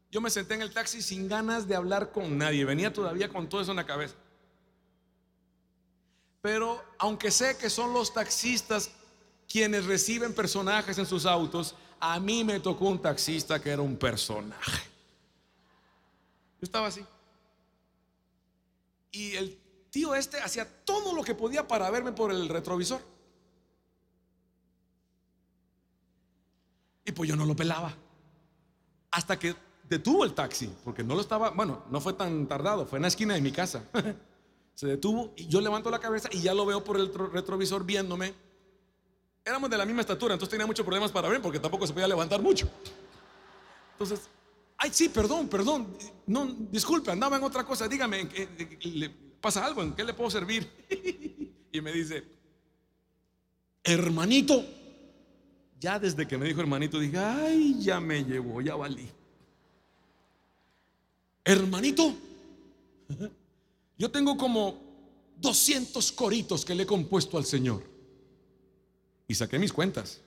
Yo 0.09 0.21
me 0.21 0.31
senté 0.31 0.55
en 0.55 0.63
el 0.63 0.73
taxi 0.73 1.03
sin 1.03 1.27
ganas 1.27 1.67
de 1.67 1.75
hablar 1.75 2.13
con 2.13 2.39
nadie. 2.39 2.65
Venía 2.65 2.93
todavía 2.93 3.29
con 3.29 3.49
todo 3.49 3.61
eso 3.61 3.73
en 3.73 3.79
la 3.79 3.87
cabeza. 3.87 4.15
Pero 6.43 6.81
aunque 6.99 7.33
sé 7.33 7.57
que 7.57 7.71
son 7.71 7.93
los 7.93 8.13
taxistas 8.15 8.93
quienes 9.53 9.85
reciben 9.85 10.33
personajes 10.33 10.97
en 10.97 11.05
sus 11.05 11.27
autos, 11.27 11.75
a 12.01 12.19
mí 12.19 12.43
me 12.43 12.59
tocó 12.59 12.87
un 12.87 13.03
taxista 13.03 13.61
que 13.61 13.69
era 13.69 13.83
un 13.83 13.99
personaje. 13.99 14.83
Yo 16.59 16.63
estaba 16.63 16.87
así. 16.87 17.05
Y 19.11 19.37
el 19.37 19.59
tío 19.91 20.15
este 20.15 20.41
hacía 20.41 20.67
todo 20.87 21.15
lo 21.15 21.23
que 21.23 21.35
podía 21.35 21.69
para 21.69 21.91
verme 21.91 22.13
por 22.13 22.31
el 22.31 22.49
retrovisor. 22.49 23.03
Y 27.05 27.13
pues 27.13 27.29
yo 27.29 27.37
no 27.37 27.45
lo 27.45 27.55
pelaba. 27.55 27.95
Hasta 29.11 29.39
que 29.39 29.55
detuvo 29.87 30.25
el 30.25 30.33
taxi, 30.33 30.75
porque 30.83 31.05
no 31.05 31.15
lo 31.15 31.21
estaba, 31.21 31.51
bueno, 31.51 31.85
no 31.91 32.01
fue 32.01 32.15
tan 32.15 32.49
tardado, 32.49 32.87
fue 32.87 32.97
en 32.97 33.03
la 33.03 33.09
esquina 33.09 33.35
de 33.35 33.43
mi 33.43 33.53
casa. 33.53 33.85
Se 34.75 34.87
detuvo 34.87 35.35
y 35.37 35.47
yo 35.47 35.61
levanto 35.61 35.91
la 35.91 35.99
cabeza 35.99 36.31
y 36.33 36.41
ya 36.41 36.55
lo 36.55 36.65
veo 36.65 36.83
por 36.83 36.97
el 36.97 37.13
retrovisor 37.13 37.85
viéndome. 37.85 38.33
Éramos 39.45 39.69
de 39.71 39.77
la 39.77 39.85
misma 39.85 40.03
estatura, 40.03 40.35
entonces 40.35 40.51
tenía 40.51 40.67
muchos 40.67 40.85
problemas 40.85 41.11
para 41.11 41.29
ver 41.29 41.43
porque 41.43 41.59
tampoco 41.59 41.87
se 41.87 41.93
podía 41.93 42.07
levantar 42.07 42.41
mucho. 42.41 42.71
Entonces, 43.93 44.29
ay, 44.79 44.91
sí, 44.93 45.09
perdón, 45.09 45.49
perdón, 45.49 45.97
no, 46.27 46.47
disculpe, 46.71 47.11
andaba 47.11 47.37
en 47.37 47.43
otra 47.43 47.65
cosa, 47.65 47.89
dígame, 47.89 48.29
¿le 48.83 49.11
pasa 49.41 49.65
algo? 49.65 49.83
¿En 49.83 49.95
qué 49.95 50.05
le 50.05 50.15
puedo 50.15 50.31
servir? 50.31 50.71
y 51.73 51.81
me 51.81 51.93
dice, 51.93 52.25
hermanito, 53.83 54.65
ya 55.81 55.99
desde 55.99 56.29
que 56.29 56.39
me 56.39 56.47
dijo 56.47 56.61
hermanito 56.61 57.01
dije, 57.01 57.19
ay, 57.19 57.77
ya 57.81 57.99
me 57.99 58.25
llevó, 58.25 58.61
ya 58.61 58.77
valí. 58.77 59.09
Hermanito, 61.45 62.15
yo 63.99 64.09
tengo 64.09 64.37
como 64.37 64.81
200 65.39 66.13
coritos 66.13 66.65
que 66.65 66.77
le 66.77 66.85
he 66.85 66.87
compuesto 66.87 67.37
al 67.37 67.45
Señor. 67.45 67.92
Y 69.33 69.35
saqué 69.35 69.59
mis 69.59 69.73
cuentas. 69.73 70.21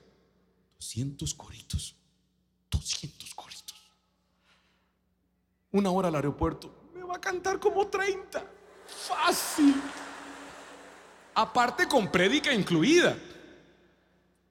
200 0.80 1.32
coritos. 1.34 1.94
200 2.72 3.34
coritos. 3.36 3.76
Una 5.70 5.92
hora 5.92 6.08
al 6.08 6.16
aeropuerto. 6.16 6.90
Me 6.92 7.04
va 7.04 7.14
a 7.14 7.20
cantar 7.20 7.60
como 7.60 7.86
30. 7.86 8.44
Fácil. 8.84 9.80
Aparte 11.36 11.86
con 11.86 12.10
prédica 12.10 12.52
incluida. 12.52 13.16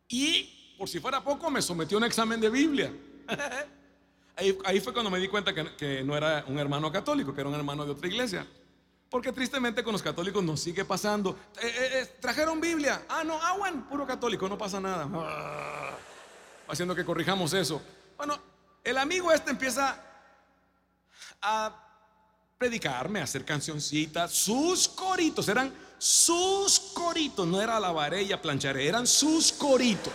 Y 0.07 0.75
por 0.77 0.87
si 0.87 1.01
fuera 1.01 1.21
poco, 1.21 1.51
me 1.51 1.61
sometió 1.61 1.97
a 1.97 1.99
un 1.99 2.05
examen 2.05 2.39
de 2.39 2.49
Biblia. 2.49 2.93
Ahí, 4.37 4.79
fue 4.79 4.93
cuando 4.93 5.11
me 5.11 5.19
di 5.19 5.27
cuenta 5.27 5.53
que, 5.53 6.01
no 6.01 6.15
era 6.15 6.45
un 6.47 6.57
hermano 6.59 6.89
católico, 6.93 7.33
que 7.33 7.41
era 7.41 7.49
un 7.49 7.55
hermano 7.55 7.85
de 7.85 7.91
otra 7.91 8.07
iglesia. 8.07 8.47
Porque 9.09 9.31
tristemente 9.31 9.83
con 9.83 9.93
los 9.93 10.01
católicos 10.01 10.43
nos 10.43 10.59
sigue 10.59 10.83
pasando. 10.83 11.37
Eh, 11.61 11.67
eh, 11.67 11.89
eh, 11.93 12.17
trajeron 12.19 12.59
Biblia. 12.59 13.05
Ah, 13.07 13.23
no, 13.23 13.39
ah, 13.41 13.55
bueno, 13.57 13.87
puro 13.87 14.05
católico, 14.05 14.49
no 14.49 14.57
pasa 14.57 14.79
nada. 14.79 15.07
Ah, 15.13 15.91
haciendo 16.67 16.95
que 16.95 17.05
corrijamos 17.05 17.53
eso. 17.53 17.81
Bueno, 18.17 18.39
el 18.83 18.97
amigo 18.97 19.31
este 19.31 19.51
empieza 19.51 19.97
a 21.41 21.73
predicarme, 22.57 23.21
a 23.21 23.23
hacer 23.23 23.45
cancioncitas. 23.45 24.31
Sus 24.31 24.87
coritos, 24.87 25.47
eran 25.47 25.73
sus 25.97 26.79
coritos. 26.79 27.47
No 27.47 27.61
era 27.61 27.79
lavaré 27.79 28.23
y 28.23 28.35
plancharé, 28.35 28.87
eran 28.87 29.05
sus 29.05 29.51
coritos. 29.53 30.13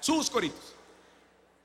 Sus 0.00 0.28
coritos. 0.28 0.74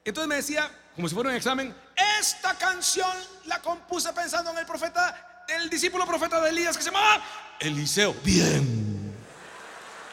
Entonces 0.04 0.28
me 0.28 0.36
decía, 0.36 0.72
como 0.96 1.08
si 1.08 1.16
fuera 1.16 1.30
un 1.30 1.36
examen, 1.36 1.76
esta 2.20 2.56
canción 2.56 3.12
la 3.46 3.62
compuse 3.62 4.12
pensando 4.14 4.52
en 4.52 4.58
el 4.58 4.66
profeta, 4.66 5.31
el 5.56 5.70
discípulo 5.70 6.06
profeta 6.06 6.42
de 6.42 6.50
Elías 6.50 6.78
que 6.78 6.84
se 6.84 6.92
llamaba 6.92 7.22
Eliseo. 7.60 8.16
Bien. 8.24 9.14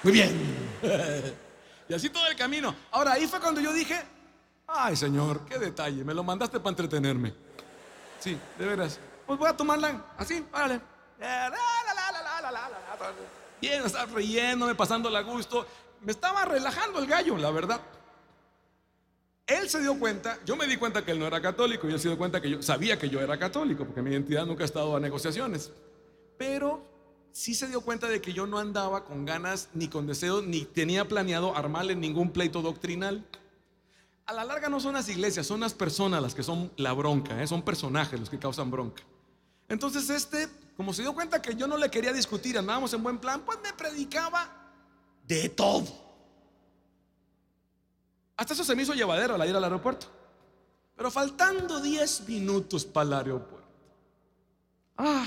Muy 0.03 0.13
bien. 0.13 0.71
y 1.89 1.95
así 1.95 2.11
todo 2.11 2.27
el 2.27 2.37
camino. 2.37 2.75
Ahora 2.91 3.13
ahí 3.13 3.27
fue 3.27 3.41
cuando 3.41 3.61
yo 3.61 3.73
dije, 3.73 4.01
ay 4.67 4.97
Señor, 4.97 5.45
qué 5.47 5.59
detalle, 5.59 6.05
me 6.05 6.15
lo 6.15 6.23
mandaste 6.23 6.59
para 6.59 6.71
entretenerme. 6.71 7.35
Sí, 8.21 8.39
de 8.59 8.67
veras. 8.67 8.99
Pues 9.27 9.39
voy 9.39 9.49
a 9.49 9.57
tomarla 9.57 10.05
así, 10.17 10.45
vale. 10.51 10.81
Bien, 13.61 13.85
estaba 13.85 14.07
riéndome, 14.07 14.75
pasándola 14.75 15.19
a 15.19 15.23
gusto. 15.23 15.67
Me 16.01 16.13
estaba 16.13 16.45
relajando 16.45 17.01
el 17.01 17.07
gallo, 17.07 17.37
la 17.37 17.51
verdad. 17.51 17.81
Él 19.49 19.71
se 19.71 19.81
dio 19.81 19.99
cuenta, 19.99 20.39
yo 20.45 20.57
me 20.57 20.67
di 20.67 20.77
cuenta 20.77 21.03
que 21.03 21.13
él 21.13 21.19
no 21.19 21.27
era 21.27 21.41
católico 21.41 21.89
y 21.89 21.95
él 21.95 21.99
se 21.99 22.09
dio 22.09 22.19
cuenta 22.19 22.39
que 22.39 22.51
yo 22.51 22.63
sabía 22.63 22.99
que 22.99 23.09
yo 23.09 23.19
era 23.23 23.39
católico, 23.39 23.87
porque 23.87 24.03
mi 24.03 24.11
identidad 24.11 24.45
nunca 24.45 24.63
ha 24.63 24.67
estado 24.67 24.95
a 24.95 25.01
negociaciones. 25.01 25.73
Pero 26.37 26.85
sí 27.33 27.55
se 27.55 27.67
dio 27.67 27.81
cuenta 27.81 28.09
de 28.09 28.21
que 28.21 28.35
yo 28.35 28.47
no 28.47 28.59
andaba 28.59 29.07
con 29.07 29.25
ganas 29.25 29.71
ni 29.73 29.89
con 29.89 30.07
deseos, 30.07 30.45
ni 30.45 30.67
tenía 30.67 31.09
planeado 31.09 31.57
armarle 31.57 31.97
ningún 31.97 32.31
pleito 32.31 32.61
doctrinal. 32.61 33.25
A 34.27 34.35
la 34.35 34.45
larga 34.45 34.69
no 34.69 34.81
son 34.81 34.93
las 34.93 35.09
iglesias, 35.09 35.47
son 35.47 35.61
las 35.61 35.73
personas 35.73 36.21
las 36.21 36.35
que 36.35 36.43
son 36.43 36.71
la 36.77 36.93
bronca, 36.93 37.43
¿eh? 37.43 37.47
son 37.47 37.63
personajes 37.63 38.21
los 38.21 38.29
que 38.29 38.39
causan 38.39 38.71
bronca. 38.71 39.03
Entonces 39.67 40.11
este, 40.11 40.47
como 40.77 40.93
se 40.93 41.01
dio 41.01 41.15
cuenta 41.15 41.41
que 41.41 41.55
yo 41.55 41.67
no 41.67 41.79
le 41.79 41.91
quería 41.91 42.13
discutir, 42.13 42.59
andábamos 42.59 42.93
en 42.93 43.03
buen 43.03 43.17
plan, 43.17 43.41
pues 43.47 43.59
me 43.63 43.73
predicaba 43.73 44.47
de 45.27 45.49
todo. 45.49 46.08
Hasta 48.39 48.55
eso 48.55 48.63
se 48.65 48.77
me 48.77 48.85
hizo 48.85 48.95
llevadero 48.95 49.35
al 49.35 49.49
ir 49.49 49.55
al 49.55 49.65
aeropuerto. 49.65 50.07
Pero 50.97 51.11
faltando 51.11 51.81
10 51.81 52.29
minutos 52.29 52.85
para 52.85 53.07
el 53.07 53.13
aeropuerto. 53.15 53.69
Ah, 54.97 55.27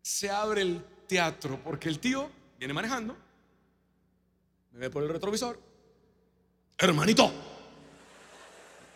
se 0.00 0.30
abre 0.30 0.62
el 0.62 0.84
teatro 1.06 1.60
porque 1.62 1.88
el 1.88 1.98
tío 1.98 2.30
viene 2.58 2.72
manejando, 2.72 3.16
me 4.72 4.78
ve 4.80 4.90
por 4.90 5.02
el 5.02 5.08
retrovisor. 5.08 5.60
Hermanito, 6.78 7.30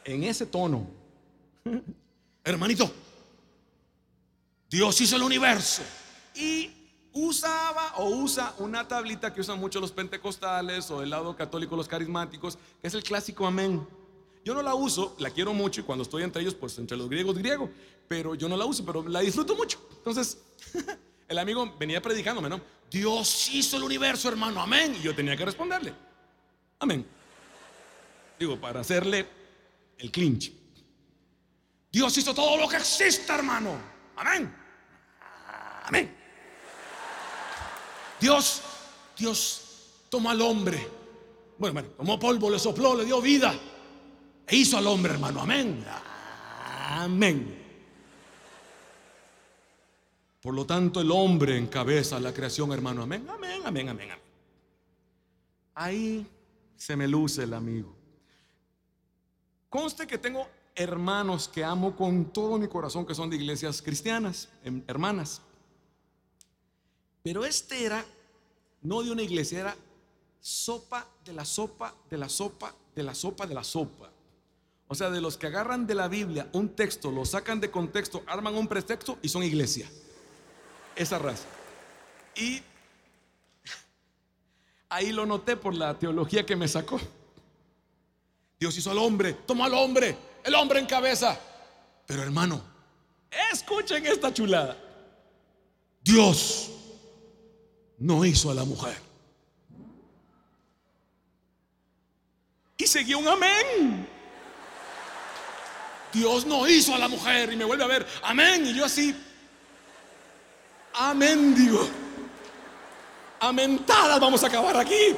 en 0.05 0.23
ese 0.25 0.47
tono, 0.47 0.89
hermanito, 2.45 2.93
Dios 4.71 5.01
hizo 5.01 5.17
el 5.17 5.23
universo 5.23 5.83
y 6.35 6.82
usaba 7.13 7.95
o 7.97 8.09
usa 8.09 8.55
una 8.59 8.87
tablita 8.89 9.33
que 9.33 9.41
usan 9.41 9.59
mucho 9.59 9.81
los 9.81 9.93
pentecostales 9.93 10.91
o 10.91 11.03
el 11.03 11.11
lado 11.11 11.37
católico 11.37 11.77
los 11.77 11.89
carismáticos, 11.89 12.59
que 12.81 12.89
es 12.89 12.95
el 12.95 13.03
clásico 13.03 13.47
amén. 13.47 13.87
Yo 14.45 14.55
no 14.55 14.63
la 14.63 14.75
uso, 14.75 15.15
la 15.19 15.31
quiero 15.31 15.53
mucho 15.53 15.81
y 15.81 15.85
cuando 15.85 16.03
estoy 16.03 16.23
entre 16.23 16.43
ellos, 16.43 16.55
pues 16.55 16.77
entre 16.79 16.97
los 16.97 17.09
griegos 17.09 17.39
griego, 17.39 17.71
pero 18.09 18.35
yo 18.35 18.49
no 18.49 18.57
la 18.57 18.65
uso, 18.65 18.85
pero 18.85 19.07
la 19.07 19.21
disfruto 19.21 19.55
mucho. 19.55 19.79
Entonces, 19.99 20.39
el 21.29 21.39
amigo 21.39 21.75
venía 21.79 22.03
predicándome, 22.03 22.49
¿no? 22.49 22.61
Dios 22.91 23.51
hizo 23.53 23.77
el 23.77 23.85
universo, 23.85 24.29
hermano, 24.29 24.61
amén. 24.61 24.97
Y 24.99 25.03
yo 25.03 25.15
tenía 25.15 25.37
que 25.37 25.45
responderle, 25.45 25.95
amén. 26.81 27.07
Digo, 28.39 28.61
para 28.61 28.81
hacerle 28.81 29.27
el 29.99 30.11
clinch. 30.11 30.53
Dios 31.93 32.17
hizo 32.17 32.35
todo 32.35 32.57
lo 32.57 32.69
que 32.69 32.77
existe, 32.77 33.33
hermano, 33.33 33.79
amén. 34.17 34.53
Amén. 35.85 36.22
Dios, 38.23 38.63
Dios 39.19 40.05
tomó 40.09 40.31
al 40.31 40.41
hombre. 40.41 40.89
Bueno, 41.59 41.75
bueno, 41.75 41.89
tomó 41.97 42.21
polvo, 42.21 42.49
le 42.49 42.59
sopló, 42.61 42.95
le 42.95 43.05
dio 43.05 43.21
vida. 43.21 43.53
E 44.47 44.57
hizo 44.57 44.79
al 44.79 44.87
hombre, 44.87 45.15
hermano. 45.15 45.41
Amén. 45.41 45.85
Amén. 46.89 47.59
Por 50.41 50.55
lo 50.55 50.65
tanto, 50.65 51.01
el 51.01 51.11
hombre 51.11 51.59
encabeza 51.59 52.21
la 52.21 52.33
creación, 52.33 52.73
hermano. 52.73 53.03
Amén, 53.03 53.27
amén, 53.29 53.61
amén, 53.65 53.89
amén, 53.89 54.11
amén. 54.13 54.25
Ahí 55.75 56.25
se 56.77 56.95
me 56.95 57.09
luce 57.09 57.43
el 57.43 57.55
amigo. 57.55 57.93
Conste 59.69 60.07
que 60.07 60.19
tengo 60.19 60.47
hermanos 60.77 61.49
que 61.49 61.65
amo 61.65 61.97
con 61.97 62.27
todo 62.27 62.57
mi 62.57 62.69
corazón 62.69 63.05
que 63.05 63.17
son 63.17 63.31
de 63.31 63.37
iglesias 63.37 63.83
cristianas, 63.83 64.49
em, 64.63 64.85
hermanas. 64.87 65.43
Pero 67.23 67.45
este 67.45 67.85
era 67.85 68.05
no 68.83 69.03
de 69.03 69.11
una 69.11 69.23
iglesia, 69.23 69.61
era 69.61 69.77
sopa 70.41 71.07
de 71.25 71.33
la 71.33 71.45
sopa, 71.45 71.95
de 72.11 72.19
la 72.19 72.29
sopa, 72.29 72.75
de 72.95 73.03
la 73.03 73.15
sopa, 73.15 73.47
de 73.47 73.55
la 73.55 73.65
sopa. 73.65 74.11
O 74.89 74.95
sea, 74.95 75.09
de 75.11 75.21
los 75.21 75.39
que 75.39 75.47
agarran 75.47 75.87
de 75.87 75.95
la 75.95 76.09
Biblia 76.09 76.49
un 76.53 76.71
texto, 76.71 77.11
lo 77.11 77.25
sacan 77.25 77.61
de 77.61 77.71
contexto, 77.71 78.23
arman 78.27 78.55
un 78.55 78.69
pretexto 78.69 79.19
y 79.23 79.29
son 79.29 79.43
iglesia. 79.43 79.89
Esa 80.95 81.19
raza. 81.19 81.47
Y 82.37 82.61
ahí 84.89 85.13
lo 85.13 85.25
noté 85.25 85.57
por 85.57 85.75
la 85.75 85.99
teología 85.99 86.45
que 86.45 86.57
me 86.57 86.69
sacó. 86.69 87.01
Dios 88.61 88.77
hizo 88.77 88.91
al 88.91 88.99
hombre, 88.99 89.33
tomó 89.33 89.65
al 89.65 89.75
hombre, 89.75 90.17
el 90.45 90.55
hombre 90.55 90.81
en 90.81 90.87
cabeza. 90.87 91.41
Pero 92.07 92.23
hermano, 92.23 92.63
escuchen 93.53 94.05
esta 94.07 94.33
chulada. 94.35 94.77
Dios 96.05 96.71
no 98.03 98.25
hizo 98.25 98.51
a 98.51 98.55
la 98.55 98.65
mujer. 98.65 98.97
Y 102.77 102.87
seguía 102.87 103.17
un 103.17 103.29
amén. 103.29 104.09
Dios 106.13 106.45
no 106.45 106.69
hizo 106.69 106.95
a 106.95 106.99
la 106.99 107.07
mujer 107.09 107.53
y 107.53 107.57
me 107.57 107.65
vuelve 107.65 107.85
a 107.85 107.87
ver, 107.87 108.07
amén. 108.25 108.67
Y 108.67 108.75
yo 108.75 108.85
así, 108.85 109.15
amén, 110.95 111.55
digo. 111.55 111.89
Amentadas 113.39 114.21
vamos 114.21 114.43
a 114.43 114.49
acabar 114.49 114.77
aquí. 114.77 115.17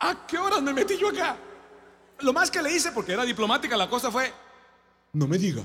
¿A 0.00 0.26
qué 0.26 0.38
horas 0.38 0.62
me 0.62 0.72
metí 0.72 0.96
yo 0.96 1.10
acá? 1.10 1.36
Lo 2.20 2.32
más 2.32 2.50
que 2.50 2.62
le 2.62 2.72
hice, 2.72 2.90
porque 2.92 3.12
era 3.12 3.24
diplomática 3.24 3.76
la 3.76 3.88
cosa, 3.88 4.10
fue, 4.10 4.32
no 5.12 5.28
me 5.28 5.36
diga. 5.36 5.62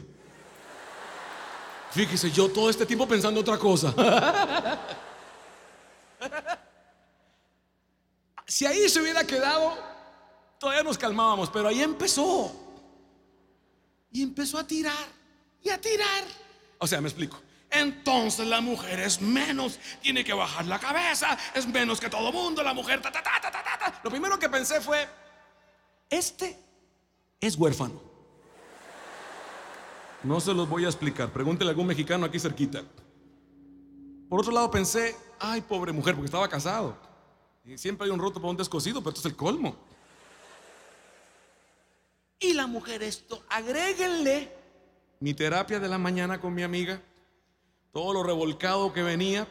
Fíjese, 1.92 2.32
yo 2.32 2.50
todo 2.50 2.70
este 2.70 2.86
tiempo 2.86 3.08
pensando 3.08 3.42
otra 3.42 3.58
cosa. 3.58 3.94
si 8.48 8.66
ahí 8.66 8.88
se 8.88 9.02
hubiera 9.02 9.26
quedado, 9.26 9.78
todavía 10.58 10.84
nos 10.84 10.98
calmábamos, 10.98 11.50
pero 11.50 11.68
ahí 11.68 11.82
empezó. 11.82 12.56
Y 14.12 14.24
empezó 14.24 14.58
a 14.58 14.66
tirar 14.66 15.08
y 15.62 15.70
a 15.70 15.80
tirar. 15.80 16.24
O 16.80 16.88
sea, 16.88 17.02
me 17.02 17.10
explico. 17.10 17.40
Entonces 17.70 18.48
la 18.48 18.60
mujer 18.60 19.00
es 19.00 19.22
menos, 19.22 19.80
tiene 20.02 20.26
que 20.26 20.34
bajar 20.34 20.66
la 20.66 20.78
cabeza, 20.78 21.38
es 21.54 21.66
menos 21.68 22.00
que 22.00 22.10
todo 22.10 22.32
mundo, 22.32 22.62
la 22.64 22.74
mujer. 22.74 23.02
Lo 24.04 24.10
primero 24.10 24.38
que 24.38 24.50
pensé 24.50 24.82
fue, 24.82 25.08
este 26.10 26.58
es 27.40 27.56
huérfano. 27.56 28.11
No 30.24 30.40
se 30.40 30.54
los 30.54 30.70
voy 30.70 30.86
a 30.86 30.88
explicar. 30.88 31.32
Pregúntele 31.32 31.70
a 31.70 31.72
algún 31.72 31.88
mexicano 31.88 32.26
aquí 32.26 32.40
cerquita. 32.40 32.84
Por 34.30 34.40
otro 34.40 34.52
lado 34.52 34.70
pensé, 34.70 35.16
ay, 35.40 35.62
pobre 35.62 35.92
mujer, 35.92 36.14
porque 36.14 36.28
estaba 36.28 36.48
casado. 36.48 36.96
Y 37.66 37.78
siempre 37.78 38.06
hay 38.06 38.12
un 38.12 38.20
roto 38.20 38.40
para 38.40 38.52
un 38.52 38.58
descosido, 38.58 39.02
pero 39.02 39.10
esto 39.10 39.28
es 39.28 39.32
el 39.32 39.36
colmo. 39.36 39.76
Y 42.40 42.54
la 42.54 42.66
mujer 42.66 43.04
esto, 43.04 43.44
agréguenle 43.50 44.52
mi 45.20 45.34
terapia 45.34 45.80
de 45.80 45.88
la 45.88 45.98
mañana 45.98 46.40
con 46.40 46.54
mi 46.54 46.64
amiga, 46.64 47.02
todo 47.92 48.14
lo 48.14 48.24
revolcado 48.24 48.94
que 48.94 49.04
venía, 49.04 49.48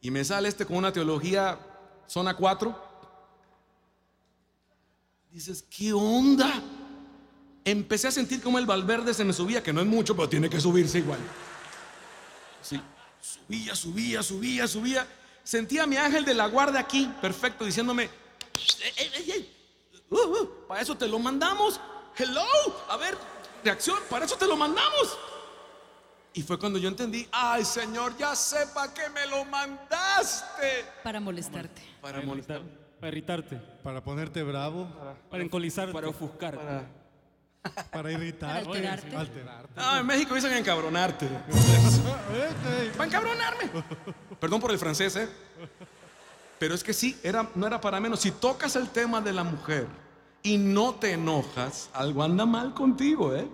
y 0.00 0.10
me 0.10 0.24
sale 0.24 0.48
este 0.48 0.66
con 0.66 0.76
una 0.76 0.92
teología 0.92 1.58
zona 2.06 2.36
4. 2.36 2.74
Dices, 5.30 5.62
¿qué 5.62 5.92
onda? 5.92 6.62
Empecé 7.66 8.06
a 8.06 8.12
sentir 8.12 8.40
como 8.40 8.60
el 8.60 8.64
Valverde 8.64 9.12
se 9.12 9.24
me 9.24 9.32
subía, 9.32 9.60
que 9.60 9.72
no 9.72 9.80
es 9.80 9.88
mucho, 9.88 10.14
pero 10.14 10.28
tiene 10.28 10.48
que 10.48 10.60
subirse 10.60 10.98
igual. 10.98 11.18
Sí, 12.62 12.80
subía, 13.20 13.74
subía, 13.74 14.22
subía, 14.22 14.68
subía. 14.68 15.06
Sentía 15.42 15.82
a 15.82 15.86
mi 15.88 15.96
ángel 15.96 16.24
de 16.24 16.32
la 16.32 16.46
guardia 16.46 16.78
aquí, 16.78 17.10
perfecto, 17.20 17.64
diciéndome, 17.64 18.04
"Ey, 18.04 19.10
ey, 19.16 19.30
ey, 19.32 19.56
uh, 20.10 20.16
uh, 20.16 20.66
para 20.68 20.80
eso 20.80 20.96
te 20.96 21.08
lo 21.08 21.18
mandamos. 21.18 21.80
Hello, 22.16 22.46
a 22.88 22.96
ver, 22.98 23.18
reacción, 23.64 23.98
para 24.08 24.26
eso 24.26 24.36
te 24.36 24.46
lo 24.46 24.56
mandamos. 24.56 25.18
Y 26.34 26.42
fue 26.42 26.60
cuando 26.60 26.78
yo 26.78 26.88
entendí, 26.88 27.26
ay 27.32 27.64
Señor, 27.64 28.16
ya 28.16 28.36
sepa 28.36 28.94
que 28.94 29.08
me 29.08 29.26
lo 29.26 29.44
mandaste. 29.44 30.84
Para 31.02 31.18
molestarte. 31.18 31.82
Para 32.00 32.20
molestar. 32.22 32.62
Para 33.00 33.08
irritarte. 33.08 33.56
Para 33.82 34.04
ponerte 34.04 34.40
bravo. 34.44 34.88
Para 35.28 35.42
encolizarte. 35.42 35.92
Para 35.92 36.08
ofuscar. 36.08 36.54
Para 36.54 36.86
irritar. 38.10 38.64
Para 38.64 38.76
alterarte. 38.76 39.16
Alterarte. 39.16 39.72
Ah, 39.76 39.98
en 40.00 40.06
México 40.06 40.34
dicen 40.34 40.52
encabronarte. 40.52 41.28
Para 42.96 43.06
encabronarme. 43.06 43.70
Perdón 44.40 44.60
por 44.60 44.70
el 44.70 44.78
francés, 44.78 45.16
¿eh? 45.16 45.28
Pero 46.58 46.74
es 46.74 46.82
que 46.82 46.94
sí, 46.94 47.18
era, 47.22 47.48
no 47.54 47.66
era 47.66 47.80
para 47.80 48.00
menos. 48.00 48.20
Si 48.20 48.30
tocas 48.30 48.76
el 48.76 48.88
tema 48.88 49.20
de 49.20 49.32
la 49.32 49.44
mujer 49.44 49.86
y 50.42 50.56
no 50.56 50.94
te 50.94 51.12
enojas, 51.12 51.90
algo 51.92 52.22
anda 52.22 52.46
mal 52.46 52.72
contigo, 52.72 53.34
¿eh? 53.34 53.46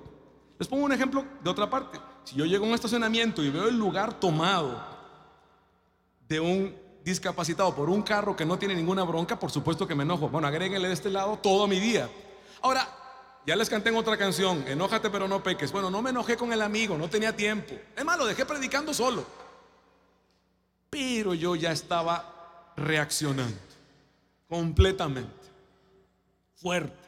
Les 0.59 0.69
pongo 0.69 0.85
un 0.85 0.93
ejemplo 0.93 1.25
de 1.43 1.51
otra 1.51 1.69
parte. 1.69 1.99
Si 2.25 2.37
yo 2.37 2.45
llego 2.45 2.65
a 2.65 2.69
un 2.69 2.75
estacionamiento 2.75 3.43
y 3.43 3.51
veo 3.51 3.69
el 3.69 3.77
lugar 3.77 4.15
tomado 4.21 4.81
de 6.29 6.39
un 6.39 6.77
discapacitado 7.05 7.75
por 7.75 7.91
un 7.91 8.03
carro 8.03 8.37
que 8.37 8.45
no 8.45 8.59
tiene 8.59 8.75
ninguna 8.75 9.03
bronca, 9.03 9.39
por 9.39 9.51
supuesto 9.51 9.87
que 9.89 9.95
me 9.95 10.05
enojo. 10.05 10.29
Bueno, 10.29 10.47
agréguenle 10.47 10.87
de 10.89 10.95
este 10.95 11.11
lado 11.11 11.39
todo 11.39 11.67
mi 11.67 11.81
día. 11.81 12.09
Ahora, 12.61 12.89
ya 13.47 13.57
les 13.57 13.69
canté 13.69 13.89
en 13.89 13.97
otra 13.97 14.17
canción, 14.17 14.65
enójate 14.69 15.11
pero 15.11 15.27
no 15.27 15.43
peques. 15.43 15.73
Bueno, 15.73 15.91
no 15.91 16.01
me 16.01 16.11
enojé 16.11 16.37
con 16.37 16.53
el 16.53 16.63
amigo, 16.63 16.97
no 16.97 17.09
tenía 17.09 17.35
tiempo. 17.35 17.75
Es 17.97 18.05
más, 18.05 18.19
lo 18.19 18.27
dejé 18.27 18.47
predicando 18.47 18.95
solo. 18.95 19.25
Pero 20.91 21.35
yo 21.35 21.57
ya 21.57 21.73
estaba 21.73 22.73
reaccionando 22.77 23.59
completamente, 24.49 25.47
fuerte. 26.57 27.03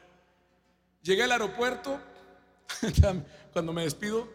Llegué 1.02 1.22
al 1.24 1.32
aeropuerto, 1.32 2.00
cuando 3.52 3.72
me 3.72 3.84
despido, 3.84 4.26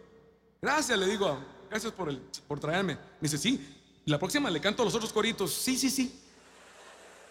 gracias, 0.62 0.98
le 0.98 1.08
digo, 1.08 1.44
gracias 1.70 1.92
por, 1.92 2.10
el, 2.10 2.20
por 2.48 2.60
traerme. 2.60 2.94
Me 2.94 3.02
dice, 3.22 3.38
sí, 3.38 3.78
la 4.06 4.20
próxima 4.20 4.50
le 4.50 4.62
canto 4.62 4.84
a 4.84 4.86
los 4.86 4.96
otros 4.96 5.12
coritos. 5.12 5.54
Sí, 5.54 5.78
sí, 5.78 5.90
sí. 5.90 6.20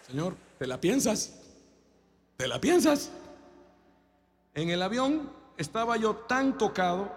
Señor, 0.05 0.35
¿te 0.57 0.67
la 0.67 0.79
piensas? 0.79 1.33
¿Te 2.37 2.47
la 2.47 2.59
piensas? 2.59 3.09
En 4.59 4.69
el 4.69 4.81
avión 4.81 5.31
estaba 5.55 5.95
yo 5.95 6.15
tan 6.15 6.57
tocado 6.57 7.09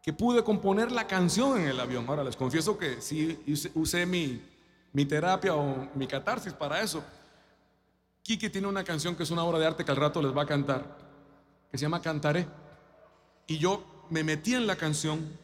que 0.00 0.12
pude 0.12 0.44
componer 0.44 0.92
la 0.92 1.08
canción 1.08 1.60
en 1.60 1.66
el 1.66 1.80
avión. 1.80 2.08
Ahora 2.08 2.22
les 2.22 2.36
confieso 2.36 2.78
que 2.78 3.00
sí 3.00 3.42
usé, 3.74 4.06
mi, 4.06 4.40
mi 4.92 5.06
terapia 5.06 5.56
o 5.56 5.88
mi 5.96 6.06
catarsis 6.06 6.52
para 6.52 6.80
eso. 6.82 7.02
Kiki 8.22 8.48
tiene 8.48 8.68
una 8.68 8.84
canción 8.84 9.16
que 9.16 9.24
es 9.24 9.30
una 9.32 9.42
obra 9.42 9.58
de 9.58 9.66
arte 9.66 9.84
que 9.84 9.90
al 9.90 9.96
rato 9.96 10.22
les 10.22 10.36
va 10.36 10.42
a 10.42 10.46
cantar, 10.46 10.84
que 11.68 11.76
se 11.76 11.82
llama 11.82 12.00
Cantaré. 12.00 12.46
Y 13.48 13.58
yo 13.58 14.06
me 14.08 14.22
metí 14.22 14.54
en 14.54 14.68
la 14.68 14.76
canción 14.76 15.36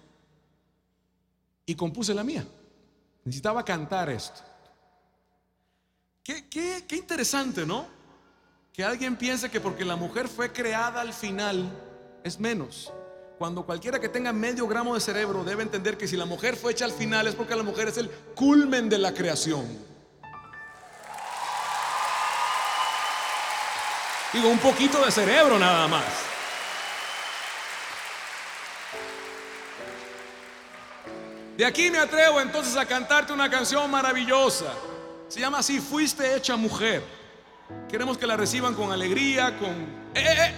y 1.67 1.75
compuse 1.75 2.15
la 2.15 2.23
mía. 2.23 2.47
Necesitaba 3.25 3.65
cantar 3.65 4.09
esto. 4.09 4.41
Qué, 6.23 6.49
qué, 6.49 6.85
qué 6.87 6.97
interesante, 6.97 7.67
¿no? 7.67 8.00
Que 8.81 8.87
alguien 8.87 9.15
piense 9.15 9.51
que 9.51 9.61
porque 9.61 9.85
la 9.85 9.95
mujer 9.95 10.27
fue 10.27 10.51
creada 10.51 11.03
al 11.03 11.13
final 11.13 11.71
es 12.25 12.41
menos. 12.41 12.91
Cuando 13.37 13.67
cualquiera 13.67 14.01
que 14.01 14.09
tenga 14.09 14.33
medio 14.33 14.67
gramo 14.67 14.95
de 14.95 15.03
cerebro 15.03 15.45
debe 15.45 15.63
entender 15.63 15.99
que 15.99 16.09
si 16.09 16.17
la 16.17 16.25
mujer 16.25 16.57
fue 16.57 16.73
hecha 16.73 16.87
al 16.87 16.93
final 16.93 17.27
es 17.27 17.35
porque 17.35 17.55
la 17.55 17.63
mujer 17.63 17.89
es 17.89 17.99
el 17.99 18.09
culmen 18.35 18.89
de 18.89 18.97
la 18.97 19.13
creación. 19.13 19.67
Digo, 24.33 24.49
un 24.49 24.59
poquito 24.61 25.05
de 25.05 25.11
cerebro 25.11 25.59
nada 25.59 25.87
más. 25.87 26.07
De 31.59 31.67
aquí 31.67 31.91
me 31.91 31.99
atrevo 31.99 32.41
entonces 32.41 32.75
a 32.79 32.87
cantarte 32.87 33.35
una 33.35 33.51
canción 33.51 33.91
maravillosa. 33.91 34.73
Se 35.29 35.39
llama 35.39 35.59
así, 35.59 35.81
Fuiste 35.81 36.35
hecha 36.35 36.57
mujer. 36.57 37.20
Queremos 37.89 38.17
que 38.17 38.27
la 38.27 38.37
reciban 38.37 38.75
con 38.75 38.93
alegría, 38.93 39.59
con... 39.59 39.71
¡Eh, 40.15 40.23
eh, 40.23 40.37
eh! 40.39 40.55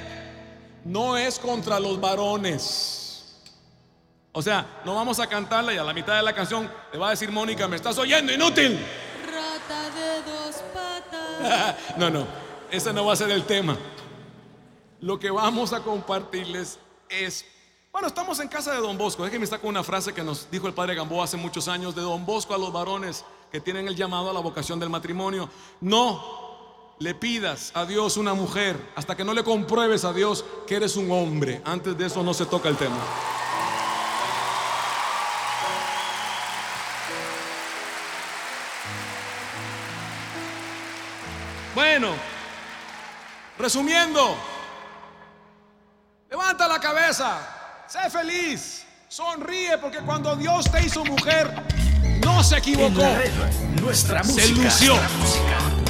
No 0.84 1.16
es 1.16 1.38
contra 1.38 1.80
los 1.80 2.00
varones. 2.00 3.02
O 4.32 4.42
sea, 4.42 4.80
no 4.84 4.94
vamos 4.94 5.20
a 5.20 5.26
cantarla 5.26 5.74
y 5.74 5.78
a 5.78 5.84
la 5.84 5.92
mitad 5.92 6.16
de 6.16 6.22
la 6.22 6.34
canción 6.34 6.70
le 6.92 6.98
va 6.98 7.08
a 7.08 7.10
decir 7.10 7.30
Mónica, 7.30 7.68
me 7.68 7.76
estás 7.76 7.98
oyendo, 7.98 8.32
inútil. 8.32 8.78
Rata 9.26 9.90
de 9.90 10.22
dos 10.22 10.56
patas. 10.72 11.76
no, 11.98 12.10
no, 12.10 12.26
ese 12.70 12.92
no 12.92 13.04
va 13.04 13.12
a 13.12 13.16
ser 13.16 13.30
el 13.30 13.44
tema. 13.44 13.76
Lo 15.00 15.18
que 15.18 15.30
vamos 15.30 15.72
a 15.72 15.80
compartirles 15.80 16.78
es, 17.08 17.44
bueno, 17.92 18.08
estamos 18.08 18.40
en 18.40 18.48
casa 18.48 18.72
de 18.72 18.80
Don 18.80 18.96
Bosco. 18.96 19.24
Déjenme 19.24 19.44
estar 19.44 19.60
con 19.60 19.70
una 19.70 19.82
frase 19.82 20.14
que 20.14 20.22
nos 20.22 20.50
dijo 20.50 20.66
el 20.66 20.74
padre 20.74 20.94
Gamboa 20.94 21.24
hace 21.24 21.36
muchos 21.36 21.68
años 21.68 21.94
de 21.94 22.02
Don 22.02 22.24
Bosco 22.24 22.54
a 22.54 22.58
los 22.58 22.72
varones 22.72 23.24
que 23.50 23.60
tienen 23.60 23.86
el 23.86 23.96
llamado 23.96 24.30
a 24.30 24.32
la 24.32 24.40
vocación 24.40 24.80
del 24.80 24.88
matrimonio. 24.88 25.50
No 25.80 26.51
le 27.02 27.16
pidas 27.16 27.72
a 27.74 27.84
Dios 27.84 28.16
una 28.16 28.32
mujer 28.32 28.76
hasta 28.94 29.16
que 29.16 29.24
no 29.24 29.34
le 29.34 29.42
compruebes 29.42 30.04
a 30.04 30.12
Dios 30.12 30.44
que 30.68 30.76
eres 30.76 30.94
un 30.96 31.10
hombre. 31.10 31.60
Antes 31.64 31.98
de 31.98 32.06
eso 32.06 32.22
no 32.22 32.32
se 32.32 32.46
toca 32.46 32.68
el 32.68 32.76
tema. 32.76 32.96
Bueno, 41.74 42.14
resumiendo, 43.58 44.36
levanta 46.30 46.68
la 46.68 46.78
cabeza, 46.78 47.84
sé 47.88 48.10
feliz, 48.10 48.84
sonríe 49.08 49.76
porque 49.78 49.98
cuando 49.98 50.36
Dios 50.36 50.70
te 50.70 50.84
hizo 50.84 51.04
mujer, 51.04 51.50
no 52.24 52.44
se 52.44 52.58
equivocó. 52.58 53.00
Red, 53.00 53.32
nuestra 53.80 54.22
se 54.22 54.32
música. 54.32 54.62
lució. 54.62 54.94
Nuestra 54.94 55.18
música. 55.18 55.81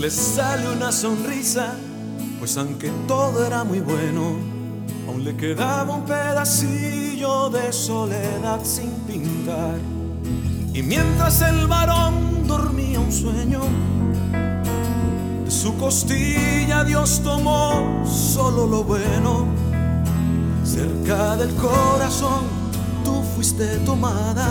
A 0.00 0.02
Dios 0.02 0.14
le 0.16 0.34
sale 0.34 0.68
una 0.70 0.92
sonrisa, 0.92 1.74
pues 2.38 2.56
aunque 2.56 2.90
todo 3.06 3.44
era 3.44 3.64
muy 3.64 3.80
bueno, 3.80 4.32
aún 5.06 5.24
le 5.24 5.36
quedaba 5.36 5.94
un 5.94 6.06
pedacillo 6.06 7.50
de 7.50 7.70
soledad 7.70 8.60
sin 8.62 8.92
pintar. 9.06 9.78
Y 10.72 10.82
mientras 10.82 11.42
el 11.42 11.66
varón 11.66 12.46
dormía 12.46 12.98
un 12.98 13.12
sueño, 13.12 13.60
de 15.44 15.50
su 15.50 15.76
costilla 15.76 16.82
Dios 16.84 17.20
tomó 17.22 18.02
solo 18.06 18.66
lo 18.66 18.84
bueno. 18.84 19.48
Cerca 20.64 21.36
del 21.36 21.54
corazón 21.56 22.44
tú 23.04 23.22
fuiste 23.34 23.66
tomada. 23.84 24.48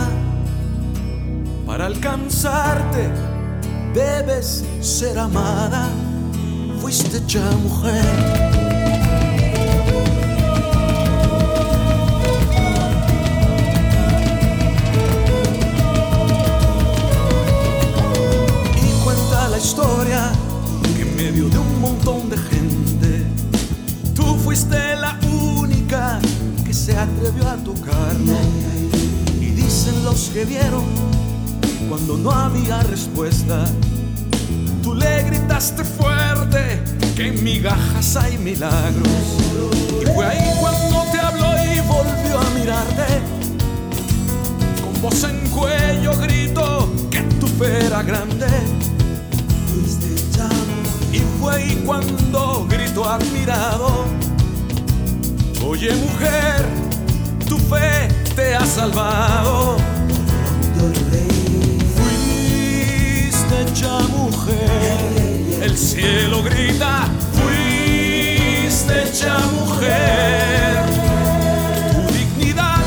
Para 1.66 1.86
alcanzarte 1.86 3.29
debes 3.94 4.64
ser 4.80 5.18
amada. 5.18 5.88
Fuiste 6.80 7.20
ya 7.26 7.50
mujer. 7.62 8.04
Y 18.76 19.04
cuenta 19.04 19.48
la 19.48 19.58
historia 19.58 20.32
que 20.96 21.02
en 21.02 21.16
medio 21.16 21.48
de 21.48 21.58
un 21.58 21.80
montón 21.80 22.30
de 22.30 22.38
gente, 22.38 23.26
tú 24.14 24.36
fuiste 24.36 24.96
la 24.96 25.18
única 25.58 26.18
que 26.64 26.72
se 26.72 26.96
atrevió 26.96 27.48
a 27.48 27.56
tocarlo. 27.56 28.38
Y 29.40 29.46
dicen 29.50 30.04
los 30.04 30.30
que 30.30 30.44
vieron 30.44 31.19
cuando 31.90 32.16
no 32.16 32.30
había 32.30 32.80
respuesta, 32.84 33.64
tú 34.80 34.94
le 34.94 35.24
gritaste 35.24 35.82
fuerte 35.82 36.80
que 37.16 37.26
en 37.26 37.42
migajas 37.42 38.14
hay 38.14 38.38
milagros. 38.38 39.08
Y 40.00 40.06
fue 40.06 40.24
ahí 40.24 40.54
cuando 40.60 41.02
te 41.10 41.18
habló 41.18 41.48
y 41.64 41.80
volvió 41.80 42.38
a 42.38 42.50
mirarte. 42.50 43.20
Con 44.84 45.02
voz 45.02 45.24
en 45.24 45.48
cuello 45.48 46.16
gritó 46.18 46.88
que 47.10 47.22
tu 47.40 47.48
fe 47.48 47.86
era 47.86 48.04
grande. 48.04 48.46
Y 51.12 51.18
fue 51.40 51.56
ahí 51.56 51.82
cuando 51.84 52.68
gritó 52.70 53.04
admirado. 53.04 54.04
Oye 55.66 55.92
mujer, 55.96 56.64
tu 57.48 57.58
fe 57.58 58.06
te 58.36 58.54
ha 58.54 58.64
salvado. 58.64 59.99
Ya 63.74 63.98
mujer, 64.08 65.60
el 65.62 65.78
cielo 65.78 66.42
grita. 66.42 67.06
Fuiste 67.32 69.10
ya 69.14 69.38
mujer. 69.38 70.84
Tu 71.92 72.02
dignidad 72.12 72.82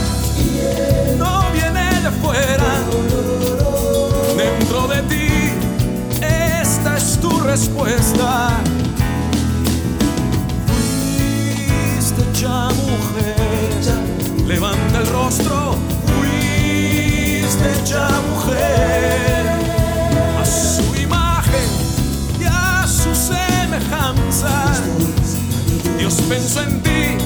no 1.18 1.45
viene 1.51 2.01
de 2.01 2.11
fuera, 2.22 2.73
dentro 4.38 4.88
de 4.88 5.01
ti. 5.03 5.30
Esta 6.22 6.97
es 6.97 7.18
tu 7.19 7.39
respuesta. 7.39 8.60
Fuiste 10.68 12.23
ya 12.39 12.69
mujer, 12.69 13.84
levanta 14.45 14.99
el 14.99 15.07
rostro. 15.07 15.76
Fuiste 16.05 17.72
ya 17.85 18.10
mujer, 18.30 19.43
semejanza. 24.44 25.98
Dios 25.98 26.22
pensó 26.28 26.61
en 26.61 26.82
ti 26.82 27.18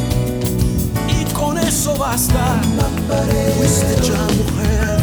y 1.07 1.33
con 1.33 1.57
eso 1.57 1.95
basta. 1.97 2.59
Fuiste 3.57 3.95
ya 4.07 4.21
mujer. 4.35 4.96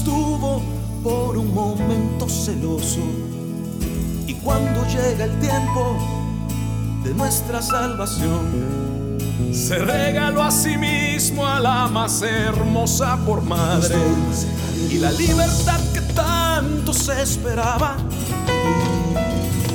Estuvo 0.00 0.62
por 1.02 1.36
un 1.36 1.52
momento 1.52 2.26
celoso. 2.26 3.00
Y 4.26 4.32
cuando 4.34 4.82
llega 4.86 5.24
el 5.24 5.38
tiempo 5.40 5.98
de 7.04 7.12
nuestra 7.12 7.60
salvación, 7.60 9.18
se 9.52 9.76
regaló 9.78 10.42
a 10.42 10.50
sí 10.50 10.78
mismo 10.78 11.46
a 11.46 11.60
la 11.60 11.86
más 11.88 12.22
hermosa 12.22 13.18
por 13.26 13.42
madre. 13.42 13.96
Y 14.90 14.96
la 14.96 15.12
libertad 15.12 15.80
que 15.92 16.00
tanto 16.14 16.94
se 16.94 17.20
esperaba, 17.20 17.96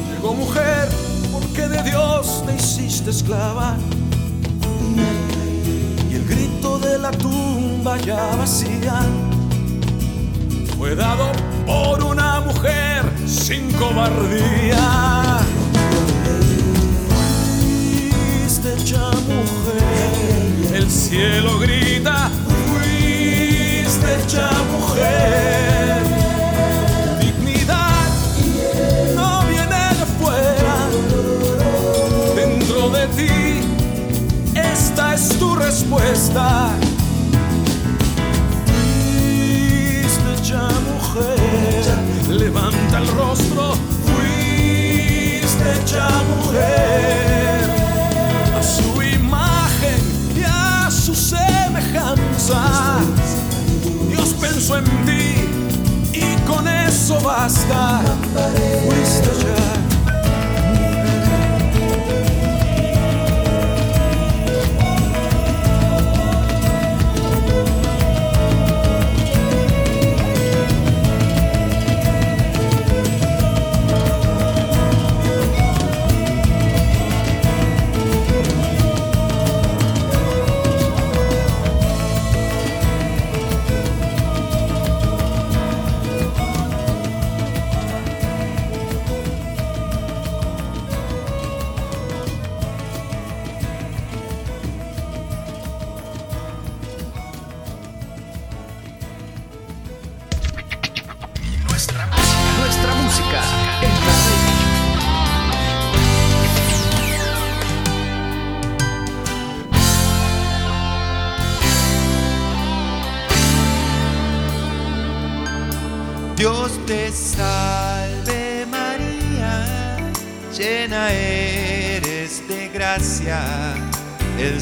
llegó 0.10 0.34
mujer 0.34 0.90
porque 1.32 1.68
de 1.68 1.84
Dios 1.84 2.44
te 2.48 2.56
hiciste 2.56 3.12
esclava. 3.12 3.78
Y 6.10 6.16
el 6.16 6.26
grito 6.26 6.80
de 6.80 6.98
la 6.98 7.12
tumba 7.12 7.98
ya 7.98 8.36
vacía 8.38 9.02
fue 10.86 10.94
dado 10.96 11.32
por 11.66 12.04
una 12.04 12.42
mujer 12.42 13.02
sin 13.26 13.72
cobardía. 13.72 15.40
Fuiste 18.12 18.76
ya 18.86 19.10
mujer, 19.34 20.76
el 20.76 20.92
cielo 20.92 21.58
grita. 21.58 22.30
Fuiste 22.70 24.14
ya 24.28 24.52
mujer. 24.74 26.04
Dignidad 27.20 28.06
no 29.16 29.44
viene 29.48 29.82
de 30.00 30.06
fuera, 30.20 30.78
dentro 32.36 32.90
de 32.92 33.08
ti. 33.18 33.62
Esta 34.54 35.16
es 35.16 35.30
tu 35.40 35.56
respuesta. 35.56 36.85
Levanta 42.96 43.00
el 43.00 43.08
rostro. 43.08 43.74
Fuiste 44.06 45.86
ya 45.86 46.10
mujer, 46.38 47.70
a 48.58 48.64
su 48.64 49.02
imagen 49.02 50.00
y 50.36 50.44
a 50.44 50.90
su 50.90 51.16
semejanza. 51.16 53.00
Dios 54.10 54.36
pensó 54.40 54.78
en 54.78 54.86
ti 55.06 55.50
y 56.14 56.36
con 56.48 56.68
eso 56.68 57.20
basta. 57.22 58.02
Fuiste 58.88 59.45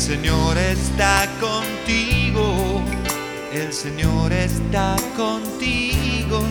Señor 0.04 0.58
está 0.58 1.30
contigo, 1.40 2.82
el 3.54 3.72
Señor 3.72 4.34
está 4.34 4.98
contigo 5.16 6.44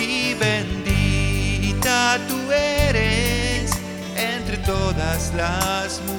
y 0.00 0.34
bendita 0.34 2.20
tú 2.28 2.38
eres 2.52 3.72
entre 4.16 4.58
todas 4.58 5.34
las 5.34 6.00
mujeres 6.02 6.09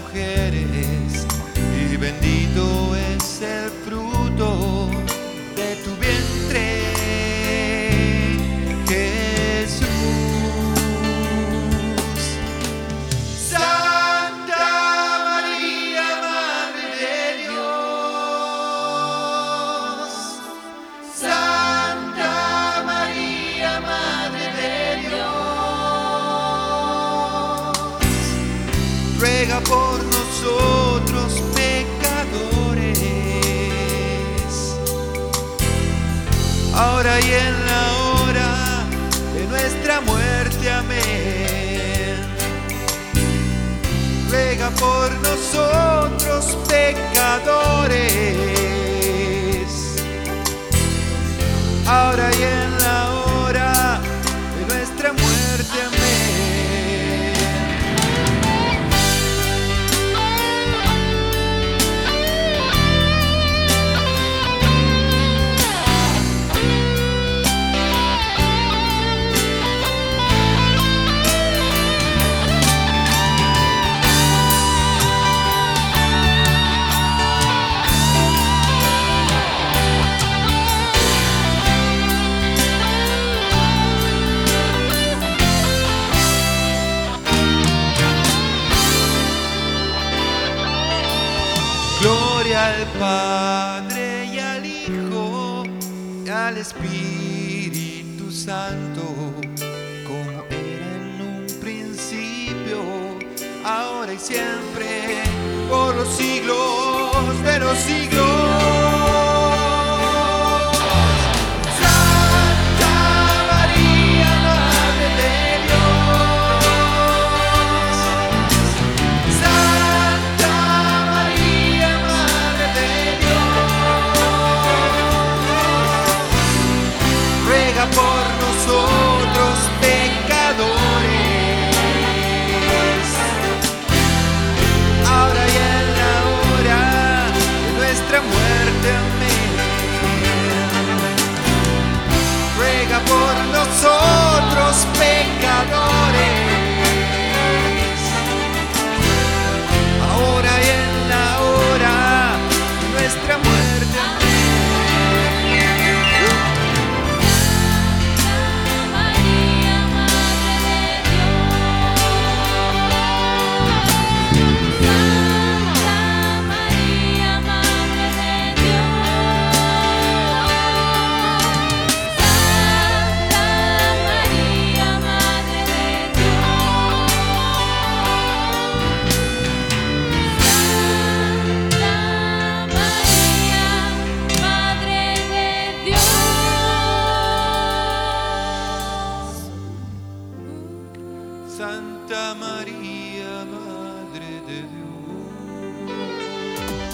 María, 192.41 193.45
Madre 193.45 194.41
de 194.47 194.63
Dios. 194.63 194.97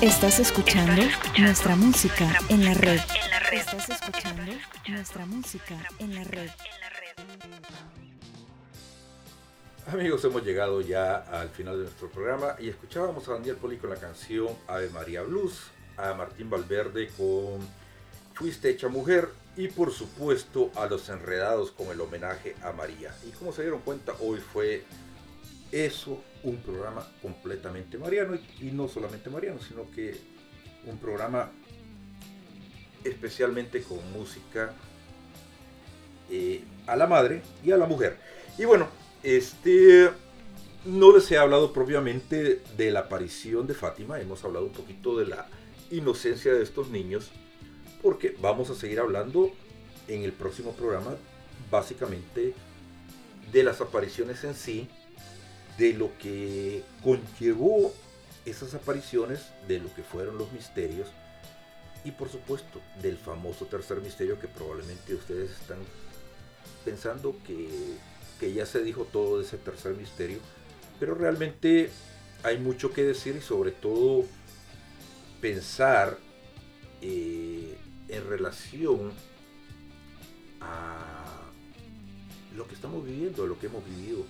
Estás 0.01 0.39
escuchando 0.39 1.01
nuestra 1.39 1.77
música 1.77 2.27
en 2.49 2.65
la 2.65 2.73
red. 2.73 2.99
Estás 3.53 3.89
escuchando 3.89 4.43
nuestra 4.89 5.25
música 5.25 5.77
en 5.99 6.15
la 6.15 6.25
red. 6.25 6.49
Amigos, 9.87 10.25
hemos 10.25 10.43
llegado 10.43 10.81
ya 10.81 11.15
al 11.15 11.47
final 11.47 11.77
de 11.77 11.83
nuestro 11.83 12.09
programa 12.09 12.57
y 12.59 12.67
escuchábamos 12.67 13.25
a 13.29 13.35
Daniel 13.35 13.55
Poli 13.55 13.77
con 13.77 13.89
la 13.89 13.95
canción 13.95 14.49
Ave 14.67 14.89
María 14.89 15.21
Blues, 15.21 15.67
a 15.95 16.13
Martín 16.13 16.49
Valverde 16.49 17.09
con 17.17 17.65
Fuiste 18.33 18.69
hecha 18.69 18.89
mujer 18.89 19.29
y 19.55 19.69
por 19.69 19.93
supuesto 19.93 20.71
a 20.75 20.87
los 20.87 21.07
enredados 21.07 21.71
con 21.71 21.87
el 21.87 22.01
homenaje 22.01 22.53
a 22.61 22.73
María. 22.73 23.15
Y 23.25 23.31
como 23.31 23.53
se 23.53 23.61
dieron 23.61 23.79
cuenta, 23.79 24.13
hoy 24.19 24.39
fue 24.39 24.83
eso, 25.71 26.23
un 26.43 26.57
programa 26.57 27.07
completamente 27.21 27.97
mariano 27.97 28.37
y, 28.61 28.65
no 28.71 28.87
solamente 28.87 29.29
mariano, 29.29 29.59
sino 29.59 29.89
que 29.91 30.15
un 30.85 30.97
programa 30.97 31.51
especialmente 33.03 33.81
con 33.83 33.99
música 34.11 34.73
eh, 36.29 36.63
a 36.85 36.95
la 36.95 37.07
madre 37.07 37.41
y 37.63 37.71
a 37.71 37.77
la 37.77 37.85
mujer. 37.85 38.17
Y 38.57 38.65
bueno, 38.65 38.87
este 39.23 40.09
no 40.85 41.13
les 41.13 41.29
he 41.31 41.37
hablado 41.37 41.73
propiamente 41.73 42.61
de 42.77 42.91
la 42.91 43.01
aparición 43.01 43.67
de 43.67 43.73
Fátima, 43.73 44.19
hemos 44.19 44.43
hablado 44.45 44.65
un 44.65 44.71
poquito 44.71 45.17
de 45.17 45.25
la 45.25 45.47
inocencia 45.91 46.53
de 46.53 46.63
estos 46.63 46.89
niños, 46.89 47.31
porque 48.01 48.35
vamos 48.41 48.69
a 48.69 48.75
seguir 48.75 48.99
hablando 48.99 49.51
en 50.07 50.23
el 50.23 50.31
próximo 50.31 50.71
programa 50.73 51.15
básicamente 51.69 52.53
de 53.51 53.63
las 53.63 53.81
apariciones 53.81 54.43
en 54.43 54.55
sí, 54.55 54.89
de 55.77 55.93
lo 55.93 56.17
que 56.17 56.83
conllevó 57.03 57.93
esas 58.45 58.73
apariciones, 58.73 59.41
de 59.67 59.79
lo 59.79 59.93
que 59.93 60.03
fueron 60.03 60.37
los 60.37 60.51
misterios 60.51 61.07
y 62.03 62.11
por 62.11 62.29
supuesto 62.29 62.81
del 63.01 63.17
famoso 63.17 63.65
tercer 63.65 63.99
misterio 64.01 64.39
que 64.39 64.47
probablemente 64.47 65.13
ustedes 65.13 65.51
están 65.51 65.79
pensando 66.85 67.35
que, 67.45 67.67
que 68.39 68.53
ya 68.53 68.65
se 68.65 68.81
dijo 68.81 69.05
todo 69.05 69.39
de 69.39 69.45
ese 69.45 69.57
tercer 69.57 69.95
misterio, 69.95 70.39
pero 70.99 71.15
realmente 71.15 71.89
hay 72.43 72.57
mucho 72.59 72.93
que 72.93 73.03
decir 73.03 73.35
y 73.35 73.41
sobre 73.41 73.71
todo 73.71 74.23
pensar 75.41 76.17
eh, 77.01 77.77
en 78.07 78.29
relación 78.29 79.11
a 80.61 81.41
lo 82.55 82.67
que 82.67 82.75
estamos 82.75 83.05
viviendo, 83.05 83.43
de 83.43 83.49
lo 83.49 83.59
que 83.59 83.67
hemos 83.67 83.85
vivido, 83.85 84.25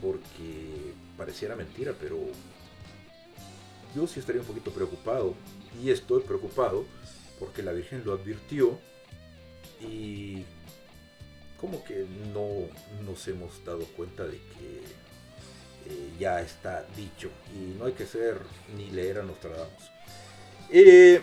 porque 0.00 0.92
pareciera 1.16 1.56
mentira, 1.56 1.94
pero 1.98 2.18
yo 3.94 4.06
sí 4.06 4.20
estaría 4.20 4.40
un 4.40 4.46
poquito 4.46 4.70
preocupado, 4.70 5.34
y 5.82 5.90
estoy 5.90 6.22
preocupado, 6.22 6.84
porque 7.38 7.62
la 7.62 7.72
Virgen 7.72 8.02
lo 8.04 8.12
advirtió, 8.12 8.78
y 9.80 10.44
como 11.60 11.82
que 11.84 12.06
no 12.32 12.48
nos 13.04 13.26
hemos 13.28 13.64
dado 13.64 13.84
cuenta 13.96 14.24
de 14.24 14.36
que 14.36 14.80
eh, 15.90 16.10
ya 16.18 16.40
está 16.40 16.86
dicho, 16.96 17.30
y 17.54 17.78
no 17.78 17.86
hay 17.86 17.92
que 17.92 18.06
ser 18.06 18.38
ni 18.76 18.90
leer 18.90 19.18
a 19.18 19.22
Nostradamus. 19.22 19.90
Eh, 20.70 21.20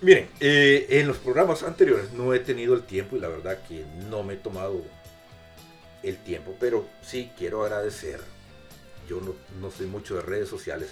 miren, 0.00 0.28
eh, 0.40 0.86
en 0.90 1.06
los 1.06 1.18
programas 1.18 1.62
anteriores 1.62 2.12
no 2.12 2.32
he 2.32 2.40
tenido 2.40 2.74
el 2.74 2.84
tiempo 2.84 3.16
y 3.16 3.20
la 3.20 3.28
verdad 3.28 3.62
que 3.68 3.84
no 4.08 4.22
me 4.22 4.34
he 4.34 4.36
tomado 4.38 4.82
el 6.08 6.22
tiempo, 6.22 6.56
pero 6.58 6.86
sí 7.02 7.30
quiero 7.36 7.64
agradecer. 7.64 8.20
Yo 9.08 9.20
no, 9.20 9.34
no 9.60 9.70
soy 9.70 9.86
mucho 9.86 10.16
de 10.16 10.22
redes 10.22 10.48
sociales, 10.48 10.90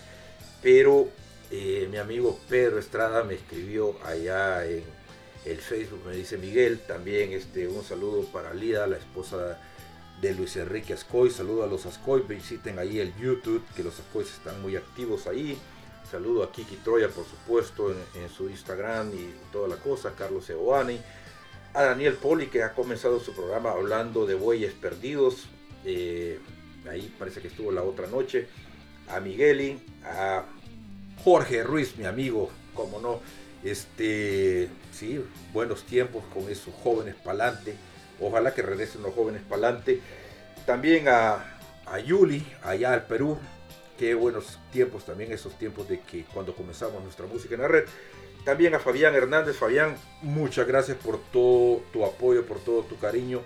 pero 0.63 1.09
eh, 1.51 1.87
mi 1.91 1.99
amigo 1.99 2.41
Pedro 2.49 2.79
Estrada 2.79 3.23
me 3.25 3.35
escribió 3.35 3.97
allá 4.05 4.65
en 4.65 4.85
el 5.45 5.59
Facebook, 5.59 6.03
me 6.07 6.17
dice 6.17 6.39
Miguel, 6.39 6.81
también 6.81 7.33
este, 7.33 7.69
un 7.69 7.85
saludo 7.85 8.25
para 8.33 8.53
Lida, 8.53 8.87
la 8.87 8.97
esposa 8.97 9.61
de 10.21 10.35
Luis 10.35 10.57
Enrique 10.57 10.95
Ascoy, 10.95 11.31
saludo 11.31 11.63
a 11.63 11.67
los 11.67 11.87
Ascoy, 11.87 12.23
visiten 12.23 12.79
ahí 12.79 12.99
el 12.99 13.15
YouTube, 13.17 13.63
que 13.77 13.85
los 13.85 14.01
Ascoy 14.01 14.25
están 14.25 14.61
muy 14.61 14.77
activos 14.77 15.27
ahí. 15.27 15.57
Saludo 16.11 16.45
a 16.45 16.53
Kiki 16.53 16.77
Troya, 16.77 17.09
por 17.09 17.25
supuesto, 17.25 17.91
en, 17.91 18.23
en 18.23 18.29
su 18.29 18.49
Instagram 18.49 19.13
y 19.13 19.35
toda 19.53 19.69
la 19.69 19.77
cosa, 19.77 20.15
Carlos 20.17 20.49
Eoani, 20.49 21.01
a 21.77 21.83
Daniel 21.83 22.15
Poli, 22.15 22.47
que 22.47 22.63
ha 22.63 22.73
comenzado 22.73 23.21
su 23.21 23.35
programa 23.35 23.73
hablando 23.73 24.25
de 24.25 24.35
bueyes 24.35 24.73
perdidos, 24.73 25.47
eh, 25.85 26.41
ahí 26.91 27.15
parece 27.19 27.43
que 27.43 27.49
estuvo 27.49 27.71
la 27.71 27.83
otra 27.83 28.07
noche, 28.07 28.49
a 29.09 29.21
Migueli, 29.21 29.79
a 30.03 30.45
Jorge 31.23 31.63
Ruiz, 31.63 31.99
mi 31.99 32.07
amigo, 32.07 32.51
como 32.73 32.99
no, 32.99 33.21
este, 33.63 34.71
sí, 34.91 35.23
buenos 35.53 35.83
tiempos 35.83 36.25
con 36.33 36.49
esos 36.51 36.73
jóvenes 36.83 37.15
pa'lante, 37.15 37.77
ojalá 38.23 38.55
que 38.55 38.63
regresen 38.63 39.03
los 39.03 39.15
jóvenes 39.15 39.43
pa'lante, 39.47 40.01
también 40.65 41.09
a, 41.09 41.59
a 41.85 41.99
Yuli, 41.99 42.43
allá 42.63 42.95
al 42.95 43.05
Perú, 43.05 43.37
qué 43.99 44.15
buenos 44.15 44.59
tiempos 44.73 45.05
también 45.05 45.31
esos 45.31 45.59
tiempos 45.59 45.87
de 45.91 46.01
que 46.01 46.25
cuando 46.25 46.57
comenzamos 46.57 47.03
nuestra 47.03 47.27
música 47.27 47.55
en 47.55 47.61
la 47.61 47.69
red. 47.69 47.85
También 48.47 48.77
a 48.77 48.79
Fabián 48.79 49.13
Hernández. 49.13 49.57
Fabián, 49.57 49.97
muchas 50.23 50.69
gracias 50.69 50.97
por 50.97 51.21
todo 51.33 51.83
tu 51.93 52.05
apoyo, 52.05 52.47
por 52.47 52.61
todo 52.61 52.85
tu 52.85 52.97
cariño. 52.97 53.43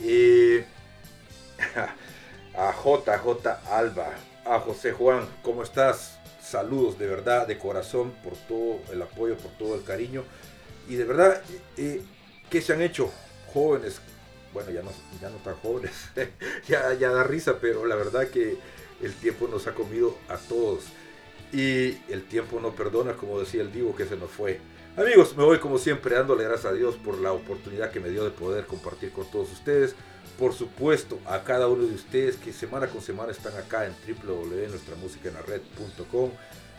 Eh, 0.00 0.64
a 2.56 2.72
JJ 2.72 3.46
Alba, 3.70 4.14
a 4.46 4.58
José 4.60 4.92
Juan, 4.92 5.28
¿cómo 5.42 5.62
estás? 5.62 6.18
Saludos 6.42 6.98
de 6.98 7.08
verdad, 7.08 7.46
de 7.46 7.58
corazón, 7.58 8.14
por 8.24 8.32
todo 8.48 8.80
el 8.90 9.02
apoyo, 9.02 9.36
por 9.36 9.50
todo 9.58 9.74
el 9.74 9.84
cariño. 9.84 10.24
Y 10.88 10.94
de 10.94 11.04
verdad, 11.04 11.42
eh, 11.76 12.00
¿qué 12.48 12.62
se 12.62 12.72
han 12.72 12.80
hecho 12.80 13.12
jóvenes? 13.52 14.00
Bueno, 14.54 14.70
ya 14.70 14.82
no, 14.82 14.92
ya 15.20 15.28
no 15.28 15.36
tan 15.36 15.56
jóvenes, 15.56 15.92
ya, 16.66 16.94
ya 16.94 17.10
da 17.10 17.22
risa, 17.22 17.58
pero 17.60 17.84
la 17.84 17.96
verdad 17.96 18.28
que 18.28 18.56
el 19.02 19.12
tiempo 19.12 19.46
nos 19.46 19.66
ha 19.66 19.74
comido 19.74 20.16
a 20.30 20.38
todos. 20.38 20.84
Y 21.52 21.98
el 22.10 22.24
tiempo 22.28 22.58
no 22.60 22.74
perdona, 22.74 23.12
como 23.14 23.38
decía 23.38 23.62
el 23.62 23.70
Divo 23.72 23.94
que 23.94 24.06
se 24.06 24.16
nos 24.16 24.30
fue. 24.30 24.58
Amigos, 24.96 25.36
me 25.36 25.44
voy 25.44 25.58
como 25.58 25.78
siempre 25.78 26.14
dándole 26.14 26.44
gracias 26.44 26.72
a 26.72 26.74
Dios 26.74 26.96
por 26.96 27.18
la 27.18 27.32
oportunidad 27.32 27.90
que 27.90 28.00
me 28.00 28.10
dio 28.10 28.24
de 28.24 28.30
poder 28.30 28.66
compartir 28.66 29.10
con 29.10 29.30
todos 29.30 29.50
ustedes. 29.52 29.94
Por 30.38 30.54
supuesto, 30.54 31.18
a 31.26 31.44
cada 31.44 31.68
uno 31.68 31.84
de 31.84 31.94
ustedes 31.94 32.36
que 32.36 32.52
semana 32.52 32.88
con 32.88 33.00
semana 33.00 33.32
están 33.32 33.56
acá 33.56 33.86
en 33.86 33.94
www.nuestramusicaenlared.com, 34.06 36.30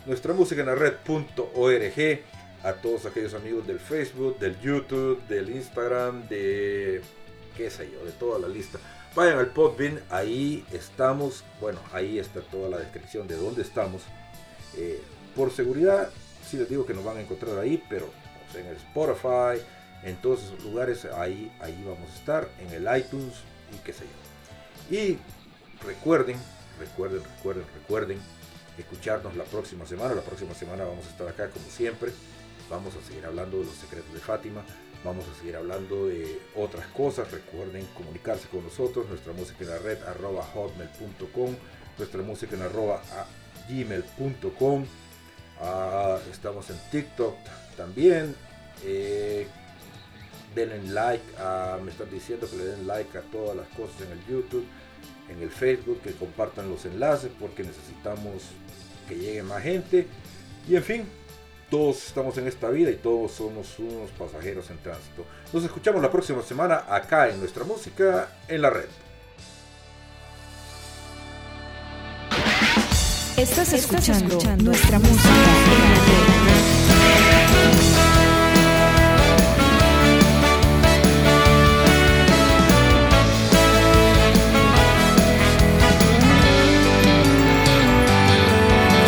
nuestramusicaenlared.org, 0.05 2.19
a 2.63 2.73
todos 2.73 3.05
aquellos 3.05 3.33
amigos 3.33 3.65
del 3.67 3.79
Facebook, 3.79 4.37
del 4.39 4.59
YouTube, 4.59 5.25
del 5.27 5.49
Instagram, 5.49 6.27
de 6.27 7.01
qué 7.57 7.69
sé 7.69 7.89
yo, 7.91 8.03
de 8.05 8.11
toda 8.11 8.39
la 8.39 8.47
lista. 8.47 8.79
Vayan 9.15 9.37
al 9.37 9.47
Podbean, 9.47 10.01
ahí 10.09 10.65
estamos, 10.71 11.43
bueno, 11.61 11.79
ahí 11.91 12.19
está 12.19 12.41
toda 12.41 12.69
la 12.69 12.79
descripción 12.79 13.27
de 13.27 13.37
dónde 13.37 13.61
estamos. 13.61 14.01
Eh, 14.77 15.01
por 15.35 15.51
seguridad, 15.51 16.09
sí 16.47 16.57
les 16.57 16.69
digo 16.69 16.85
que 16.85 16.93
nos 16.93 17.03
van 17.03 17.17
a 17.17 17.21
encontrar 17.21 17.57
ahí, 17.57 17.83
pero 17.89 18.09
en 18.55 18.67
el 18.67 18.75
Spotify, 18.77 19.63
en 20.03 20.15
todos 20.17 20.43
esos 20.43 20.63
lugares, 20.63 21.05
ahí, 21.05 21.51
ahí 21.59 21.83
vamos 21.85 22.09
a 22.11 22.15
estar, 22.15 22.49
en 22.59 22.71
el 22.71 22.97
iTunes 22.97 23.35
y 23.73 23.77
qué 23.83 23.93
sé 23.93 24.03
yo. 24.03 24.95
Y 24.95 25.17
recuerden, 25.85 26.37
recuerden, 26.79 27.23
recuerden, 27.23 27.65
recuerden, 27.73 28.19
escucharnos 28.77 29.35
la 29.35 29.45
próxima 29.45 29.85
semana. 29.85 30.13
La 30.13 30.21
próxima 30.21 30.53
semana 30.53 30.85
vamos 30.85 31.05
a 31.07 31.09
estar 31.09 31.27
acá 31.27 31.49
como 31.49 31.65
siempre. 31.69 32.11
Vamos 32.69 32.93
a 32.95 33.07
seguir 33.07 33.25
hablando 33.25 33.59
de 33.59 33.65
los 33.65 33.75
secretos 33.75 34.13
de 34.13 34.19
Fátima. 34.19 34.63
Vamos 35.03 35.25
a 35.27 35.39
seguir 35.39 35.55
hablando 35.55 36.07
de 36.07 36.41
otras 36.55 36.87
cosas. 36.87 37.31
Recuerden 37.31 37.85
comunicarse 37.87 38.47
con 38.47 38.63
nosotros. 38.63 39.07
Nuestra 39.09 39.33
música 39.33 39.63
en 39.63 39.69
la 39.69 39.77
red 39.79 40.01
arroba 40.03 40.43
hotmail.com. 40.43 41.55
Nuestra 41.97 42.21
música 42.21 42.55
en 42.55 42.61
arroba 42.63 43.01
gmail.com. 43.69 44.85
Ah, 45.61 46.17
estamos 46.31 46.69
en 46.69 46.77
TikTok 46.91 47.35
también. 47.77 48.35
Eh, 48.83 49.47
denle 50.55 50.81
like. 50.91 51.23
a- 51.39 51.79
me 51.83 51.91
están 51.91 52.09
diciendo 52.09 52.49
que 52.49 52.57
le 52.57 52.65
den 52.65 52.87
like 52.87 53.17
a 53.17 53.21
todas 53.21 53.55
las 53.55 53.67
cosas 53.69 54.01
en 54.01 54.11
el 54.11 54.25
YouTube, 54.27 54.65
en 55.29 55.41
el 55.41 55.49
Facebook, 55.49 56.01
que 56.01 56.11
compartan 56.13 56.69
los 56.69 56.85
enlaces 56.85 57.31
porque 57.39 57.63
necesitamos 57.63 58.43
que 59.07 59.15
llegue 59.15 59.43
más 59.43 59.63
gente. 59.63 60.07
Y 60.67 60.75
en 60.75 60.83
fin, 60.83 61.05
todos 61.69 62.05
estamos 62.05 62.37
en 62.37 62.47
esta 62.47 62.69
vida 62.69 62.91
y 62.91 62.95
todos 62.95 63.31
somos 63.31 63.79
unos 63.79 64.11
pasajeros 64.11 64.69
en 64.69 64.77
tránsito. 64.79 65.25
Nos 65.51 65.63
escuchamos 65.63 66.01
la 66.01 66.11
próxima 66.11 66.41
semana 66.43 66.83
acá 66.87 67.29
en 67.29 67.39
nuestra 67.39 67.63
música 67.63 68.29
en 68.47 68.61
la 68.61 68.69
red. 68.69 68.85
Estás 73.35 73.73
escuchando, 73.73 74.39
nuestra 74.63 74.99
música 74.99 75.29
en 75.29 75.89
la 75.89 75.99
red. 76.05 76.23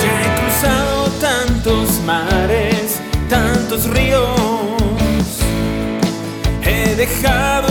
Ya 0.02 0.14
he 0.22 0.30
cruzado 0.42 1.08
tantos 1.22 2.02
mares, 2.06 3.00
tantos 3.30 3.88
ríos. 3.90 5.40
He 6.64 6.96
dejado 6.96 7.65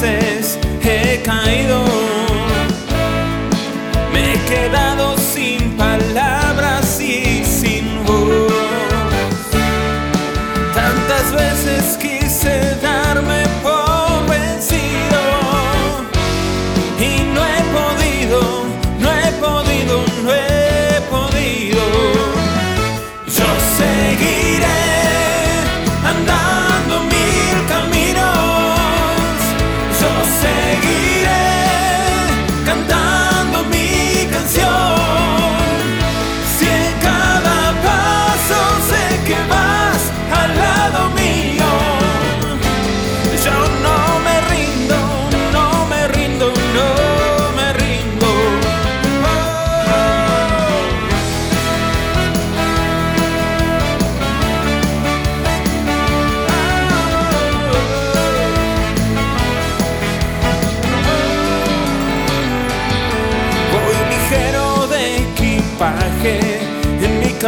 veces 0.00 0.58
he 0.82 1.22
caído. 1.22 2.05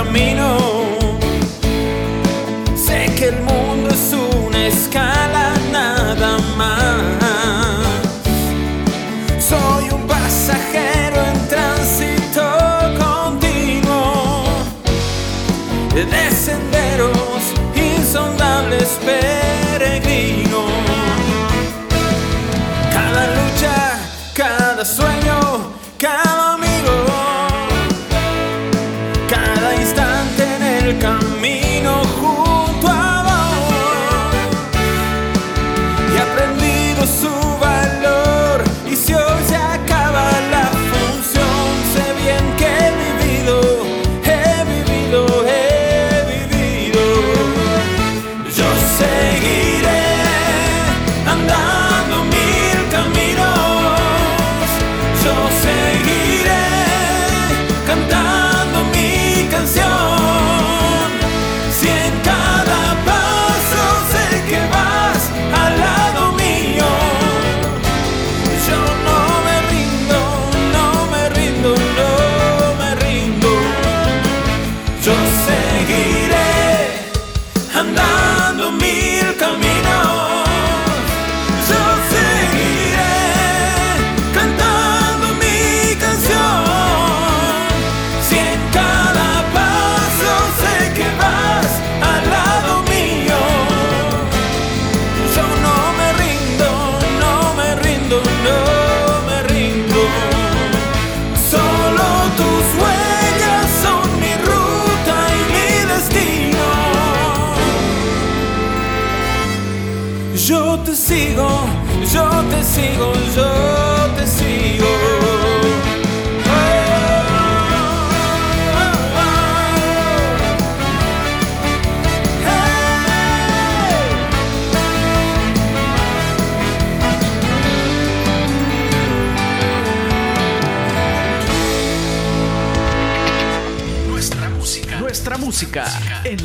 camino. 0.09 0.58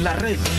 La 0.03 0.13
red. 0.15 0.52